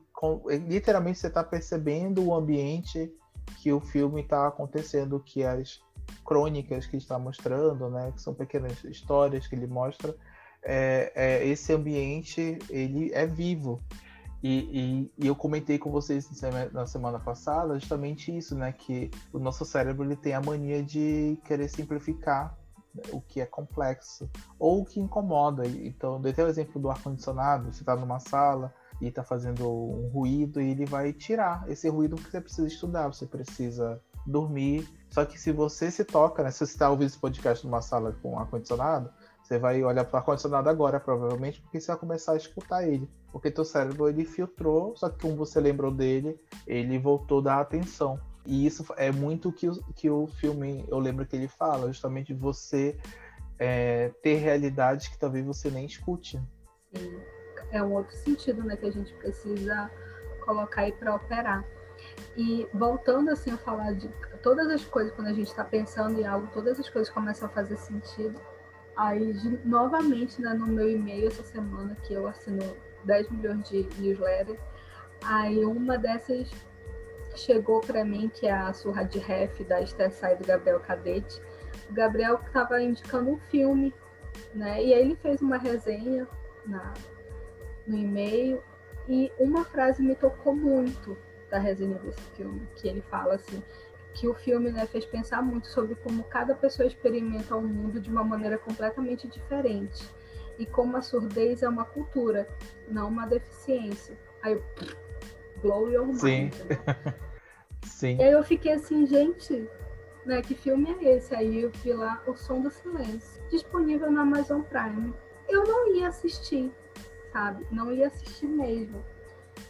literalmente 0.69 1.19
você 1.19 1.29
está 1.29 1.43
percebendo 1.43 2.23
o 2.23 2.35
ambiente 2.35 3.11
que 3.63 3.73
o 3.73 3.81
filme 3.81 4.21
está 4.21 4.47
acontecendo 4.47 5.21
que 5.21 5.43
as 5.43 5.81
crônicas 6.25 6.87
que 6.87 6.97
está 6.97 7.19
mostrando, 7.19 7.89
né, 7.91 8.13
que 8.15 8.21
são 8.21 8.35
pequenas 8.35 8.83
histórias 8.85 9.47
que 9.47 9.55
ele 9.55 9.67
mostra, 9.67 10.15
é, 10.63 11.13
é, 11.15 11.47
esse 11.47 11.73
ambiente 11.73 12.59
ele 12.69 13.13
é 13.13 13.27
vivo. 13.27 13.81
E, 14.43 15.11
e, 15.19 15.25
e, 15.25 15.27
eu 15.27 15.37
comentei 15.37 15.79
com 15.79 15.91
vocês 15.91 16.27
na 16.73 16.87
semana 16.87 17.19
passada 17.19 17.79
justamente 17.79 18.35
isso, 18.35 18.55
né, 18.55 18.73
que 18.73 19.11
o 19.33 19.39
nosso 19.39 19.65
cérebro 19.67 20.05
ele 20.05 20.17
tem 20.17 20.33
a 20.33 20.41
mania 20.41 20.83
de 20.83 21.39
querer 21.45 21.69
simplificar 21.69 22.59
o 23.13 23.21
que 23.21 23.41
é 23.41 23.47
complexo 23.47 24.29
ou 24.59 24.81
o 24.81 24.85
que 24.85 25.01
incomoda. 25.01 25.67
Então, 25.67 26.21
dei 26.21 26.33
até 26.33 26.45
o 26.45 26.49
exemplo 26.49 26.81
do 26.81 26.91
ar 26.91 27.01
condicionado. 27.03 27.73
Você 27.73 27.83
está 27.83 27.95
numa 27.95 28.19
sala 28.19 28.75
e 29.01 29.09
está 29.09 29.23
fazendo 29.23 29.69
um 29.69 30.09
ruído 30.09 30.61
e 30.61 30.71
ele 30.71 30.85
vai 30.85 31.13
tirar 31.13 31.65
esse 31.69 31.89
ruído 31.89 32.17
porque 32.17 32.31
você 32.31 32.41
precisa 32.41 32.67
estudar, 32.67 33.09
você 33.09 33.27
precisa 33.27 34.01
dormir. 34.27 34.89
Só 35.11 35.25
que 35.25 35.39
se 35.39 35.51
você 35.51 35.91
se 35.91 36.05
toca, 36.05 36.43
né? 36.43 36.51
Se 36.51 36.59
você 36.59 36.73
está 36.73 36.89
ouvindo 36.89 37.09
esse 37.09 37.19
podcast 37.19 37.67
numa 37.67 37.83
sala 37.83 38.17
com 38.23 38.39
ar-condicionado, 38.39 39.13
você 39.43 39.59
vai 39.59 39.83
olhar 39.83 40.05
para 40.05 40.15
o 40.15 40.19
ar-condicionado 40.19 40.69
agora, 40.69 41.01
provavelmente, 41.01 41.61
porque 41.61 41.81
você 41.81 41.89
vai 41.89 41.97
começar 41.97 42.33
a 42.33 42.37
escutar 42.37 42.87
ele. 42.87 43.11
Porque 43.33 43.51
teu 43.51 43.65
cérebro 43.65 44.09
ele 44.09 44.25
filtrou, 44.25 44.97
só 44.97 45.11
que 45.11 45.19
como 45.21 45.35
você 45.35 45.61
lembrou 45.61 45.91
dele, 45.91 46.39
ele 46.67 46.99
voltou 46.99 47.43
da 47.43 47.61
atenção. 47.61 48.21
E 48.47 48.65
isso 48.65 48.85
é 48.97 49.11
muito 49.11 49.53
que, 49.53 49.69
o 49.69 49.83
que 49.95 50.09
o 50.09 50.27
filme, 50.27 50.85
eu 50.89 50.99
lembro 50.99 51.27
que 51.27 51.37
ele 51.37 51.49
fala, 51.49 51.89
justamente 51.89 52.33
você 52.33 52.97
é, 53.59 54.11
ter 54.23 54.37
realidades 54.37 55.09
que 55.09 55.19
talvez 55.19 55.45
você 55.45 55.71
nem 55.71 55.85
escute. 55.85 56.41
Sim. 56.95 57.21
É 57.73 57.83
um 57.83 57.93
outro 57.93 58.17
sentido 58.17 58.65
né, 58.65 58.77
que 58.77 58.87
a 58.87 58.91
gente 58.91 59.13
precisa 59.15 59.91
colocar 60.45 60.83
aí 60.83 60.93
para 60.93 61.15
operar. 61.15 61.65
E 62.37 62.67
voltando 62.73 63.31
assim 63.31 63.51
a 63.51 63.57
falar 63.57 63.93
de 63.95 64.09
todas 64.43 64.69
as 64.69 64.85
coisas, 64.85 65.13
quando 65.13 65.29
a 65.29 65.33
gente 65.33 65.49
está 65.49 65.65
pensando 65.65 66.21
em 66.21 66.27
algo, 66.27 66.49
todas 66.53 66.79
as 66.79 66.89
coisas 66.89 67.13
começam 67.13 67.49
a 67.49 67.51
fazer 67.51 67.77
sentido. 67.77 68.41
Aí, 68.97 69.33
de, 69.33 69.59
novamente, 69.67 70.41
né, 70.41 70.53
no 70.55 70.67
meu 70.67 70.89
e-mail 70.89 71.29
essa 71.29 71.43
semana, 71.43 71.97
que 72.03 72.13
eu 72.13 72.27
assino 72.27 72.61
10 73.05 73.31
milhões 73.31 73.69
de 73.69 73.89
newsletters, 73.99 74.61
aí 75.25 75.65
uma 75.65 75.97
dessas 75.97 76.51
chegou 77.35 77.81
para 77.81 78.05
mim, 78.05 78.29
que 78.29 78.47
é 78.47 78.53
a 78.53 78.73
surra 78.73 79.05
de 79.05 79.19
ref 79.19 79.63
da 79.65 79.81
Esther 79.81 80.11
do 80.39 80.47
Gabriel 80.47 80.81
Cadete. 80.81 81.41
O 81.89 81.93
Gabriel 81.93 82.41
estava 82.45 82.83
indicando 82.83 83.31
um 83.31 83.39
filme, 83.39 83.95
né? 84.55 84.83
E 84.83 84.95
aí 84.95 85.01
ele 85.01 85.17
fez 85.17 85.41
uma 85.41 85.57
resenha 85.57 86.27
na, 86.67 86.93
no 87.87 87.97
e-mail 87.97 88.63
e 89.09 89.33
uma 89.39 89.65
frase 89.65 90.03
me 90.03 90.15
tocou 90.15 90.55
muito 90.55 91.17
da 91.51 91.59
resenha 91.59 91.99
desse 91.99 92.21
filme, 92.37 92.67
que 92.77 92.89
ele 92.89 93.03
fala 93.03 93.35
assim, 93.35 93.63
que 94.15 94.27
o 94.27 94.35
filme 94.35 94.71
né, 94.71 94.87
fez 94.87 95.05
pensar 95.05 95.43
muito 95.43 95.69
sobre 95.69 95.95
como 95.97 96.25
cada 96.25 96.55
pessoa 96.55 96.87
experimenta 96.87 97.57
o 97.57 97.63
mundo 97.63 98.01
de 98.01 98.11
uma 98.11 98.25
maneira 98.25 98.59
completamente 98.59 99.29
diferente 99.29 100.09
e 100.59 100.67
como 100.67 100.97
a 100.97 101.01
surdez 101.01 101.63
é 101.63 101.69
uma 101.69 101.85
cultura, 101.85 102.47
não 102.89 103.09
uma 103.09 103.27
deficiência. 103.27 104.17
Aí 104.43 104.53
eu, 104.53 104.65
blow 105.63 105.91
your 105.91 106.07
mind. 106.07 106.19
Sim. 106.19 106.45
Né? 106.45 107.15
Sim. 107.85 108.17
E 108.19 108.23
aí 108.23 108.33
eu 108.33 108.43
fiquei 108.43 108.73
assim, 108.73 109.07
gente, 109.07 109.69
né, 110.25 110.43
que 110.43 110.55
filme 110.55 110.95
é 111.01 111.17
esse? 111.17 111.35
Aí 111.35 111.63
eu 111.63 111.71
vi 111.71 111.93
lá 111.93 112.23
O 112.27 112.35
Som 112.35 112.61
do 112.61 112.71
Silêncio, 112.71 113.43
disponível 113.51 114.11
na 114.11 114.23
Amazon 114.23 114.61
Prime. 114.63 115.15
Eu 115.49 115.65
não 115.65 115.95
ia 115.95 116.09
assistir, 116.09 116.71
sabe? 117.33 117.67
Não 117.71 117.91
ia 117.91 118.09
assistir 118.09 118.47
mesmo. 118.47 119.03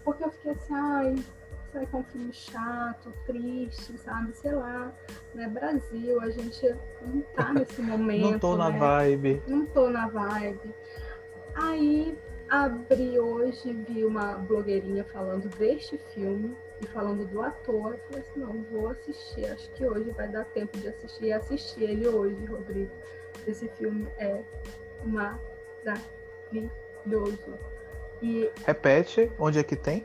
Porque 0.04 0.24
eu 0.24 0.30
fiquei 0.30 0.52
assim, 0.52 0.74
ai, 0.74 1.14
que 1.70 1.78
é 1.78 1.98
um 1.98 2.04
filme 2.04 2.32
chato, 2.32 3.12
triste, 3.26 3.96
sabe? 3.98 4.32
Sei 4.34 4.52
lá, 4.52 4.92
né? 5.34 5.48
Brasil, 5.48 6.20
a 6.20 6.30
gente 6.30 6.74
não 7.02 7.22
tá 7.34 7.52
nesse 7.54 7.80
momento. 7.80 8.30
não 8.30 8.38
tô 8.38 8.56
na 8.56 8.70
né? 8.70 8.78
vibe. 8.78 9.42
Não 9.46 9.66
tô 9.66 9.90
na 9.90 10.08
vibe. 10.08 10.74
Aí 11.54 12.18
abri 12.48 13.18
hoje, 13.18 13.72
vi 13.88 14.04
uma 14.04 14.34
blogueirinha 14.34 15.04
falando 15.04 15.48
deste 15.56 15.98
filme 16.12 16.56
e 16.80 16.86
falando 16.86 17.24
do 17.26 17.42
ator. 17.42 17.94
Eu 17.94 18.00
falei 18.08 18.20
assim, 18.20 18.40
não, 18.40 18.62
vou 18.70 18.88
assistir. 18.88 19.46
Acho 19.46 19.70
que 19.70 19.86
hoje 19.86 20.10
vai 20.10 20.28
dar 20.28 20.44
tempo 20.46 20.76
de 20.78 20.88
assistir 20.88 21.26
e 21.26 21.32
assistir 21.32 21.84
ele 21.84 22.08
hoje, 22.08 22.44
Rodrigo. 22.46 22.90
Esse 23.46 23.68
filme 23.68 24.08
é 24.18 24.42
maravilhoso. 25.04 25.40
E 28.22 28.50
Repete, 28.66 29.30
onde 29.38 29.58
é 29.58 29.62
que 29.62 29.76
tem? 29.76 30.04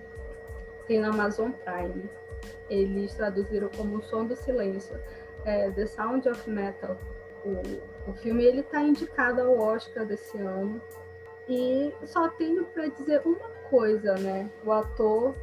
Tem 0.88 1.00
na 1.00 1.10
Amazon 1.10 1.52
Prime. 1.52 2.10
Eles 2.70 3.14
traduziram 3.14 3.70
como 3.76 3.98
O 3.98 4.04
Som 4.04 4.26
do 4.26 4.36
Silêncio. 4.36 5.00
É, 5.44 5.70
The 5.72 5.86
Sound 5.86 6.28
of 6.28 6.50
Metal. 6.50 6.98
O, 7.44 8.10
o 8.10 8.14
filme 8.14 8.44
ele 8.44 8.62
está 8.62 8.82
indicado 8.82 9.42
ao 9.42 9.60
Oscar 9.60 10.06
desse 10.06 10.38
ano. 10.38 10.82
E 11.48 11.94
só 12.06 12.28
tenho 12.30 12.66
para 12.66 12.88
dizer 12.88 13.22
uma 13.24 13.48
coisa, 13.70 14.16
né? 14.16 14.50
O 14.64 14.72
ator, 14.72 15.36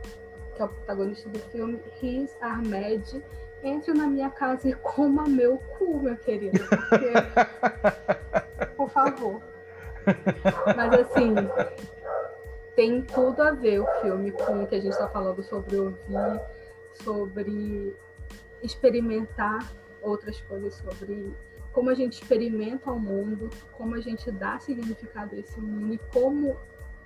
que 0.54 0.62
é 0.62 0.64
o 0.64 0.68
protagonista 0.68 1.28
do 1.28 1.38
filme, 1.38 1.80
Riz 2.00 2.36
Ahmed, 2.40 3.22
entre 3.62 3.94
na 3.94 4.08
minha 4.08 4.30
casa 4.30 4.68
e 4.68 4.74
coma 4.74 5.28
meu 5.28 5.58
cu, 5.78 6.00
meu 6.00 6.16
querido. 6.16 6.58
Porque... 6.58 7.12
Por 8.76 8.90
favor. 8.90 9.40
Mas 10.76 10.92
assim, 10.94 11.34
tem 12.74 13.02
tudo 13.02 13.42
a 13.42 13.52
ver 13.52 13.80
o 13.80 13.86
filme 14.00 14.32
com 14.32 14.62
o 14.62 14.66
que 14.66 14.74
a 14.74 14.80
gente 14.80 14.92
está 14.92 15.08
falando 15.08 15.42
sobre 15.42 15.76
ouvir, 15.76 16.40
sobre 16.94 17.96
experimentar 18.62 19.72
outras 20.00 20.40
coisas, 20.42 20.74
sobre 20.74 21.32
como 21.72 21.90
a 21.90 21.94
gente 21.94 22.14
experimenta 22.14 22.90
o 22.90 22.98
mundo, 22.98 23.48
como 23.72 23.94
a 23.94 24.00
gente 24.00 24.30
dá 24.30 24.58
significado 24.58 25.34
a 25.34 25.38
esse 25.38 25.60
mundo 25.60 25.94
e 25.94 25.98
como 26.12 26.56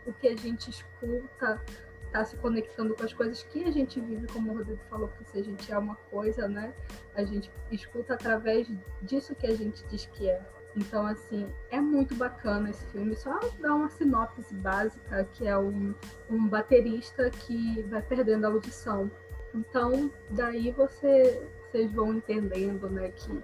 o 0.05 0.13
que 0.13 0.29
a 0.29 0.37
gente 0.37 0.71
escuta 0.71 1.61
está 2.07 2.25
se 2.25 2.37
conectando 2.37 2.95
com 2.95 3.03
as 3.03 3.13
coisas 3.13 3.43
que 3.43 3.65
a 3.65 3.71
gente 3.71 4.01
vive, 4.01 4.27
como 4.29 4.53
o 4.53 4.59
Rodrigo 4.59 4.81
falou, 4.89 5.09
que 5.09 5.25
se 5.25 5.39
a 5.39 5.43
gente 5.43 5.71
é 5.71 5.79
uma 5.79 5.97
coisa, 6.11 6.49
né, 6.49 6.73
a 7.15 7.25
gente 7.25 7.51
escuta 7.71 8.15
através 8.15 8.69
disso 9.03 9.35
que 9.35 9.47
a 9.47 9.55
gente 9.55 9.85
diz 9.89 10.07
que 10.07 10.29
é. 10.29 10.41
Então, 10.77 11.07
assim, 11.07 11.49
é 11.71 11.81
muito 11.81 12.15
bacana 12.15 12.69
esse 12.69 12.85
filme. 12.87 13.17
Só 13.17 13.41
dá 13.61 13.75
uma 13.75 13.89
sinopse 13.89 14.55
básica, 14.57 15.27
que 15.33 15.47
é 15.47 15.57
um, 15.57 15.95
um 16.31 16.47
baterista 16.47 17.31
que 17.31 17.83
vai 17.85 18.03
perdendo 18.03 18.45
a 18.45 18.49
audição. 18.49 19.11
Então, 19.55 20.11
daí 20.31 20.71
você, 20.73 21.43
vocês 21.71 21.91
vão 21.93 22.15
entendendo, 22.15 22.91
né, 22.91 23.11
que 23.11 23.43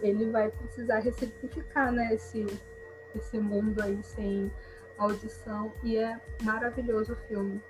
ele 0.00 0.30
vai 0.30 0.50
precisar 0.50 1.00
ressignificar, 1.00 1.90
né, 1.90 2.14
esse, 2.14 2.46
esse 3.16 3.38
mundo 3.38 3.82
aí 3.82 3.98
sem 4.04 4.48
audição. 4.98 5.72
E 5.82 5.96
é 5.96 6.20
maravilhoso 6.44 7.14
o 7.14 7.16
filme. 7.26 7.60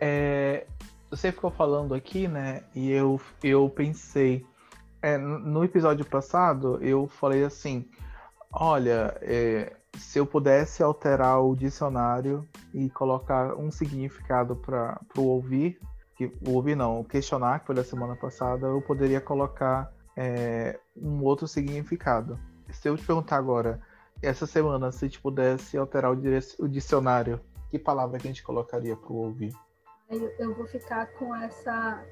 É, 0.00 0.66
você 1.08 1.30
ficou 1.30 1.52
falando 1.52 1.94
aqui, 1.94 2.26
né, 2.26 2.64
e 2.74 2.90
eu, 2.90 3.20
eu 3.42 3.70
pensei... 3.70 4.44
É, 5.00 5.16
no 5.16 5.62
episódio 5.62 6.04
passado, 6.04 6.82
eu 6.82 7.06
falei 7.06 7.44
assim 7.44 7.88
Olha, 8.52 9.16
é, 9.20 9.76
se 9.96 10.18
eu 10.18 10.26
pudesse 10.26 10.82
alterar 10.82 11.42
o 11.42 11.54
dicionário 11.54 12.46
e 12.72 12.88
colocar 12.90 13.54
um 13.56 13.70
significado 13.70 14.56
para 14.56 14.98
o 15.16 15.22
ouvir, 15.22 15.78
que 16.16 16.32
o 16.46 16.52
ouvir 16.52 16.74
não, 16.74 17.00
o 17.00 17.04
questionar, 17.04 17.60
que 17.60 17.66
foi 17.66 17.74
da 17.74 17.84
semana 17.84 18.16
passada, 18.16 18.66
eu 18.66 18.80
poderia 18.82 19.20
colocar 19.20 19.92
é, 20.16 20.78
um 20.96 21.22
outro 21.22 21.46
significado. 21.46 22.38
Se 22.70 22.88
eu 22.88 22.96
te 22.96 23.04
perguntar 23.04 23.36
agora, 23.36 23.80
essa 24.22 24.46
semana, 24.46 24.90
se 24.90 25.08
te 25.08 25.20
pudesse 25.20 25.76
alterar 25.76 26.12
o, 26.12 26.16
o 26.58 26.68
dicionário, 26.68 27.40
que 27.70 27.78
palavra 27.78 28.18
que 28.18 28.26
a 28.26 28.30
gente 28.30 28.42
colocaria 28.42 28.96
para 28.96 29.12
o 29.12 29.16
ouvir? 29.16 29.52
Eu, 30.10 30.28
eu 30.38 30.54
vou 30.54 30.66
ficar 30.66 31.06
com 31.12 31.34
essa 31.36 32.02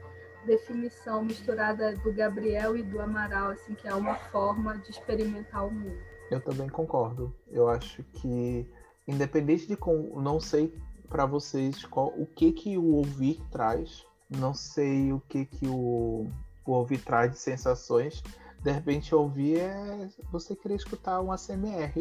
definição 0.44 1.24
misturada 1.24 1.94
do 1.96 2.12
Gabriel 2.12 2.76
e 2.76 2.82
do 2.82 3.00
Amaral, 3.00 3.50
assim, 3.50 3.74
que 3.74 3.88
é 3.88 3.94
uma 3.94 4.14
forma 4.14 4.78
de 4.78 4.90
experimentar 4.90 5.66
o 5.66 5.70
mundo. 5.70 6.15
Eu 6.30 6.40
também 6.40 6.68
concordo. 6.68 7.34
Eu 7.48 7.68
acho 7.68 8.02
que, 8.02 8.66
independente 9.06 9.66
de 9.66 9.76
como. 9.76 10.20
Não 10.20 10.40
sei 10.40 10.74
para 11.08 11.24
vocês 11.24 11.84
qual, 11.84 12.08
o 12.08 12.26
que 12.26 12.52
que 12.52 12.76
o 12.76 12.94
ouvir 12.94 13.40
traz. 13.50 14.04
Não 14.28 14.52
sei 14.52 15.12
o 15.12 15.20
que 15.28 15.44
que 15.44 15.66
o, 15.68 16.28
o 16.64 16.72
ouvir 16.72 16.98
traz 16.98 17.32
de 17.32 17.38
sensações. 17.38 18.22
De 18.62 18.72
repente, 18.72 19.14
ouvir 19.14 19.60
é 19.60 20.08
você 20.32 20.56
querer 20.56 20.74
escutar 20.74 21.20
um 21.20 21.30
ASMR. 21.30 21.92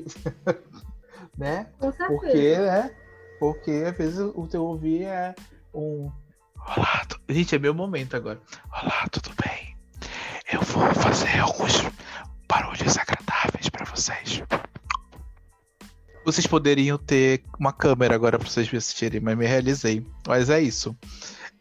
né? 1.37 1.69
Porque, 2.07 2.57
né? 2.57 2.95
Porque 3.39 3.83
às 3.87 3.95
vezes 3.95 4.19
o 4.19 4.47
teu 4.47 4.63
ouvir 4.63 5.03
é 5.03 5.35
um. 5.73 6.09
Olá, 6.75 7.05
tu... 7.07 7.19
gente, 7.29 7.55
é 7.55 7.59
meu 7.59 7.75
momento 7.75 8.15
agora. 8.15 8.41
Olá, 8.71 9.07
tudo 9.11 9.29
bem? 9.43 9.77
Eu 10.51 10.61
vou 10.61 10.91
fazer 10.95 11.39
alguns 11.39 11.83
barulhos 12.47 12.97
agradáveis 12.97 13.34
para 13.85 13.95
vocês. 13.95 14.43
Vocês 16.25 16.47
poderiam 16.47 16.97
ter 16.97 17.43
uma 17.59 17.71
câmera 17.71 18.15
agora 18.15 18.39
para 18.39 18.47
vocês 18.47 18.71
me 18.71 18.77
assistirem, 18.77 19.21
mas 19.21 19.37
me 19.37 19.45
realizei. 19.45 20.05
Mas 20.27 20.49
é 20.49 20.59
isso. 20.59 20.97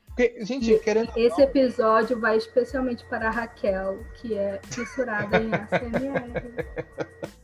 Porque, 0.06 0.42
gente, 0.44 0.78
querendo... 0.78 1.10
Esse 1.16 1.42
episódio 1.42 2.18
vai 2.18 2.38
especialmente 2.38 3.04
para 3.06 3.28
a 3.28 3.30
Raquel, 3.30 3.98
que 4.14 4.34
é 4.34 4.60
fissurada 4.64 5.38
em 5.38 5.50
ASMR. 5.52 6.54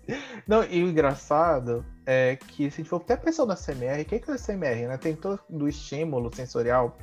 Não, 0.46 0.64
e 0.64 0.82
o 0.82 0.88
engraçado 0.88 1.84
é 2.06 2.36
que 2.36 2.70
se 2.70 2.76
a 2.76 2.76
gente 2.78 2.88
for 2.88 2.96
até 3.02 3.16
pensar 3.16 3.44
na 3.44 3.54
ASMR, 3.54 4.00
o 4.00 4.04
que 4.04 4.14
é, 4.14 4.18
que 4.18 4.30
é 4.30 4.34
ASMR, 4.34 4.88
né? 4.88 4.96
Tem 4.96 5.14
todo 5.14 5.40
o 5.50 5.68
estímulo 5.68 6.34
sensorial, 6.34 6.96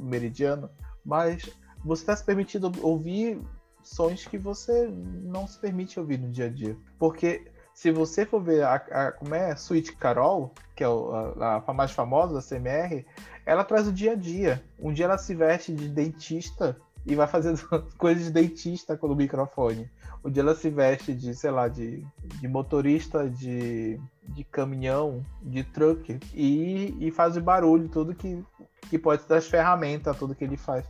meridiano, 0.00 0.68
mas 1.04 1.48
você 1.84 2.02
está 2.02 2.16
se 2.16 2.24
permitindo 2.24 2.72
ouvir 2.82 3.40
sons 3.90 4.26
que 4.26 4.38
você 4.38 4.88
não 5.22 5.46
se 5.46 5.58
permite 5.58 5.98
ouvir 5.98 6.18
no 6.18 6.30
dia 6.30 6.46
a 6.46 6.48
dia. 6.48 6.76
Porque 6.98 7.44
se 7.74 7.90
você 7.90 8.24
for 8.24 8.40
ver 8.40 8.62
a, 8.62 8.74
a 8.74 9.12
como 9.12 9.34
é 9.34 9.52
Sweet 9.52 9.96
Carol, 9.96 10.52
que 10.76 10.84
é 10.84 10.86
a, 10.86 11.62
a 11.66 11.72
mais 11.72 11.90
famosa 11.90 12.34
da 12.34 12.42
CMR, 12.42 13.04
ela 13.44 13.64
traz 13.64 13.88
o 13.88 13.92
dia 13.92 14.12
a 14.12 14.14
dia. 14.14 14.62
Um 14.78 14.92
dia 14.92 15.06
ela 15.06 15.18
se 15.18 15.34
veste 15.34 15.72
de 15.74 15.88
dentista 15.88 16.76
e 17.06 17.14
vai 17.14 17.26
fazendo 17.26 17.60
coisas 17.98 18.24
de 18.24 18.30
dentista 18.30 18.96
com 18.96 19.08
o 19.08 19.16
microfone. 19.16 19.90
Um 20.24 20.30
dia 20.30 20.42
ela 20.42 20.54
se 20.54 20.68
veste 20.68 21.14
de, 21.14 21.34
sei 21.34 21.50
lá, 21.50 21.66
de, 21.66 22.06
de 22.40 22.46
motorista 22.46 23.28
de, 23.28 23.98
de 24.28 24.44
caminhão, 24.44 25.24
de 25.42 25.64
truck, 25.64 26.20
e, 26.34 26.94
e 27.00 27.10
faz 27.10 27.36
o 27.36 27.40
barulho, 27.40 27.88
tudo 27.88 28.14
que, 28.14 28.44
que 28.90 28.98
pode 28.98 29.26
das 29.26 29.46
ferramentas, 29.46 30.18
tudo 30.18 30.34
que 30.34 30.44
ele 30.44 30.58
faz. 30.58 30.84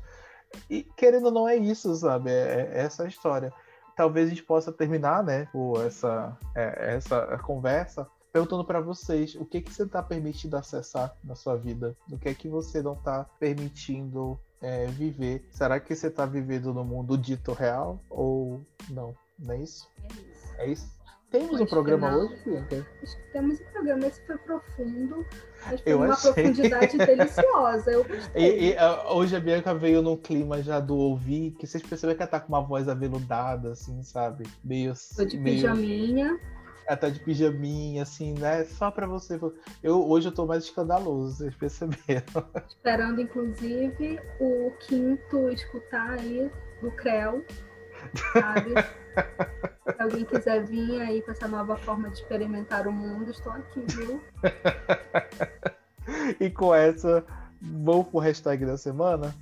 E 0.68 0.82
querendo 0.96 1.26
ou 1.26 1.32
não 1.32 1.48
é 1.48 1.56
isso, 1.56 1.94
sabe? 1.94 2.30
É, 2.30 2.70
é 2.72 2.82
essa 2.82 3.04
a 3.04 3.08
história. 3.08 3.52
Talvez 3.96 4.26
a 4.26 4.30
gente 4.30 4.42
possa 4.42 4.72
terminar, 4.72 5.22
né, 5.22 5.46
por 5.52 5.84
essa, 5.84 6.36
é, 6.54 6.94
essa 6.94 7.38
conversa 7.38 8.06
perguntando 8.32 8.64
para 8.64 8.80
vocês 8.80 9.34
o 9.34 9.44
que 9.44 9.60
que 9.60 9.72
você 9.72 9.82
está 9.82 10.02
permitindo 10.02 10.56
acessar 10.56 11.14
na 11.22 11.34
sua 11.34 11.56
vida, 11.56 11.96
o 12.10 12.18
que 12.18 12.28
é 12.28 12.34
que 12.34 12.48
você 12.48 12.80
não 12.80 12.92
está 12.92 13.24
permitindo 13.38 14.38
é, 14.60 14.86
viver. 14.86 15.46
Será 15.50 15.80
que 15.80 15.94
você 15.94 16.08
está 16.08 16.26
vivendo 16.26 16.72
no 16.72 16.84
mundo 16.84 17.16
dito 17.18 17.52
real 17.52 18.00
ou 18.08 18.60
não? 18.88 19.14
Não 19.38 19.54
é 19.54 19.58
isso? 19.58 19.88
É 20.02 20.06
isso. 20.06 20.54
É 20.58 20.66
isso? 20.66 20.99
Temos 21.30 21.60
um 21.60 21.66
programa 21.66 22.16
hoje, 22.16 22.36
Bianca? 22.44 22.86
Temos 23.32 23.60
um 23.60 23.64
programa. 23.72 24.06
Esse 24.06 24.20
foi 24.22 24.36
profundo. 24.38 25.24
Mas 25.64 25.80
foi 25.80 25.92
Eu 25.92 25.98
uma 25.98 26.12
achei. 26.12 26.32
profundidade 26.32 26.98
deliciosa. 26.98 27.90
Eu 27.92 28.04
gostei. 28.04 28.42
E, 28.42 28.72
e, 28.72 28.76
hoje 29.12 29.36
a 29.36 29.40
Bianca 29.40 29.72
veio 29.72 30.02
num 30.02 30.16
clima 30.16 30.60
já 30.60 30.80
do 30.80 30.96
ouvir, 30.96 31.52
que 31.52 31.66
vocês 31.68 31.82
perceberam 31.84 32.16
que 32.16 32.22
ela 32.22 32.30
tá 32.30 32.40
com 32.40 32.48
uma 32.48 32.60
voz 32.60 32.88
aveludada, 32.88 33.70
assim, 33.70 34.02
sabe? 34.02 34.44
Meio. 34.64 34.92
Tô 35.16 35.24
de 35.24 35.38
meio... 35.38 35.56
pijaminha. 35.56 36.40
Ela 36.84 36.96
tá 36.96 37.08
de 37.08 37.20
pijaminha, 37.20 38.02
assim, 38.02 38.34
né? 38.34 38.64
Só 38.64 38.90
pra 38.90 39.06
você. 39.06 39.38
Eu, 39.80 40.04
hoje 40.08 40.26
eu 40.26 40.32
tô 40.32 40.44
mais 40.46 40.64
escandaloso, 40.64 41.36
vocês 41.36 41.54
perceberam. 41.54 42.44
Esperando, 42.66 43.20
inclusive, 43.20 44.18
o 44.40 44.72
quinto 44.80 45.48
escutar 45.50 46.18
aí 46.18 46.50
do 46.82 46.90
Creu. 46.90 47.44
Sabe? 48.32 48.74
Se 49.96 50.02
alguém 50.02 50.24
quiser 50.24 50.64
vir 50.64 51.00
aí 51.00 51.22
com 51.22 51.32
essa 51.32 51.48
nova 51.48 51.76
forma 51.76 52.08
de 52.10 52.16
experimentar 52.16 52.86
o 52.86 52.92
mundo, 52.92 53.30
estou 53.30 53.52
aqui, 53.52 53.84
viu? 53.88 54.20
E 56.40 56.50
com 56.50 56.74
essa, 56.74 57.24
vamos 57.60 58.08
pro 58.08 58.18
hashtag 58.18 58.64
da 58.64 58.76
semana? 58.76 59.34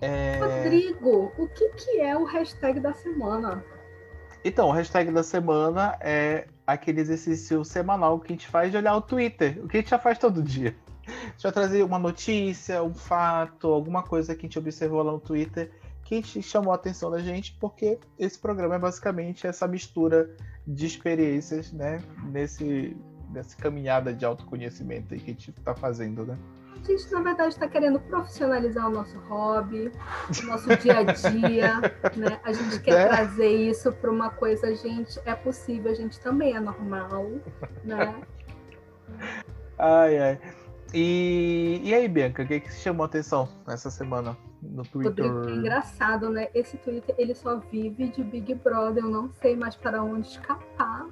É... 0.00 0.38
Rodrigo, 0.40 1.32
o 1.38 1.46
que, 1.48 1.68
que 1.70 2.00
é 2.00 2.16
o 2.16 2.24
hashtag 2.24 2.80
da 2.80 2.92
semana? 2.92 3.64
Então, 4.44 4.68
o 4.68 4.72
hashtag 4.72 5.12
da 5.12 5.22
semana 5.22 5.96
é 6.00 6.48
aquele 6.66 7.00
exercício 7.00 7.64
semanal 7.64 8.18
que 8.18 8.32
a 8.32 8.34
gente 8.34 8.48
faz 8.48 8.72
de 8.72 8.76
olhar 8.76 8.96
o 8.96 9.00
Twitter, 9.00 9.60
o 9.62 9.68
que 9.68 9.76
a 9.76 9.80
gente 9.80 9.90
já 9.90 9.98
faz 9.98 10.18
todo 10.18 10.42
dia. 10.42 10.74
A 11.06 11.10
gente 11.10 11.42
vai 11.42 11.52
trazer 11.52 11.82
uma 11.82 11.98
notícia, 11.98 12.82
um 12.82 12.94
fato, 12.94 13.68
alguma 13.68 14.02
coisa 14.02 14.34
que 14.34 14.40
a 14.40 14.48
gente 14.48 14.58
observou 14.58 15.02
lá 15.02 15.12
no 15.12 15.20
Twitter 15.20 15.70
que 16.20 16.38
a 16.38 16.42
chamou 16.42 16.72
a 16.72 16.76
atenção 16.76 17.10
da 17.10 17.18
gente, 17.20 17.56
porque 17.58 17.98
esse 18.18 18.38
programa 18.38 18.74
é 18.74 18.78
basicamente 18.78 19.46
essa 19.46 19.66
mistura 19.66 20.34
de 20.66 20.86
experiências, 20.86 21.72
né, 21.72 22.02
nesse, 22.30 22.96
nessa 23.30 23.56
caminhada 23.56 24.12
de 24.12 24.24
autoconhecimento 24.24 25.08
que 25.08 25.14
a 25.14 25.18
gente 25.18 25.50
está 25.50 25.74
fazendo, 25.74 26.26
né? 26.26 26.36
A 26.72 26.84
gente, 26.84 27.12
na 27.12 27.20
verdade, 27.20 27.50
está 27.50 27.68
querendo 27.68 28.00
profissionalizar 28.00 28.88
o 28.88 28.90
nosso 28.90 29.16
hobby, 29.20 29.92
o 30.42 30.46
nosso 30.46 30.76
dia 30.78 30.98
a 30.98 31.02
dia, 31.04 31.80
né? 32.16 32.40
A 32.42 32.52
gente 32.52 32.80
quer 32.80 32.94
Né? 32.94 33.08
trazer 33.08 33.48
isso 33.48 33.92
para 33.92 34.10
uma 34.10 34.30
coisa, 34.30 34.74
gente, 34.74 35.20
é 35.24 35.34
possível, 35.34 35.92
a 35.92 35.94
gente 35.94 36.18
também 36.20 36.56
é 36.56 36.60
normal, 36.60 37.26
né? 37.84 38.20
Ai, 39.78 40.18
ai. 40.18 40.40
E, 40.94 41.80
e 41.82 41.94
aí, 41.94 42.06
Bianca, 42.08 42.42
o 42.42 42.46
que, 42.46 42.60
que 42.60 42.72
chamou 42.72 43.04
a 43.04 43.06
atenção 43.06 43.48
nessa 43.66 43.90
semana 43.90 44.36
no 44.62 44.82
Twitter? 44.84 45.26
Rodrigo, 45.26 45.48
é 45.48 45.58
engraçado, 45.60 46.28
né? 46.28 46.48
Esse 46.54 46.76
Twitter, 46.76 47.14
ele 47.18 47.34
só 47.34 47.56
vive 47.58 48.08
de 48.08 48.22
Big 48.22 48.54
Brother, 48.54 49.02
eu 49.04 49.10
não 49.10 49.30
sei 49.30 49.56
mais 49.56 49.74
para 49.74 50.02
onde 50.02 50.26
escapar, 50.28 51.06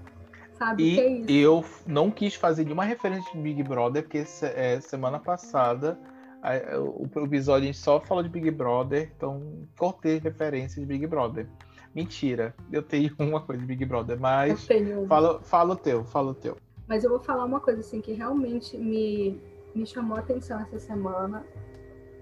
sabe 0.53 0.83
o 0.83 0.95
que 0.95 1.01
é 1.01 1.11
E 1.11 1.20
isso? 1.22 1.31
eu 1.31 1.64
não 1.87 2.11
quis 2.11 2.35
fazer 2.35 2.64
nenhuma 2.64 2.85
referência 2.85 3.33
de 3.33 3.39
Big 3.39 3.62
Brother, 3.62 4.03
porque 4.03 4.24
é, 4.55 4.81
semana 4.81 5.18
passada 5.18 5.99
a- 6.43 6.78
o, 6.78 7.09
o 7.14 7.24
episódio 7.24 7.64
a 7.64 7.66
gente 7.66 7.78
só 7.78 8.01
falou 8.01 8.22
de 8.22 8.28
Big 8.28 8.51
Brother, 8.51 9.11
então 9.16 9.66
cortei 9.78 10.18
referência 10.18 10.78
de 10.81 10.87
Big 10.87 11.07
Brother. 11.07 11.47
Mentira, 11.95 12.55
eu 12.70 12.83
tenho 12.83 13.14
uma 13.18 13.41
coisa 13.41 13.61
de 13.62 13.66
Big 13.66 13.85
Brother, 13.85 14.16
Eu 14.16 14.20
mas 14.20 14.66
tenho- 14.66 15.07
fala, 15.07 15.41
fala 15.43 15.72
o 15.72 15.76
teu, 15.76 16.05
fala 16.05 16.31
o 16.33 16.35
teu. 16.35 16.57
Mas 16.87 17.05
eu 17.05 17.11
vou 17.11 17.20
falar 17.20 17.45
uma 17.45 17.61
coisa 17.61 17.81
assim 17.81 18.01
que 18.01 18.12
realmente 18.12 18.76
me, 18.76 19.41
me 19.75 19.87
chamou 19.87 20.16
a 20.16 20.21
atenção 20.21 20.61
essa 20.61 20.79
semana 20.79 21.45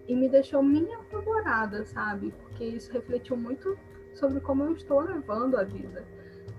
e 0.06 0.14
me 0.14 0.28
deixou 0.28 0.62
minha 0.62 0.98
apavorada, 0.98 1.84
sabe? 1.84 2.32
Porque 2.42 2.64
isso 2.64 2.92
refletiu 2.92 3.36
muito 3.36 3.78
sobre 4.14 4.40
como 4.40 4.64
eu 4.64 4.72
estou 4.72 5.00
levando 5.00 5.56
a 5.56 5.64
vida. 5.64 6.04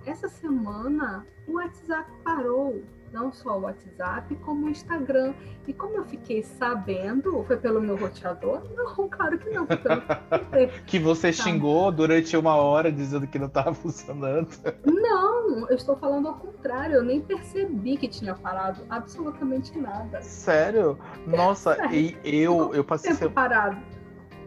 Essa 0.05 0.29
semana 0.29 1.25
o 1.47 1.53
WhatsApp 1.53 2.09
parou, 2.23 2.81
não 3.11 3.31
só 3.31 3.57
o 3.57 3.61
WhatsApp, 3.61 4.35
como 4.37 4.65
o 4.67 4.69
Instagram. 4.69 5.33
E 5.67 5.73
como 5.73 5.95
eu 5.97 6.05
fiquei 6.05 6.41
sabendo, 6.43 7.43
foi 7.45 7.57
pelo 7.57 7.79
meu 7.81 7.95
roteador? 7.97 8.61
Não, 8.75 9.07
claro 9.09 9.37
que 9.37 9.49
não. 9.49 9.67
Que 10.85 10.99
você 10.99 11.27
Tá. 11.31 11.43
xingou 11.43 11.91
durante 11.91 12.35
uma 12.37 12.55
hora 12.55 12.91
dizendo 12.91 13.27
que 13.27 13.37
não 13.39 13.47
estava 13.47 13.73
funcionando. 13.75 14.49
Não, 14.85 15.67
eu 15.69 15.75
estou 15.75 15.95
falando 15.97 16.27
ao 16.27 16.35
contrário, 16.35 16.95
eu 16.95 17.03
nem 17.03 17.21
percebi 17.21 17.97
que 17.97 18.07
tinha 18.07 18.33
parado 18.35 18.81
absolutamente 18.89 19.77
nada. 19.77 20.21
Sério? 20.21 20.97
Nossa, 21.27 21.77
e 21.93 22.17
eu, 22.23 22.73
eu 22.73 22.83
passei 22.83 23.13
Tempo 23.15 23.31
parado. 23.33 23.77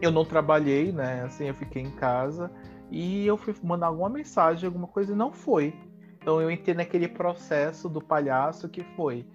eu 0.01 0.11
não 0.11 0.25
trabalhei, 0.25 0.91
né? 0.91 1.23
Assim, 1.23 1.47
eu 1.47 1.53
fiquei 1.53 1.81
em 1.81 1.91
casa 1.91 2.51
e 2.91 3.25
eu 3.25 3.37
fui 3.37 3.55
mandar 3.63 3.87
alguma 3.87 4.09
mensagem, 4.09 4.67
alguma 4.67 4.87
coisa 4.87 5.13
e 5.13 5.15
não 5.15 5.31
foi. 5.31 5.73
Então 6.23 6.41
eu 6.41 6.49
entrei 6.49 6.73
naquele 6.73 7.09
processo 7.09 7.89
do 7.89 8.01
palhaço 8.01 8.69
que 8.69 8.81
foi. 8.95 9.25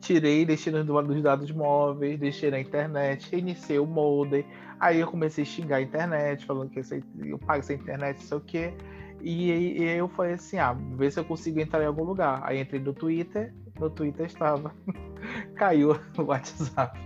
Tirei, 0.00 0.46
deixei 0.46 0.72
nos 0.72 1.20
dados 1.20 1.50
móveis, 1.50 2.18
deixei 2.18 2.48
na 2.48 2.60
internet, 2.60 3.28
reiniciei 3.28 3.80
o 3.80 3.86
modem. 3.86 4.46
Aí 4.78 5.00
eu 5.00 5.08
comecei 5.08 5.42
a 5.42 5.46
xingar 5.46 5.76
a 5.76 5.82
internet, 5.82 6.46
falando 6.46 6.70
que 6.70 6.80
eu 7.24 7.38
pago 7.40 7.58
essa 7.58 7.74
internet, 7.74 8.18
não 8.20 8.26
sei 8.26 8.38
o 8.38 8.40
quê. 8.40 8.74
E, 9.20 9.50
e 9.50 9.82
eu 9.82 10.08
falei 10.08 10.34
assim, 10.34 10.58
ah, 10.58 10.72
vê 10.72 11.10
se 11.10 11.18
eu 11.18 11.24
consigo 11.24 11.58
entrar 11.58 11.82
em 11.82 11.86
algum 11.86 12.04
lugar. 12.04 12.40
Aí 12.44 12.60
entrei 12.60 12.80
no 12.80 12.94
Twitter, 12.94 13.52
no 13.80 13.90
Twitter 13.90 14.26
estava. 14.26 14.72
Caiu 15.56 15.96
o 16.16 16.22
WhatsApp. 16.22 16.98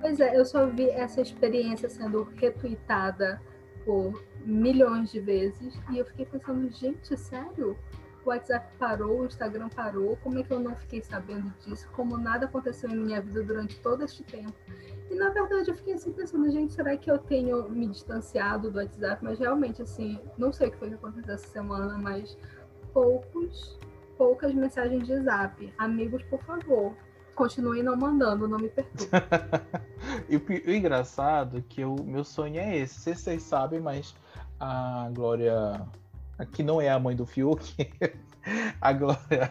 Pois 0.00 0.18
é, 0.18 0.36
eu 0.36 0.44
só 0.44 0.66
vi 0.66 0.90
essa 0.90 1.20
experiência 1.20 1.88
sendo 1.88 2.24
retweetada 2.34 3.40
por 3.84 4.20
milhões 4.44 5.12
de 5.12 5.20
vezes 5.20 5.80
e 5.90 5.98
eu 5.98 6.04
fiquei 6.04 6.26
pensando, 6.26 6.68
gente, 6.70 7.16
sério? 7.16 7.76
O 8.24 8.30
WhatsApp 8.30 8.66
parou, 8.78 9.20
o 9.20 9.26
Instagram 9.26 9.68
parou, 9.68 10.16
como 10.22 10.38
é 10.38 10.42
que 10.42 10.52
eu 10.52 10.58
não 10.58 10.74
fiquei 10.76 11.02
sabendo 11.02 11.52
disso? 11.60 11.88
Como 11.92 12.16
nada 12.16 12.46
aconteceu 12.46 12.90
em 12.90 12.96
minha 12.96 13.20
vida 13.20 13.42
durante 13.42 13.78
todo 13.80 14.02
este 14.02 14.22
tempo. 14.22 14.54
E 15.10 15.14
na 15.14 15.30
verdade 15.30 15.70
eu 15.70 15.74
fiquei 15.74 15.94
assim 15.94 16.12
pensando, 16.12 16.50
gente, 16.50 16.72
será 16.72 16.96
que 16.96 17.10
eu 17.10 17.18
tenho 17.18 17.68
me 17.68 17.86
distanciado 17.86 18.70
do 18.70 18.78
WhatsApp? 18.78 19.22
Mas 19.22 19.38
realmente, 19.38 19.82
assim, 19.82 20.18
não 20.38 20.52
sei 20.52 20.68
o 20.68 20.70
que 20.70 20.78
foi 20.78 20.88
que 20.88 20.94
aconteceu 20.94 21.34
essa 21.34 21.48
semana, 21.48 21.98
mas 21.98 22.36
poucos, 22.92 23.78
poucas 24.16 24.54
mensagens 24.54 25.06
de 25.06 25.20
zap. 25.20 25.74
Amigos, 25.76 26.22
por 26.22 26.42
favor, 26.44 26.94
continuem 27.34 27.82
não 27.82 27.96
mandando, 27.96 28.48
não 28.48 28.58
me 28.58 28.68
perturbe. 28.68 29.10
E 30.28 30.36
o, 30.36 30.70
engraçado 30.70 31.58
é 31.58 31.62
que 31.66 31.84
o 31.84 31.96
meu 32.04 32.24
sonho 32.24 32.58
é 32.58 32.76
esse. 32.76 33.00
Se 33.00 33.14
vocês 33.14 33.42
sabem, 33.42 33.80
mas 33.80 34.14
a 34.60 35.10
Glória. 35.12 35.80
Aqui 36.38 36.62
não 36.62 36.80
é 36.80 36.88
a 36.90 36.98
mãe 36.98 37.14
do 37.14 37.26
Fiuk. 37.26 37.74
A 38.80 38.92
Glória. 38.92 39.50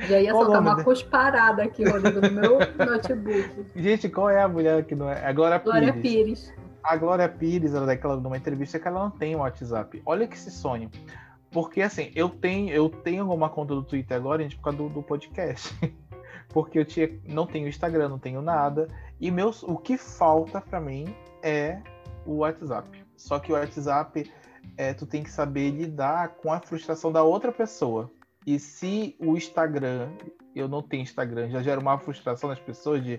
Já 0.00 0.20
ia 0.20 0.32
Qual 0.32 0.42
o 0.42 0.44
soltar 0.46 0.60
uma 0.60 0.72
dele? 0.74 0.84
cusparada 0.84 1.62
aqui, 1.62 1.84
Rodrigo, 1.84 2.20
no 2.20 2.30
meu 2.32 2.58
notebook. 2.58 3.66
Gente, 3.76 4.08
qual 4.08 4.28
é 4.28 4.42
a 4.42 4.48
mulher 4.48 4.84
que 4.84 4.94
não 4.94 5.08
é? 5.08 5.24
A 5.24 5.32
Glória 5.32 5.58
Glória 5.58 5.92
Pires. 5.92 6.50
Pires. 6.50 6.54
A 6.82 6.96
Glória 6.96 7.28
Pires, 7.28 7.74
ela 7.74 7.86
declarou 7.86 8.20
numa 8.20 8.36
entrevista 8.36 8.78
que 8.78 8.88
ela 8.88 9.04
não 9.04 9.10
tem 9.10 9.36
um 9.36 9.38
WhatsApp. 9.38 10.02
Olha 10.04 10.26
que 10.26 10.34
esse 10.34 10.50
sonho. 10.50 10.90
Porque 11.50 11.80
assim, 11.80 12.10
eu 12.14 12.28
tenho, 12.28 12.70
eu 12.74 12.88
tenho 12.88 13.30
uma 13.32 13.48
conta 13.48 13.74
do 13.74 13.82
Twitter 13.82 14.16
agora, 14.16 14.42
gente, 14.42 14.56
por 14.56 14.64
causa 14.64 14.78
do, 14.78 14.88
do 14.88 15.02
podcast. 15.02 15.72
Porque 16.52 16.78
eu 16.78 16.84
tinha, 16.84 17.08
não 17.24 17.46
tenho 17.46 17.68
Instagram, 17.68 18.08
não 18.08 18.18
tenho 18.18 18.42
nada. 18.42 18.88
E 19.20 19.30
meus, 19.30 19.62
o 19.62 19.76
que 19.76 19.96
falta 19.96 20.60
pra 20.60 20.80
mim 20.80 21.14
é 21.42 21.78
o 22.26 22.38
WhatsApp. 22.38 23.04
Só 23.16 23.38
que 23.38 23.52
o 23.52 23.54
WhatsApp, 23.54 24.30
é, 24.76 24.92
tu 24.92 25.06
tem 25.06 25.22
que 25.22 25.30
saber 25.30 25.70
lidar 25.70 26.36
com 26.36 26.52
a 26.52 26.60
frustração 26.60 27.12
da 27.12 27.22
outra 27.22 27.52
pessoa. 27.52 28.10
E 28.46 28.58
se 28.58 29.16
o 29.18 29.36
Instagram, 29.36 30.10
eu 30.54 30.68
não 30.68 30.82
tenho 30.82 31.02
Instagram, 31.02 31.50
já 31.50 31.62
gera 31.62 31.80
uma 31.80 31.98
frustração 31.98 32.48
nas 32.48 32.60
pessoas 32.60 33.02
de. 33.02 33.18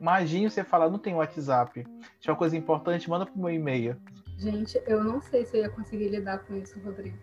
Imagine 0.00 0.48
você 0.48 0.64
falar, 0.64 0.88
não 0.88 0.98
tem 0.98 1.14
WhatsApp. 1.14 1.84
Se 2.20 2.28
é 2.28 2.32
uma 2.32 2.38
coisa 2.38 2.56
importante, 2.56 3.08
manda 3.08 3.26
pro 3.26 3.38
meu 3.38 3.50
e-mail. 3.50 3.96
Gente, 4.38 4.82
eu 4.86 5.04
não 5.04 5.20
sei 5.20 5.44
se 5.44 5.56
eu 5.56 5.62
ia 5.62 5.68
conseguir 5.68 6.08
lidar 6.08 6.38
com 6.38 6.56
isso, 6.56 6.78
Rodrigo. 6.80 7.16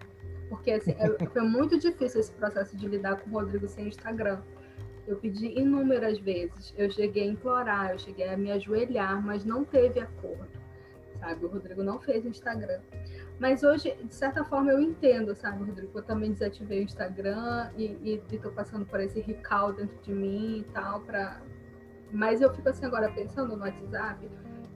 Porque 0.48 0.72
assim, 0.72 0.92
é- 0.92 1.26
foi 1.26 1.42
muito 1.42 1.80
difícil 1.80 2.20
esse 2.22 2.32
processo 2.34 2.78
de 2.78 2.88
lidar 2.88 3.18
com 3.18 3.30
o 3.30 3.34
Rodrigo 3.34 3.68
sem 3.68 3.88
Instagram. 3.88 4.42
Eu 5.08 5.18
pedi 5.18 5.48
inúmeras 5.60 6.20
vezes, 6.20 6.74
eu 6.78 6.90
cheguei 6.92 7.24
a 7.24 7.32
implorar, 7.32 7.92
eu 7.92 8.00
cheguei 8.00 8.30
a 8.30 8.38
me 8.38 8.52
ajoelhar, 8.52 9.22
mas 9.26 9.44
não 9.44 9.64
teve 9.66 10.00
acordo, 10.00 10.48
sabe? 11.22 11.46
O 11.46 11.48
Rodrigo 11.48 11.84
não 11.84 12.00
fez 12.00 12.26
Instagram. 12.26 12.82
Mas 13.40 13.64
hoje, 13.64 13.96
de 14.04 14.14
certa 14.14 14.44
forma, 14.44 14.72
eu 14.72 14.82
entendo, 14.82 15.36
sabe, 15.36 15.64
Rodrigo? 15.64 15.98
Eu 15.98 16.04
também 16.04 16.34
desativei 16.34 16.82
o 16.82 16.84
Instagram 16.84 17.70
e, 17.78 17.86
e, 17.86 18.24
e 18.32 18.38
tô 18.38 18.52
passando 18.52 18.86
por 18.86 19.00
esse 19.00 19.22
recall 19.22 19.72
dentro 19.72 19.98
de 20.02 20.12
mim 20.12 20.60
e 20.60 20.64
tal, 20.74 21.00
pra... 21.02 21.42
Mas 22.12 22.42
eu 22.42 22.54
fico 22.54 22.68
assim 22.68 22.86
agora 22.86 23.10
pensando 23.10 23.56
no 23.56 23.64
WhatsApp, 23.64 24.30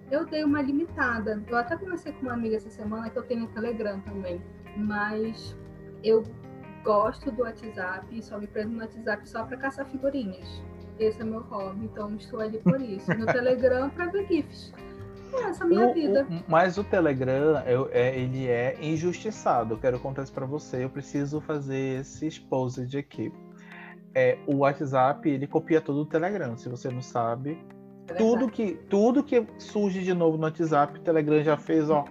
eu 0.09 0.25
dei 0.25 0.43
uma 0.43 0.61
limitada. 0.61 1.43
Eu 1.47 1.57
até 1.57 1.75
conversei 1.75 2.13
com 2.13 2.21
uma 2.21 2.33
amiga 2.33 2.55
essa 2.55 2.69
semana 2.69 3.09
que 3.09 3.17
eu 3.17 3.23
tenho 3.23 3.47
Telegram 3.47 3.99
também, 4.01 4.41
mas 4.77 5.57
eu 6.03 6.23
gosto 6.83 7.31
do 7.31 7.41
WhatsApp 7.41 8.05
e 8.15 8.21
só 8.21 8.37
me 8.39 8.47
prendo 8.47 8.73
no 8.73 8.79
WhatsApp 8.79 9.27
só 9.27 9.43
para 9.43 9.57
caçar 9.57 9.85
figurinhas. 9.87 10.63
Esse 10.97 11.21
é 11.21 11.25
meu 11.25 11.41
hobby, 11.41 11.85
então 11.85 12.15
estou 12.15 12.39
ali 12.39 12.59
por 12.59 12.79
isso. 12.79 13.11
No 13.17 13.25
Telegram 13.25 13.89
para 13.89 14.05
ver 14.11 14.27
GIFs. 14.27 14.71
Essa 15.43 15.63
é 15.63 15.65
a 15.65 15.69
minha 15.69 15.87
O- 15.87 15.93
vida. 15.93 16.27
o- 16.29 16.43
mas 16.51 16.77
o 16.77 16.83
Telegram, 16.83 17.61
eu- 17.65 17.89
é, 17.91 18.17
ele 18.17 18.47
é 18.47 18.77
injustiçado. 18.81 19.73
Eu 19.75 19.77
quero 19.77 19.99
contar 19.99 20.23
isso 20.23 20.33
pra 20.33 20.45
você. 20.45 20.83
Eu 20.83 20.89
preciso 20.89 21.39
fazer 21.41 21.99
esse 22.01 22.25
exposed 22.27 22.97
aqui. 22.97 23.31
É, 24.13 24.37
o 24.47 24.57
WhatsApp, 24.57 25.29
ele 25.29 25.45
copia 25.47 25.81
tudo 25.81 26.05
do 26.05 26.09
Telegram. 26.09 26.55
Se 26.57 26.69
você 26.69 26.89
não 26.89 27.01
sabe, 27.01 27.57
tudo 28.17 28.47
que, 28.49 28.73
tudo 28.89 29.23
que 29.23 29.45
surge 29.57 30.01
de 30.03 30.13
novo 30.13 30.37
no 30.37 30.43
WhatsApp, 30.43 30.97
o 30.99 31.01
Telegram 31.01 31.43
já 31.43 31.57
fez 31.57 31.89
ó, 31.89 32.05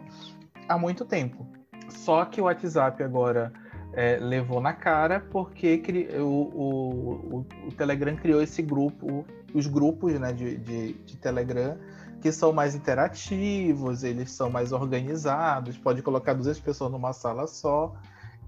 há 0.68 0.76
muito 0.76 1.04
tempo. 1.04 1.46
Só 1.88 2.24
que 2.24 2.40
o 2.40 2.44
WhatsApp 2.44 3.02
agora 3.02 3.52
é, 3.94 4.18
levou 4.18 4.60
na 4.60 4.72
cara 4.72 5.20
porque 5.30 5.78
cri- 5.78 6.08
o, 6.18 6.24
o, 6.26 7.10
o, 7.38 7.46
o 7.68 7.72
Telegram 7.72 8.16
criou 8.16 8.42
esse 8.42 8.60
grupo, 8.60 9.24
os 9.54 9.66
grupos 9.68 10.12
né, 10.18 10.32
de, 10.32 10.56
de, 10.58 10.92
de 10.94 11.16
Telegram, 11.16 11.78
que 12.24 12.32
são 12.32 12.54
mais 12.54 12.74
interativos, 12.74 14.02
eles 14.02 14.32
são 14.32 14.48
mais 14.48 14.72
organizados, 14.72 15.76
pode 15.76 16.00
colocar 16.00 16.32
200 16.32 16.58
pessoas 16.58 16.90
numa 16.90 17.12
sala 17.12 17.46
só. 17.46 17.94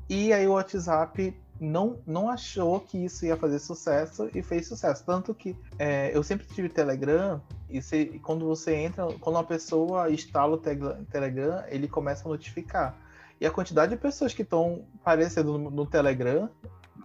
E 0.09 0.33
aí 0.33 0.47
o 0.49 0.53
WhatsApp 0.53 1.39
não, 1.61 1.99
não 2.07 2.31
achou 2.31 2.81
que 2.81 3.05
isso 3.05 3.27
ia 3.27 3.37
fazer 3.37 3.59
sucesso 3.59 4.31
e 4.35 4.43
fez 4.43 4.67
sucesso. 4.67 5.05
Tanto 5.05 5.35
que 5.35 5.55
é, 5.79 6.11
eu 6.17 6.23
sempre 6.23 6.47
tive 6.47 6.71
Telegram 6.71 7.39
e 7.69 7.83
você- 7.83 8.01
e 8.15 8.19
quando 8.19 8.47
você 8.47 8.75
entra, 8.75 9.09
quando 9.21 9.37
uma 9.37 9.45
pessoa 9.45 10.11
instala 10.11 10.55
o 10.55 10.59
Telegram, 10.59 11.63
ele 11.69 11.87
começa 11.87 12.27
a 12.27 12.31
notificar. 12.31 12.97
E 13.39 13.45
a 13.45 13.51
quantidade 13.51 13.95
de 13.95 14.01
pessoas 14.01 14.33
que 14.33 14.41
estão 14.41 14.87
aparecendo 15.03 15.59
no, 15.59 15.71
no 15.71 15.85
Telegram 15.85 16.49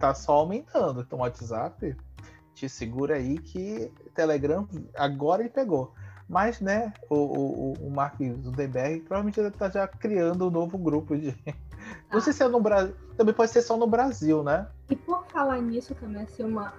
tá 0.00 0.14
só 0.14 0.32
aumentando. 0.38 1.02
Então 1.02 1.18
o 1.18 1.22
WhatsApp 1.22 1.94
te 2.54 2.66
segura 2.66 3.16
aí 3.16 3.36
que 3.36 3.92
Telegram 4.14 4.66
agora 4.96 5.42
ele 5.42 5.50
pegou. 5.50 5.92
Mas, 6.32 6.62
né, 6.62 6.94
o, 7.10 7.14
o, 7.14 7.72
o 7.74 7.90
Mark 7.90 8.16
Zuckerberg 8.42 9.00
provavelmente 9.00 9.38
ele 9.38 9.50
tá 9.50 9.68
já 9.68 9.86
criando 9.86 10.48
um 10.48 10.50
novo 10.50 10.78
grupo 10.78 11.14
de. 11.14 11.36
Não 12.10 12.22
sei 12.22 12.32
se 12.32 12.42
é 12.42 12.48
no 12.48 12.58
Brasil. 12.58 12.96
Também 13.18 13.34
pode 13.34 13.50
ser 13.50 13.60
só 13.60 13.76
no 13.76 13.86
Brasil, 13.86 14.42
né? 14.42 14.66
E 14.88 14.96
por 14.96 15.26
falar 15.26 15.60
nisso 15.60 15.94
também, 15.94 16.22
assim, 16.22 16.42
uma. 16.42 16.72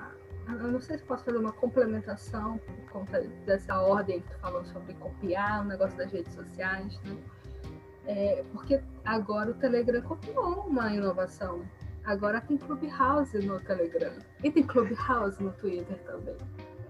Eu 0.48 0.72
não 0.72 0.82
sei 0.82 0.98
se 0.98 1.04
posso 1.04 1.24
fazer 1.24 1.38
uma 1.38 1.54
complementação 1.54 2.58
por 2.58 2.92
conta 2.92 3.22
dessa 3.46 3.80
ordem 3.80 4.22
que 4.22 4.28
tu 4.28 4.40
falou 4.40 4.66
sobre 4.66 4.94
copiar 4.96 5.62
o 5.62 5.66
negócio 5.66 5.98
das 5.98 6.12
redes 6.12 6.34
sociais, 6.34 7.00
né? 7.04 7.16
É, 8.08 8.44
porque 8.52 8.82
agora 9.06 9.52
o 9.52 9.54
Telegram 9.54 10.02
copiou 10.02 10.66
uma 10.68 10.92
inovação. 10.92 11.62
Agora 12.06 12.42
tem 12.42 12.58
Clubhouse 12.58 13.38
no 13.46 13.60
Telegram. 13.60 14.14
E 14.44 14.52
tem 14.52 14.64
Clubhouse 14.64 15.42
no 15.42 15.52
Twitter 15.52 15.98
também. 16.06 16.36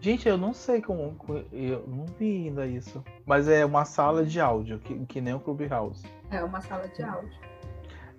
Gente, 0.04 0.28
eu 0.28 0.38
não 0.38 0.54
sei 0.54 0.82
como. 0.82 1.16
Eu 1.49 1.88
não 1.88 2.06
vi 2.06 2.47
ainda 2.47 2.68
isso. 2.68 3.01
Mas 3.26 3.47
é 3.47 3.66
uma 3.66 3.86
sala 3.86 4.26
de 4.26 4.38
áudio, 4.38 4.78
que, 4.80 5.06
que 5.06 5.22
nem 5.22 5.34
o 5.34 5.39
Clubhouse. 5.39 6.06
É 6.30 6.43
uma 6.43 6.60
sala 6.60 6.89
de 6.89 7.01
áudio. 7.01 7.39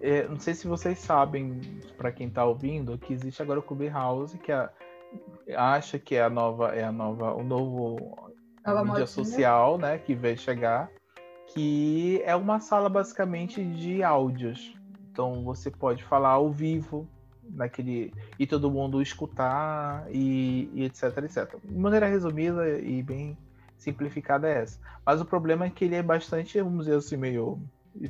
É, 0.01 0.27
não 0.27 0.41
sei 0.41 0.55
se 0.55 0.67
vocês 0.67 0.99
sabem, 0.99 1.61
para 1.99 2.11
quem 2.11 2.31
tá 2.31 2.43
ouvindo, 2.43 2.97
que 2.97 3.13
existe 3.13 3.43
agora 3.43 3.61
o 3.61 3.63
Clubhouse, 3.63 4.39
que 4.39 4.51
é, 4.51 4.71
acha 5.55 5.99
que 5.99 6.15
é 6.15 6.23
a 6.23 6.31
nova, 6.31 6.75
é 6.75 6.85
a 6.85 6.91
nova, 6.91 7.35
o 7.35 7.45
novo 7.45 7.97
Nova 8.67 8.81
mídia 8.81 9.01
modinha. 9.01 9.07
social, 9.07 9.77
né, 9.77 9.99
que 9.99 10.15
vai 10.15 10.39
chegar, 10.39 10.91
que 11.49 12.23
é 12.25 12.35
uma 12.35 12.61
sala 12.61 12.89
basicamente 12.89 13.63
de 13.63 14.03
áudios. 14.03 14.75
Então 15.13 15.45
você 15.45 15.71
pode 15.71 16.03
falar 16.03 16.31
ao 16.31 16.51
vivo, 16.51 17.07
naquele 17.51 18.13
e 18.39 18.47
todo 18.47 18.71
mundo 18.71 19.01
escutar 19.03 20.07
e, 20.11 20.71
e 20.75 20.85
etc, 20.85 21.19
etc. 21.25 21.57
De 21.65 21.79
maneira 21.79 22.07
resumida 22.07 22.79
e 22.79 23.03
bem 23.03 23.37
simplificada 23.77 24.49
é 24.49 24.63
essa. 24.63 24.79
Mas 25.05 25.21
o 25.21 25.25
problema 25.25 25.67
é 25.67 25.71
que 25.71 25.85
ele 25.85 25.95
é 25.97 26.03
bastante, 26.03 26.61
vamos 26.61 26.87
dizer 26.87 26.97
assim, 26.99 27.17
meio 27.17 27.61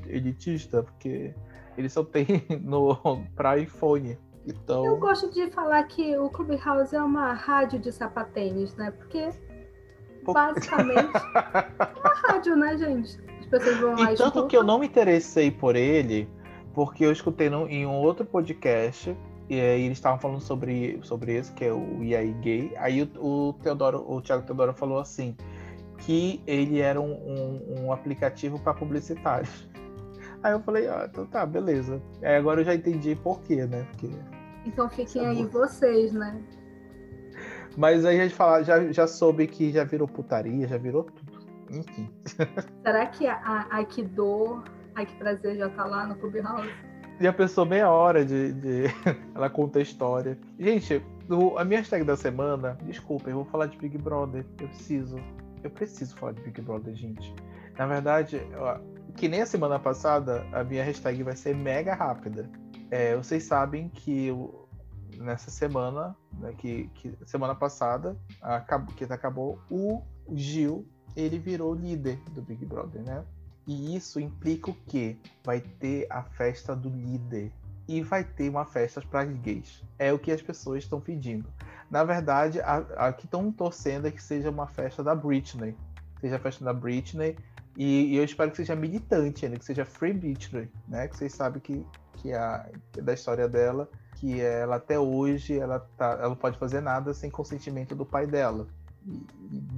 elitista, 0.08 0.82
porque 0.82 1.34
ele 1.76 1.88
só 1.88 2.04
tem 2.04 2.26
no 2.62 2.96
para 3.34 3.58
iPhone. 3.58 4.10
Eu 4.12 4.18
Então, 4.46 4.98
gosto 4.98 5.30
de 5.30 5.50
falar 5.50 5.82
que 5.84 6.16
o 6.18 6.28
Clubhouse 6.30 6.94
é 6.94 7.02
uma 7.02 7.32
rádio 7.32 7.78
de 7.80 7.90
sapatênis, 7.92 8.74
né? 8.76 8.90
Porque 8.90 9.32
basicamente 10.22 11.26
é 11.84 12.00
uma 12.00 12.14
rádio, 12.28 12.56
né, 12.56 12.76
gente? 12.76 13.18
As 13.40 13.46
pessoas 13.46 13.78
vão 13.78 13.96
lá 13.96 14.12
E 14.12 14.16
tanto 14.16 14.42
escutam. 14.42 14.48
que 14.48 14.56
eu 14.56 14.62
não 14.62 14.78
me 14.78 14.86
interessei 14.86 15.50
por 15.50 15.76
ele, 15.76 16.28
porque 16.74 17.04
eu 17.04 17.12
escutei 17.12 17.48
num- 17.48 17.66
em 17.68 17.86
um 17.86 17.92
outro 17.94 18.24
podcast, 18.26 19.16
e 19.48 19.60
aí 19.60 19.82
eles 19.84 19.98
estavam 19.98 20.18
falando 20.18 20.40
sobre, 20.40 20.98
sobre 21.02 21.34
esse, 21.36 21.52
que 21.52 21.64
é 21.64 21.72
o 21.72 22.02
IAI 22.02 22.32
Gay. 22.40 22.72
Aí 22.76 23.02
o, 23.02 23.08
o 23.48 23.52
Teodoro, 23.62 24.04
o 24.10 24.20
Thiago 24.20 24.44
Teodoro 24.44 24.72
falou 24.74 24.98
assim, 24.98 25.36
que 25.98 26.42
ele 26.46 26.80
era 26.80 27.00
um, 27.00 27.12
um- 27.12 27.84
um 27.84 27.92
aplicativo 27.92 28.58
para 28.58 28.74
publicitários. 28.74 29.68
Aí 30.42 30.52
eu 30.52 30.60
falei, 30.60 30.86
ah, 30.88 31.08
então 31.10 31.24
tá, 31.26 31.46
beleza. 31.46 32.02
Aí 32.22 32.36
agora 32.36 32.60
eu 32.60 32.64
já 32.64 32.74
entendi 32.74 33.14
por 33.16 33.40
quê, 33.42 33.64
né? 33.64 33.86
Porque... 33.92 34.10
Então 34.66 34.88
fiquem 34.90 35.26
aí 35.26 35.42
bom. 35.44 35.48
vocês, 35.48 36.12
né? 36.12 36.38
Mas 37.76 38.04
aí 38.04 38.20
a 38.20 38.24
gente 38.24 38.34
fala, 38.34 38.62
já, 38.62 38.92
já 38.92 39.06
soube 39.06 39.46
que 39.46 39.72
já 39.72 39.84
virou 39.84 40.06
putaria, 40.06 40.66
já 40.68 40.76
virou 40.76 41.04
tudo. 41.04 41.32
Enfim. 41.70 42.10
Será 42.82 43.06
que 43.06 43.26
a, 43.26 43.36
a 43.36 43.66
Ai 43.70 43.86
que 43.86 44.02
dor, 44.02 44.64
Ai 44.94 45.06
que 45.06 45.14
prazer 45.16 45.56
já 45.56 45.68
tá 45.70 45.84
lá 45.84 46.06
no 46.06 46.14
Clubhouse? 46.16 46.68
Já 47.20 47.32
pensou 47.32 47.64
meia 47.64 47.90
hora 47.90 48.24
de, 48.24 48.52
de- 48.52 48.84
ela 49.34 49.48
conta 49.48 49.78
a 49.78 49.82
história. 49.82 50.38
Gente, 50.58 51.02
a 51.56 51.64
minha 51.64 51.78
hashtag 51.80 52.04
da 52.04 52.16
semana, 52.16 52.76
desculpa, 52.82 53.30
eu 53.30 53.36
vou 53.36 53.44
falar 53.44 53.66
de 53.66 53.76
Big 53.78 53.96
Brother. 53.98 54.44
Eu 54.60 54.68
preciso. 54.68 55.16
Eu 55.62 55.70
preciso 55.70 56.16
falar 56.16 56.32
de 56.32 56.42
Big 56.42 56.60
Brother, 56.60 56.94
gente. 56.94 57.34
Na 57.78 57.86
verdade, 57.86 58.40
ó, 58.56 58.78
que 59.16 59.28
nem 59.28 59.42
a 59.42 59.46
semana 59.46 59.78
passada, 59.78 60.44
a 60.52 60.62
minha 60.62 60.84
hashtag 60.84 61.22
vai 61.22 61.34
ser 61.36 61.54
mega 61.54 61.94
rápida. 61.94 62.48
É, 62.90 63.16
vocês 63.16 63.44
sabem 63.44 63.88
que 63.88 64.26
eu- 64.26 64.68
nessa 65.16 65.50
semana, 65.50 66.16
né, 66.40 66.52
que, 66.58 66.88
que 66.94 67.16
semana 67.24 67.54
passada, 67.54 68.16
acabou, 68.42 68.94
que 68.94 69.04
acabou, 69.04 69.58
o 69.70 70.02
Gil, 70.34 70.86
ele 71.16 71.38
virou 71.38 71.72
líder 71.74 72.18
do 72.32 72.42
Big 72.42 72.64
Brother, 72.66 73.02
né? 73.02 73.24
E 73.66 73.96
isso 73.96 74.20
implica 74.20 74.70
o 74.70 74.76
quê? 74.86 75.16
Vai 75.42 75.60
ter 75.60 76.06
a 76.10 76.22
festa 76.22 76.74
do 76.76 76.88
líder. 76.88 77.52
E 77.86 78.02
vai 78.02 78.24
ter 78.24 78.48
uma 78.48 78.64
festa 78.64 79.00
para 79.00 79.24
gays. 79.24 79.82
É 79.98 80.12
o 80.12 80.18
que 80.18 80.32
as 80.32 80.40
pessoas 80.40 80.84
estão 80.84 81.00
pedindo. 81.00 81.48
Na 81.90 82.02
verdade, 82.02 82.60
a, 82.60 82.76
a 82.96 83.12
que 83.12 83.26
estão 83.26 83.52
torcendo 83.52 84.06
é 84.06 84.10
que 84.10 84.22
seja 84.22 84.50
uma 84.50 84.66
festa 84.66 85.02
da 85.02 85.14
Britney. 85.14 85.76
Seja 86.20 86.36
a 86.36 86.38
festa 86.38 86.64
da 86.64 86.72
Britney. 86.72 87.36
E, 87.76 88.12
e 88.12 88.16
eu 88.16 88.24
espero 88.24 88.50
que 88.50 88.56
seja 88.56 88.76
militante 88.76 89.48
que 89.50 89.64
seja 89.64 89.84
Free 89.84 90.12
Britney, 90.12 90.70
né? 90.88 91.08
Que 91.08 91.16
vocês 91.16 91.32
sabem 91.32 91.60
que, 91.60 91.84
que 92.14 92.32
a, 92.32 92.70
que 92.92 93.02
da 93.02 93.12
história 93.12 93.48
dela, 93.48 93.88
que 94.14 94.40
ela 94.40 94.76
até 94.76 94.98
hoje 94.98 95.58
ela, 95.58 95.80
tá, 95.96 96.12
ela 96.12 96.28
não 96.28 96.36
pode 96.36 96.58
fazer 96.58 96.80
nada 96.80 97.12
sem 97.12 97.30
consentimento 97.30 97.94
do 97.94 98.06
pai 98.06 98.26
dela. 98.26 98.66
E, 99.04 99.26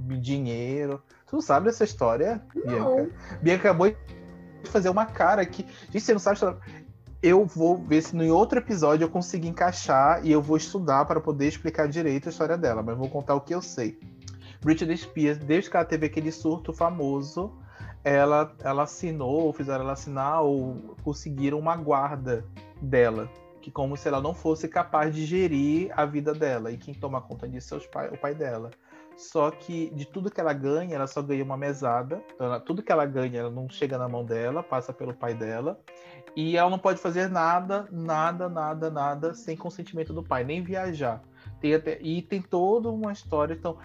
e 0.09 0.17
dinheiro. 0.17 1.01
Tu 1.27 1.35
não 1.35 1.41
sabe 1.41 1.65
dessa 1.65 1.83
história, 1.83 2.41
Bianca? 2.53 2.79
Não. 2.79 3.09
Bianca 3.41 3.69
acabou 3.69 3.89
de 3.89 4.69
fazer 4.69 4.89
uma 4.89 5.05
cara 5.05 5.45
que. 5.45 5.65
Gente, 5.91 6.01
você 6.01 6.13
não 6.13 6.19
sabe. 6.19 6.35
história. 6.35 6.57
Eu 7.21 7.45
vou 7.45 7.77
ver 7.77 8.01
se 8.01 8.15
em 8.15 8.31
outro 8.31 8.59
episódio 8.59 9.03
eu 9.03 9.09
consigo 9.09 9.45
encaixar 9.45 10.25
e 10.25 10.31
eu 10.31 10.41
vou 10.41 10.55
estudar 10.55 11.03
para 11.05 11.19
poder 11.19 11.47
explicar 11.47 11.87
direito 11.87 12.29
a 12.29 12.31
história 12.31 12.57
dela, 12.57 12.81
mas 12.81 12.97
vou 12.97 13.09
contar 13.09 13.35
o 13.35 13.41
que 13.41 13.53
eu 13.53 13.61
sei. 13.61 13.99
Britney 14.61 14.95
Spears, 14.95 15.37
desde 15.37 15.69
que 15.69 15.75
ela 15.75 15.85
teve 15.85 16.05
aquele 16.05 16.31
surto 16.31 16.71
famoso, 16.71 17.51
ela, 18.03 18.55
ela 18.63 18.83
assinou, 18.83 19.41
ou 19.41 19.53
fizeram 19.53 19.83
ela 19.83 19.93
assinar, 19.93 20.41
ou 20.41 20.95
conseguiram 21.03 21.59
uma 21.59 21.75
guarda 21.75 22.45
dela. 22.81 23.29
Que 23.61 23.71
como 23.71 23.97
se 23.97 24.07
ela 24.07 24.21
não 24.21 24.33
fosse 24.33 24.67
capaz 24.67 25.13
de 25.13 25.25
gerir 25.25 25.91
a 25.93 26.05
vida 26.05 26.33
dela. 26.33 26.71
E 26.71 26.77
quem 26.77 26.93
toma 26.93 27.19
conta 27.19 27.49
disso 27.49 27.75
é 27.75 27.79
pai, 27.79 28.09
o 28.09 28.17
pai 28.17 28.33
dela. 28.33 28.71
Só 29.17 29.49
que 29.49 29.89
de 29.95 30.05
tudo 30.05 30.29
que 30.29 30.39
ela 30.39 30.53
ganha, 30.53 30.95
ela 30.95 31.07
só 31.07 31.23
ganha 31.23 31.43
uma 31.43 31.57
mesada. 31.57 32.23
Então, 32.33 32.45
ela- 32.45 32.59
tudo 32.59 32.83
que 32.83 32.91
ela 32.91 33.05
ganha, 33.05 33.39
ela 33.39 33.49
não 33.49 33.67
chega 33.67 33.97
na 33.97 34.07
mão 34.07 34.23
dela, 34.23 34.61
passa 34.61 34.93
pelo 34.93 35.13
pai 35.13 35.33
dela. 35.33 35.79
E 36.35 36.55
ela 36.55 36.69
não 36.69 36.77
pode 36.77 36.99
fazer 36.99 37.27
nada, 37.27 37.87
nada, 37.91 38.47
nada, 38.47 38.91
nada 38.91 39.33
sem 39.33 39.57
consentimento 39.57 40.13
do 40.13 40.21
pai, 40.23 40.43
nem 40.43 40.63
viajar. 40.63 41.21
Tem 41.59 41.73
até- 41.73 41.99
e 41.99 42.21
tem 42.21 42.41
toda 42.43 42.89
uma 42.91 43.11
história. 43.11 43.55
Então, 43.55 43.77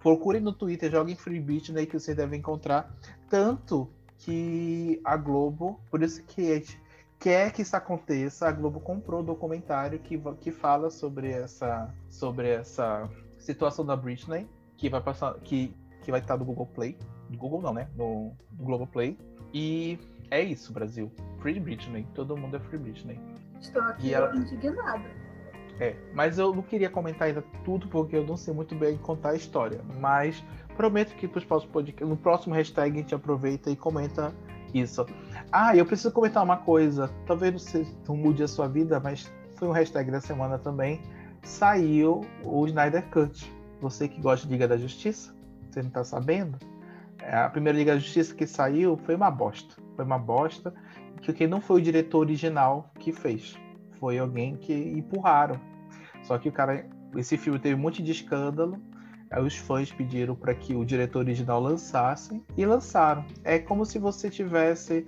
procurem 0.00 0.40
no 0.40 0.52
Twitter, 0.52 0.88
joguem 0.88 1.16
Free 1.16 1.40
Britney 1.40 1.84
que 1.84 1.98
vocês 1.98 2.16
devem 2.16 2.38
encontrar. 2.38 2.94
Tanto 3.28 3.90
que 4.18 5.00
a 5.04 5.16
Globo, 5.16 5.80
por 5.90 6.00
isso 6.00 6.22
que 6.22 6.52
a 6.52 6.54
gente 6.54 6.80
quer 7.18 7.52
que 7.52 7.62
isso 7.62 7.76
aconteça, 7.76 8.46
a 8.46 8.52
Globo 8.52 8.78
comprou 8.78 9.20
um 9.20 9.24
documentário 9.24 9.98
que, 9.98 10.16
que 10.40 10.52
fala 10.52 10.90
sobre 10.90 11.32
essa, 11.32 11.92
sobre 12.08 12.48
essa 12.50 13.10
situação 13.36 13.84
da 13.84 13.96
Britney, 13.96 14.46
que 14.76 14.88
vai 14.88 15.00
passar, 15.00 15.34
que, 15.40 15.74
que 16.02 16.10
vai 16.10 16.20
estar 16.20 16.36
no 16.36 16.44
Google 16.44 16.66
Play. 16.66 16.98
No 17.30 17.38
Google 17.38 17.62
não, 17.62 17.72
né? 17.72 17.88
No, 17.96 18.32
no 18.58 18.64
Globo 18.64 18.86
Play. 18.86 19.18
E 19.52 19.98
é 20.30 20.42
isso, 20.42 20.72
Brasil. 20.72 21.10
Free 21.40 21.58
Britney. 21.58 22.06
Todo 22.14 22.36
mundo 22.36 22.56
é 22.56 22.60
Free 22.60 22.78
Britney. 22.78 23.20
Estou 23.60 23.82
aqui 23.82 24.12
ela- 24.12 24.34
indignada. 24.36 25.04
É, 25.78 25.94
mas 26.14 26.38
eu 26.38 26.54
não 26.54 26.62
queria 26.62 26.88
comentar 26.88 27.28
ainda 27.28 27.42
tudo 27.62 27.86
porque 27.88 28.16
eu 28.16 28.24
não 28.26 28.36
sei 28.36 28.54
muito 28.54 28.74
bem 28.74 28.96
contar 28.96 29.30
a 29.30 29.34
história. 29.34 29.80
Mas 30.00 30.42
prometo 30.74 31.14
que 31.16 31.28
pros 31.28 31.44
próximos 31.44 31.92
no 32.00 32.16
próximo 32.16 32.54
hashtag 32.54 32.96
a 32.98 33.00
gente 33.02 33.14
aproveita 33.14 33.70
e 33.70 33.76
comenta 33.76 34.34
isso. 34.72 35.04
Ah, 35.52 35.76
eu 35.76 35.84
preciso 35.84 36.12
comentar 36.12 36.42
uma 36.42 36.56
coisa. 36.56 37.10
Talvez 37.26 37.52
você 37.52 37.86
não 38.08 38.16
mude 38.16 38.42
a 38.42 38.48
sua 38.48 38.68
vida, 38.68 38.98
mas 39.00 39.30
foi 39.56 39.68
um 39.68 39.72
hashtag 39.72 40.10
da 40.10 40.20
semana 40.20 40.58
também. 40.58 41.00
Saiu 41.42 42.22
o 42.42 42.66
Snyder 42.66 43.08
Cut. 43.10 43.52
Você 43.80 44.08
que 44.08 44.20
gosta 44.20 44.46
de 44.46 44.52
Liga 44.52 44.66
da 44.66 44.76
Justiça, 44.76 45.34
você 45.70 45.82
não 45.82 45.90
tá 45.90 46.04
sabendo? 46.04 46.58
É, 47.18 47.36
a 47.36 47.50
primeira 47.50 47.78
Liga 47.78 47.92
da 47.92 47.98
Justiça 47.98 48.34
que 48.34 48.46
saiu 48.46 48.96
foi 48.96 49.14
uma 49.14 49.30
bosta. 49.30 49.74
Foi 49.94 50.04
uma 50.04 50.18
bosta. 50.18 50.74
Que 51.22 51.46
não 51.46 51.60
foi 51.60 51.80
o 51.80 51.82
diretor 51.82 52.18
original 52.18 52.92
que 53.00 53.12
fez 53.12 53.58
foi 53.98 54.18
alguém 54.18 54.56
que 54.56 54.72
empurraram. 54.72 55.60
Só 56.22 56.38
que 56.38 56.48
o 56.48 56.52
cara, 56.52 56.86
esse 57.16 57.36
filme 57.36 57.58
teve 57.58 57.74
um 57.74 57.78
monte 57.82 58.02
de 58.02 58.12
escândalo. 58.12 58.78
Aí 59.30 59.42
os 59.42 59.56
fãs 59.56 59.90
pediram 59.90 60.36
para 60.36 60.54
que 60.54 60.74
o 60.74 60.84
diretor 60.84 61.20
original 61.20 61.60
lançasse 61.60 62.42
e 62.56 62.64
lançaram. 62.64 63.24
É 63.42 63.58
como 63.58 63.84
se 63.84 63.98
você 63.98 64.30
tivesse 64.30 65.04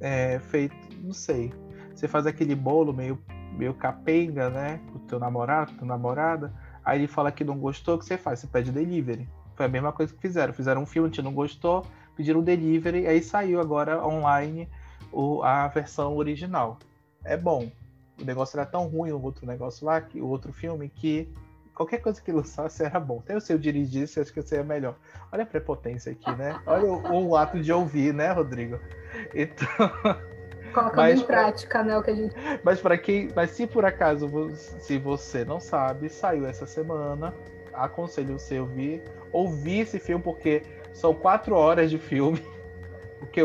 é, 0.00 0.40
feito, 0.40 0.74
não 1.02 1.12
sei, 1.12 1.52
você 1.94 2.08
faz 2.08 2.26
aquele 2.26 2.54
bolo 2.54 2.92
meio, 2.92 3.18
meio 3.56 3.74
capenga, 3.74 4.50
né, 4.50 4.80
com 4.90 4.98
o 4.98 5.00
teu 5.02 5.20
namorado, 5.20 5.72
tua 5.74 5.86
namorada. 5.86 6.52
Aí 6.90 6.98
ele 6.98 7.06
fala 7.06 7.30
que 7.30 7.44
não 7.44 7.56
gostou, 7.56 7.94
o 7.94 7.98
que 8.00 8.04
você 8.04 8.18
faz? 8.18 8.40
Você 8.40 8.48
pede 8.48 8.72
delivery. 8.72 9.28
Foi 9.54 9.66
a 9.66 9.68
mesma 9.68 9.92
coisa 9.92 10.12
que 10.12 10.20
fizeram. 10.20 10.52
Fizeram 10.52 10.82
um 10.82 10.86
filme, 10.86 11.06
a 11.06 11.08
gente 11.08 11.22
não 11.22 11.32
gostou, 11.32 11.86
pediram 12.16 12.42
delivery, 12.42 13.06
aí 13.06 13.22
saiu 13.22 13.60
agora 13.60 14.04
online 14.04 14.68
o, 15.12 15.40
a 15.44 15.68
versão 15.68 16.16
original. 16.16 16.80
É 17.22 17.36
bom, 17.36 17.70
o 18.20 18.24
negócio 18.24 18.58
era 18.58 18.66
tão 18.66 18.88
ruim, 18.88 19.12
o 19.12 19.22
outro 19.22 19.46
negócio 19.46 19.86
lá, 19.86 20.00
que, 20.00 20.20
o 20.20 20.26
outro 20.26 20.52
filme, 20.52 20.88
que 20.88 21.32
qualquer 21.76 21.98
coisa 21.98 22.20
que 22.20 22.32
lançasse 22.32 22.82
era 22.82 22.98
bom. 22.98 23.20
Até 23.20 23.36
o 23.36 23.40
seu 23.40 23.56
dirigisse, 23.56 24.18
acho 24.18 24.32
que 24.32 24.42
seria 24.42 24.64
melhor. 24.64 24.96
Olha 25.30 25.44
a 25.44 25.46
prepotência 25.46 26.10
aqui, 26.10 26.32
né? 26.32 26.60
Olha 26.66 26.86
o, 26.86 27.28
o 27.28 27.36
ato 27.36 27.60
de 27.62 27.72
ouvir, 27.72 28.12
né, 28.12 28.32
Rodrigo? 28.32 28.80
Então. 29.32 29.68
Colocando 30.72 31.08
em 31.08 31.20
prática, 31.24 31.82
né, 31.82 31.96
o 31.96 32.02
que 32.02 32.10
a 32.10 32.14
gente. 32.14 32.34
Mas 32.62 32.80
para 32.80 32.96
quem. 32.96 33.28
Mas 33.34 33.50
se 33.50 33.66
por 33.66 33.84
acaso, 33.84 34.28
se 34.54 34.98
você 34.98 35.44
não 35.44 35.60
sabe, 35.60 36.08
saiu 36.08 36.46
essa 36.46 36.66
semana. 36.66 37.34
Aconselho 37.72 38.38
você 38.38 38.58
ouvir. 38.58 39.02
Ouvir 39.32 39.80
esse 39.80 39.98
filme, 39.98 40.22
porque 40.22 40.62
são 40.92 41.14
quatro 41.14 41.54
horas 41.54 41.90
de 41.90 41.98
filme. 41.98 42.42
Porque 43.20 43.42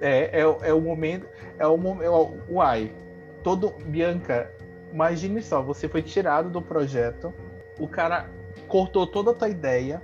é, 0.00 0.40
é, 0.40 0.40
é 0.40 0.72
o 0.72 0.80
momento. 0.80 1.28
É 1.58 1.66
o 1.66 1.76
momento. 1.76 2.04
É 2.04 2.52
uai 2.52 2.90
todo. 3.42 3.74
Bianca, 3.84 4.50
imagine 4.92 5.42
só, 5.42 5.62
você 5.62 5.88
foi 5.88 6.02
tirado 6.02 6.50
do 6.50 6.60
projeto, 6.60 7.32
o 7.78 7.88
cara 7.88 8.28
cortou 8.68 9.06
toda 9.06 9.30
a 9.30 9.34
tua 9.34 9.48
ideia, 9.48 10.02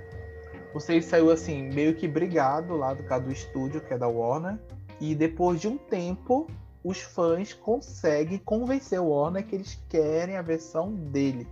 você 0.73 1.01
saiu 1.01 1.31
assim, 1.31 1.69
meio 1.73 1.93
que 1.95 2.07
brigado 2.07 2.75
lá 2.75 2.93
do 2.93 3.03
cara 3.03 3.21
do 3.21 3.31
estúdio, 3.31 3.81
que 3.81 3.93
é 3.93 3.97
da 3.97 4.07
Warner, 4.07 4.57
e 4.99 5.13
depois 5.13 5.61
de 5.61 5.67
um 5.67 5.77
tempo, 5.77 6.47
os 6.83 7.01
fãs 7.01 7.53
conseguem 7.53 8.37
convencer 8.37 8.99
o 8.99 9.09
Warner 9.09 9.45
que 9.45 9.55
eles 9.55 9.79
querem 9.89 10.37
a 10.37 10.41
versão 10.41 10.91
dele. 10.91 11.47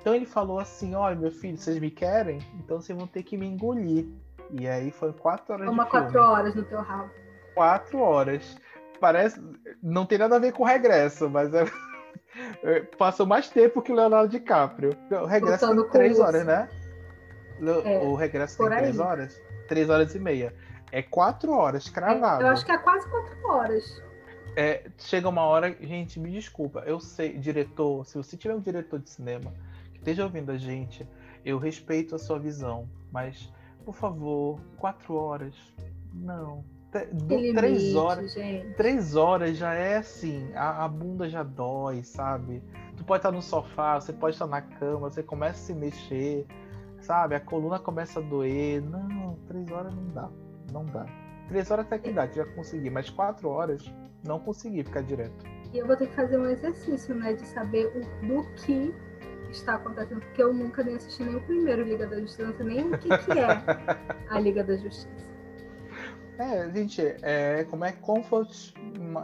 Então 0.00 0.14
ele 0.14 0.26
falou 0.26 0.58
assim: 0.58 0.94
olha, 0.94 1.16
meu 1.16 1.30
filho, 1.30 1.56
vocês 1.56 1.78
me 1.78 1.90
querem? 1.90 2.38
Então 2.62 2.80
vocês 2.80 2.96
vão 2.96 3.06
ter 3.06 3.22
que 3.22 3.36
me 3.36 3.46
engolir. 3.46 4.06
E 4.50 4.68
aí 4.68 4.90
foi 4.90 5.12
quatro 5.12 5.54
horas 5.54 5.68
Uma 5.68 5.84
de 5.84 5.90
quatro 5.90 6.20
horas 6.20 6.54
no 6.54 6.62
teu 6.62 6.80
rabo. 6.80 7.10
Quatro 7.54 7.98
horas 7.98 8.56
parece. 9.00 9.40
Não 9.82 10.04
tem 10.04 10.18
nada 10.18 10.36
a 10.36 10.38
ver 10.38 10.52
com 10.52 10.62
o 10.62 10.66
regresso, 10.66 11.28
mas 11.30 11.52
é, 11.54 11.64
é, 12.62 12.80
passou 12.80 13.26
mais 13.26 13.48
tempo 13.48 13.80
que 13.80 13.92
o 13.92 13.94
Leonardo 13.94 14.28
DiCaprio. 14.28 14.96
O 15.10 15.26
regresso 15.26 15.66
tem 15.66 15.88
três 15.88 16.18
horas, 16.18 16.44
né? 16.44 16.68
É, 17.84 17.98
o 17.98 18.14
regresso 18.14 18.58
tem 18.58 18.66
três 18.66 18.98
horas? 18.98 19.40
Três 19.68 19.88
horas 19.88 20.14
e 20.14 20.18
meia. 20.18 20.54
É 20.94 21.02
quatro 21.02 21.50
horas, 21.50 21.88
cravado. 21.88 22.44
eu 22.44 22.46
acho 22.46 22.64
que 22.64 22.70
é 22.70 22.78
quase 22.78 23.10
quatro 23.10 23.48
horas. 23.48 24.00
É, 24.54 24.88
chega 24.96 25.28
uma 25.28 25.42
hora, 25.42 25.76
gente, 25.80 26.20
me 26.20 26.30
desculpa. 26.30 26.84
Eu 26.86 27.00
sei, 27.00 27.36
diretor, 27.36 28.06
se 28.06 28.16
você 28.16 28.36
tiver 28.36 28.54
um 28.54 28.60
diretor 28.60 29.00
de 29.00 29.10
cinema 29.10 29.52
que 29.90 29.98
esteja 29.98 30.22
ouvindo 30.22 30.52
a 30.52 30.56
gente, 30.56 31.04
eu 31.44 31.58
respeito 31.58 32.14
a 32.14 32.18
sua 32.18 32.38
visão, 32.38 32.88
mas, 33.10 33.52
por 33.84 33.92
favor, 33.92 34.60
quatro 34.78 35.14
horas. 35.16 35.56
Não, 36.12 36.64
do, 37.12 37.54
três 37.54 37.96
horas. 37.96 38.32
Gente. 38.32 38.74
Três 38.74 39.16
horas 39.16 39.58
já 39.58 39.74
é 39.74 39.96
assim, 39.96 40.48
a, 40.54 40.84
a, 40.84 40.88
bunda 40.88 41.28
já 41.28 41.42
dói, 41.42 42.04
sabe? 42.04 42.62
Tu 42.96 43.02
pode 43.02 43.18
estar 43.18 43.32
no 43.32 43.42
sofá, 43.42 43.98
você 43.98 44.12
pode 44.12 44.36
estar 44.36 44.46
na 44.46 44.62
cama, 44.62 45.10
você 45.10 45.24
começa 45.24 45.58
a 45.58 45.64
se 45.64 45.74
mexer, 45.74 46.46
sabe? 47.00 47.34
A 47.34 47.40
coluna 47.40 47.80
começa 47.80 48.20
a 48.20 48.22
doer. 48.22 48.80
Não, 48.80 49.36
três 49.48 49.68
horas 49.72 49.92
não 49.92 50.08
dá. 50.12 50.43
Não 50.72 50.84
dá. 50.86 51.06
Três 51.48 51.70
horas 51.70 51.86
até 51.86 51.98
que 51.98 52.12
dá, 52.12 52.26
já 52.26 52.44
consegui, 52.46 52.90
mas 52.90 53.10
quatro 53.10 53.48
horas 53.48 53.92
não 54.24 54.38
consegui 54.40 54.82
ficar 54.82 55.02
direto. 55.02 55.44
E 55.72 55.78
eu 55.78 55.86
vou 55.86 55.96
ter 55.96 56.06
que 56.06 56.14
fazer 56.14 56.38
um 56.38 56.48
exercício, 56.48 57.14
né? 57.14 57.34
De 57.34 57.46
saber 57.46 57.86
o, 57.86 58.26
do 58.26 58.44
que 58.54 58.94
está 59.50 59.74
acontecendo, 59.74 60.20
porque 60.20 60.42
eu 60.42 60.52
nunca 60.52 60.82
nem 60.82 60.96
assisti 60.96 61.22
nem 61.22 61.36
o 61.36 61.40
primeiro 61.42 61.82
Liga 61.82 62.06
da 62.06 62.20
Justiça, 62.20 62.64
nem 62.64 62.92
o 62.92 62.98
que, 62.98 63.08
que 63.08 63.38
é 63.38 63.62
a 64.28 64.40
Liga 64.40 64.64
da 64.64 64.76
Justiça. 64.76 65.34
É, 66.36 66.68
gente, 66.68 67.00
é 67.22 67.64
como 67.70 67.84
é 67.84 67.92
comfort. 67.92 68.74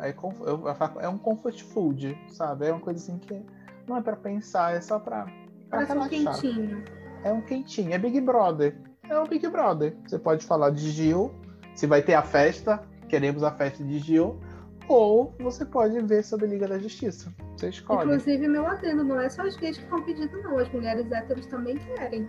É, 0.01 1.05
é 1.05 1.09
um 1.09 1.19
comfort 1.19 1.61
food, 1.65 2.17
sabe? 2.29 2.67
É 2.67 2.71
uma 2.71 2.81
coisa 2.81 3.01
assim 3.01 3.19
que 3.19 3.45
não 3.85 3.97
é 3.97 4.01
pra 4.01 4.15
pensar, 4.15 4.77
é 4.77 4.81
só 4.81 4.97
pra, 5.01 5.27
pra 5.69 5.81
relaxar. 5.81 6.07
um 6.07 6.09
quentinho. 6.09 6.85
É 7.25 7.33
um 7.33 7.41
quentinho, 7.41 7.93
é 7.93 7.99
Big 7.99 8.21
Brother. 8.21 8.77
É 9.11 9.19
um 9.19 9.27
Big 9.27 9.47
Brother. 9.49 9.95
Você 10.07 10.19
pode 10.19 10.47
falar 10.47 10.71
de 10.71 10.89
Gil, 10.89 11.35
se 11.75 11.85
vai 11.85 12.01
ter 12.01 12.15
a 12.15 12.23
festa, 12.23 12.81
queremos 13.09 13.43
a 13.43 13.51
festa 13.51 13.83
de 13.83 13.99
Gil, 13.99 14.41
ou 14.89 15.35
você 15.41 15.65
pode 15.65 16.01
ver 16.01 16.23
sobre 16.23 16.47
Liga 16.47 16.69
da 16.69 16.79
Justiça. 16.79 17.33
Você 17.57 17.71
escolhe. 17.71 18.05
Inclusive, 18.05 18.47
meu 18.47 18.65
adendo, 18.67 19.03
não 19.03 19.21
é 19.21 19.29
só 19.29 19.43
as 19.43 19.57
gays 19.57 19.77
que 19.77 19.83
estão 19.83 20.01
pedindo, 20.05 20.41
não. 20.43 20.57
As 20.59 20.69
mulheres 20.71 21.11
héteros 21.11 21.47
também 21.47 21.77
querem. 21.77 22.29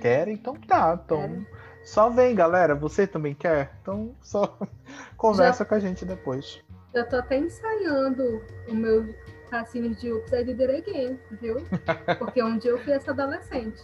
Querem? 0.00 0.34
Então 0.34 0.54
tá. 0.66 0.98
Então. 1.04 1.20
Querem. 1.20 1.46
Só 1.84 2.08
vem, 2.08 2.34
galera. 2.34 2.74
Você 2.74 3.06
também 3.06 3.34
quer? 3.34 3.74
Então 3.82 4.14
só 4.20 4.58
conversa 5.16 5.64
Já... 5.64 5.68
com 5.68 5.74
a 5.74 5.78
gente 5.78 6.04
depois. 6.06 6.62
Eu 6.94 7.06
tô 7.06 7.16
até 7.16 7.38
ensaiando 7.38 8.42
o 8.66 8.74
meu 8.74 9.14
passinho 9.50 9.94
de 9.94 10.10
Ups 10.10 10.32
I 10.32 10.44
Did 10.44 10.60
It 10.60 10.90
Again, 10.90 11.18
viu? 11.40 11.56
Porque 12.18 12.42
um 12.42 12.58
dia 12.58 12.70
eu 12.70 12.78
fui 12.78 12.94
essa 12.94 13.10
adolescente. 13.10 13.82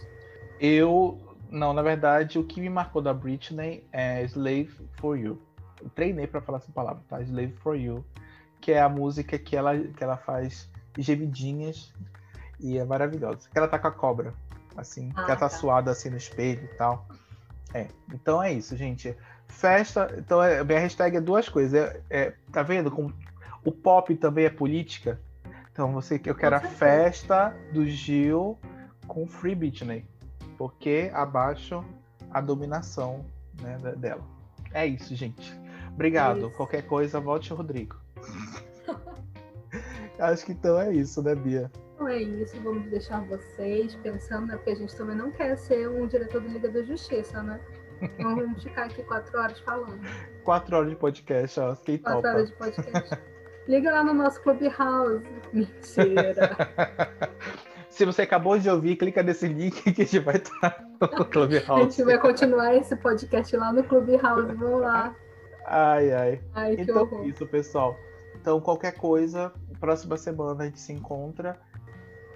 Eu. 0.59 1.19
Não, 1.49 1.73
na 1.73 1.81
verdade, 1.81 2.39
o 2.39 2.43
que 2.43 2.59
me 2.59 2.69
marcou 2.69 3.01
da 3.01 3.13
Britney 3.13 3.83
é 3.91 4.23
Slave 4.23 4.71
for 4.99 5.17
You. 5.17 5.41
Eu 5.81 5.89
treinei 5.89 6.27
para 6.27 6.41
falar 6.41 6.57
essa 6.59 6.71
palavra, 6.71 7.03
tá? 7.07 7.21
Slave 7.21 7.53
for 7.53 7.75
You. 7.75 8.05
Que 8.59 8.71
é 8.71 8.81
a 8.81 8.89
música 8.89 9.37
que 9.37 9.55
ela, 9.55 9.77
que 9.77 10.03
ela 10.03 10.17
faz 10.17 10.69
gemidinhas 10.97 11.93
e 12.59 12.77
é 12.77 12.85
maravilhosa. 12.85 13.49
Que 13.49 13.57
ela 13.57 13.67
tá 13.67 13.77
com 13.77 13.87
a 13.87 13.91
cobra, 13.91 14.33
assim, 14.75 15.11
ah, 15.15 15.23
que 15.23 15.31
ela 15.31 15.39
tá, 15.39 15.49
tá 15.49 15.49
suada 15.49 15.91
assim 15.91 16.09
no 16.09 16.17
espelho 16.17 16.63
e 16.63 16.75
tal. 16.77 17.07
É, 17.73 17.87
então 18.13 18.41
é 18.41 18.53
isso, 18.53 18.75
gente. 18.75 19.15
Festa, 19.47 20.13
então 20.17 20.41
é, 20.41 20.63
minha 20.63 20.79
hashtag 20.79 21.17
é 21.17 21.21
duas 21.21 21.49
coisas. 21.49 21.73
É, 21.73 22.01
é, 22.09 22.33
tá 22.51 22.63
vendo 22.63 22.89
como 22.89 23.13
o 23.63 23.71
pop 23.71 24.15
também 24.15 24.45
é 24.45 24.49
política? 24.49 25.19
Então 25.71 25.91
você, 25.91 26.21
eu 26.25 26.35
quero 26.35 26.55
a 26.55 26.61
festa 26.61 27.53
do 27.73 27.85
Gil 27.85 28.57
com 29.07 29.27
Free 29.27 29.55
Britney, 29.55 30.05
porque 30.57 31.11
abaixo 31.13 31.83
a 32.31 32.41
dominação 32.41 33.25
né, 33.61 33.77
dela. 33.97 34.23
É 34.73 34.85
isso, 34.85 35.15
gente. 35.15 35.57
Obrigado. 35.93 36.37
É 36.37 36.47
isso. 36.47 36.51
Qualquer 36.51 36.83
coisa, 36.83 37.19
volte 37.19 37.53
Rodrigo. 37.53 37.95
Acho 40.19 40.45
que 40.45 40.53
então 40.53 40.79
é 40.79 40.93
isso, 40.93 41.21
né, 41.21 41.35
Bia? 41.35 41.71
Então 41.93 42.07
é 42.07 42.21
isso, 42.21 42.59
vamos 42.61 42.89
deixar 42.89 43.21
vocês 43.25 43.95
pensando, 43.95 44.47
né? 44.47 44.55
Porque 44.57 44.71
a 44.71 44.75
gente 44.75 44.95
também 44.95 45.15
não 45.15 45.31
quer 45.31 45.57
ser 45.57 45.89
um 45.89 46.07
diretor 46.07 46.41
do 46.41 46.49
Liga 46.49 46.69
da 46.69 46.83
Justiça, 46.83 47.41
né? 47.41 47.59
Então 48.01 48.35
vamos 48.35 48.61
ficar 48.61 48.85
aqui 48.85 49.01
quatro 49.03 49.39
horas 49.39 49.59
falando. 49.61 50.01
Quatro 50.43 50.75
horas 50.75 50.89
de 50.89 50.95
podcast, 50.97 51.59
ó. 51.59 51.75
Quem 51.75 51.97
quatro 51.97 52.21
topa. 52.21 52.33
horas 52.33 52.49
de 52.49 52.55
podcast. 52.55 53.17
Liga 53.67 53.91
lá 53.91 54.03
no 54.03 54.13
nosso 54.13 54.41
Clubhouse. 54.41 55.23
Mentira. 55.53 56.55
Se 57.95 58.03
você 58.03 58.23
acabou 58.23 58.59
de 58.59 58.69
ouvir, 58.69 58.97
clica 58.97 59.23
nesse 59.23 59.47
link 59.47 59.81
que 59.93 60.01
a 60.01 60.05
gente 60.05 60.19
vai 60.19 60.35
estar 60.35 60.85
no 60.99 61.07
Clubhouse. 61.07 61.71
A 61.71 61.83
gente 61.83 62.03
vai 62.03 62.19
continuar 62.19 62.75
esse 62.75 62.93
podcast 62.93 63.55
lá 63.55 63.71
no 63.71 63.85
Clubhouse. 63.85 64.53
Vamos 64.53 64.81
lá. 64.81 65.15
Ai, 65.65 66.11
ai. 66.11 66.41
ai 66.53 66.75
então, 66.77 67.03
horror. 67.03 67.25
isso, 67.25 67.47
pessoal. 67.47 67.97
Então, 68.35 68.59
qualquer 68.59 68.97
coisa, 68.97 69.53
próxima 69.79 70.17
semana 70.17 70.63
a 70.63 70.65
gente 70.65 70.81
se 70.81 70.91
encontra. 70.91 71.57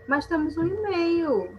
Mas 0.07 0.26
temos 0.28 0.55
um 0.55 0.66
e-mail. 0.66 1.49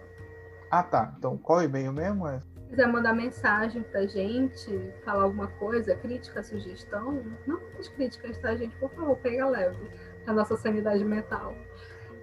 Ah, 0.70 0.82
tá. 0.82 1.12
Então, 1.18 1.36
qual 1.36 1.62
e-mail 1.62 1.92
mesmo 1.92 2.26
é? 2.26 2.40
Se 2.40 2.70
quiser 2.70 2.88
mandar 2.88 3.12
mensagem 3.12 3.82
pra 3.82 4.06
gente, 4.06 4.94
falar 5.04 5.24
alguma 5.24 5.48
coisa, 5.48 5.94
crítica, 5.96 6.42
sugestão, 6.42 7.22
não 7.46 7.60
muitas 7.60 7.88
críticas, 7.88 8.38
tá, 8.38 8.56
gente? 8.56 8.74
Por 8.76 8.88
favor, 8.92 9.18
pega 9.18 9.46
leve 9.46 9.90
a 10.26 10.32
nossa 10.32 10.56
sanidade 10.56 11.04
mental. 11.04 11.54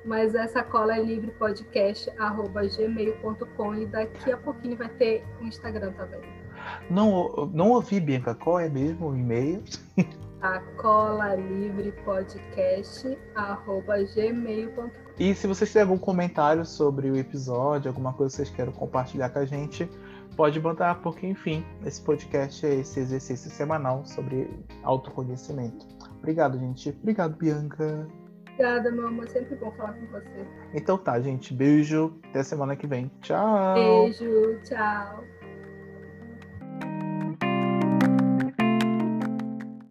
Mas 0.08 0.34
essa 0.34 0.64
cola 0.64 0.98
é 0.98 1.04
livre 1.04 1.30
podcast@gmail.com 1.32 3.76
e 3.76 3.86
daqui 3.86 4.32
a 4.32 4.38
pouquinho 4.38 4.78
vai 4.78 4.88
ter 4.88 5.26
o 5.42 5.44
um 5.44 5.48
Instagram 5.48 5.92
também. 5.92 6.22
Não, 6.90 7.52
não 7.54 7.72
ouvi, 7.72 8.00
Bianca. 8.00 8.34
Qual 8.34 8.58
é 8.58 8.70
mesmo 8.70 9.10
o 9.10 9.16
e-mail? 9.16 9.62
A 10.40 10.60
cola 10.80 11.34
livre 11.36 11.92
podcast@gmail.com. 12.06 14.90
E 15.20 15.34
se 15.34 15.48
vocês 15.48 15.74
têm 15.74 15.82
algum 15.82 15.98
comentário 15.98 16.64
sobre 16.64 17.10
o 17.10 17.18
episódio, 17.18 17.90
alguma 17.90 18.14
coisa 18.14 18.32
que 18.32 18.38
vocês 18.38 18.52
querem 18.56 18.72
compartilhar 18.72 19.30
com 19.30 19.40
a 19.40 19.46
gente, 19.46 19.90
pode 20.38 20.62
mandar, 20.62 21.02
porque 21.02 21.26
enfim, 21.26 21.66
esse 21.84 22.00
podcast 22.02 22.64
é 22.66 22.76
esse 22.76 23.00
exercício 23.00 23.50
semanal 23.50 24.06
sobre 24.06 24.48
autoconhecimento. 24.84 25.88
Obrigado, 26.20 26.60
gente. 26.60 26.96
Obrigado, 27.02 27.36
Bianca. 27.36 28.08
Obrigada, 28.58 28.92
meu 28.92 29.08
amor. 29.08 29.30
Sempre 29.30 29.56
bom 29.56 29.72
falar 29.72 29.94
com 29.94 30.08
você. 30.08 30.48
Então 30.74 30.98
tá, 30.98 31.20
gente. 31.20 31.54
Beijo. 31.54 32.20
Até 32.30 32.42
semana 32.42 32.76
que 32.76 32.88
vem. 32.88 33.12
Tchau. 33.22 33.76
Beijo. 33.76 34.60
Tchau. 34.64 35.24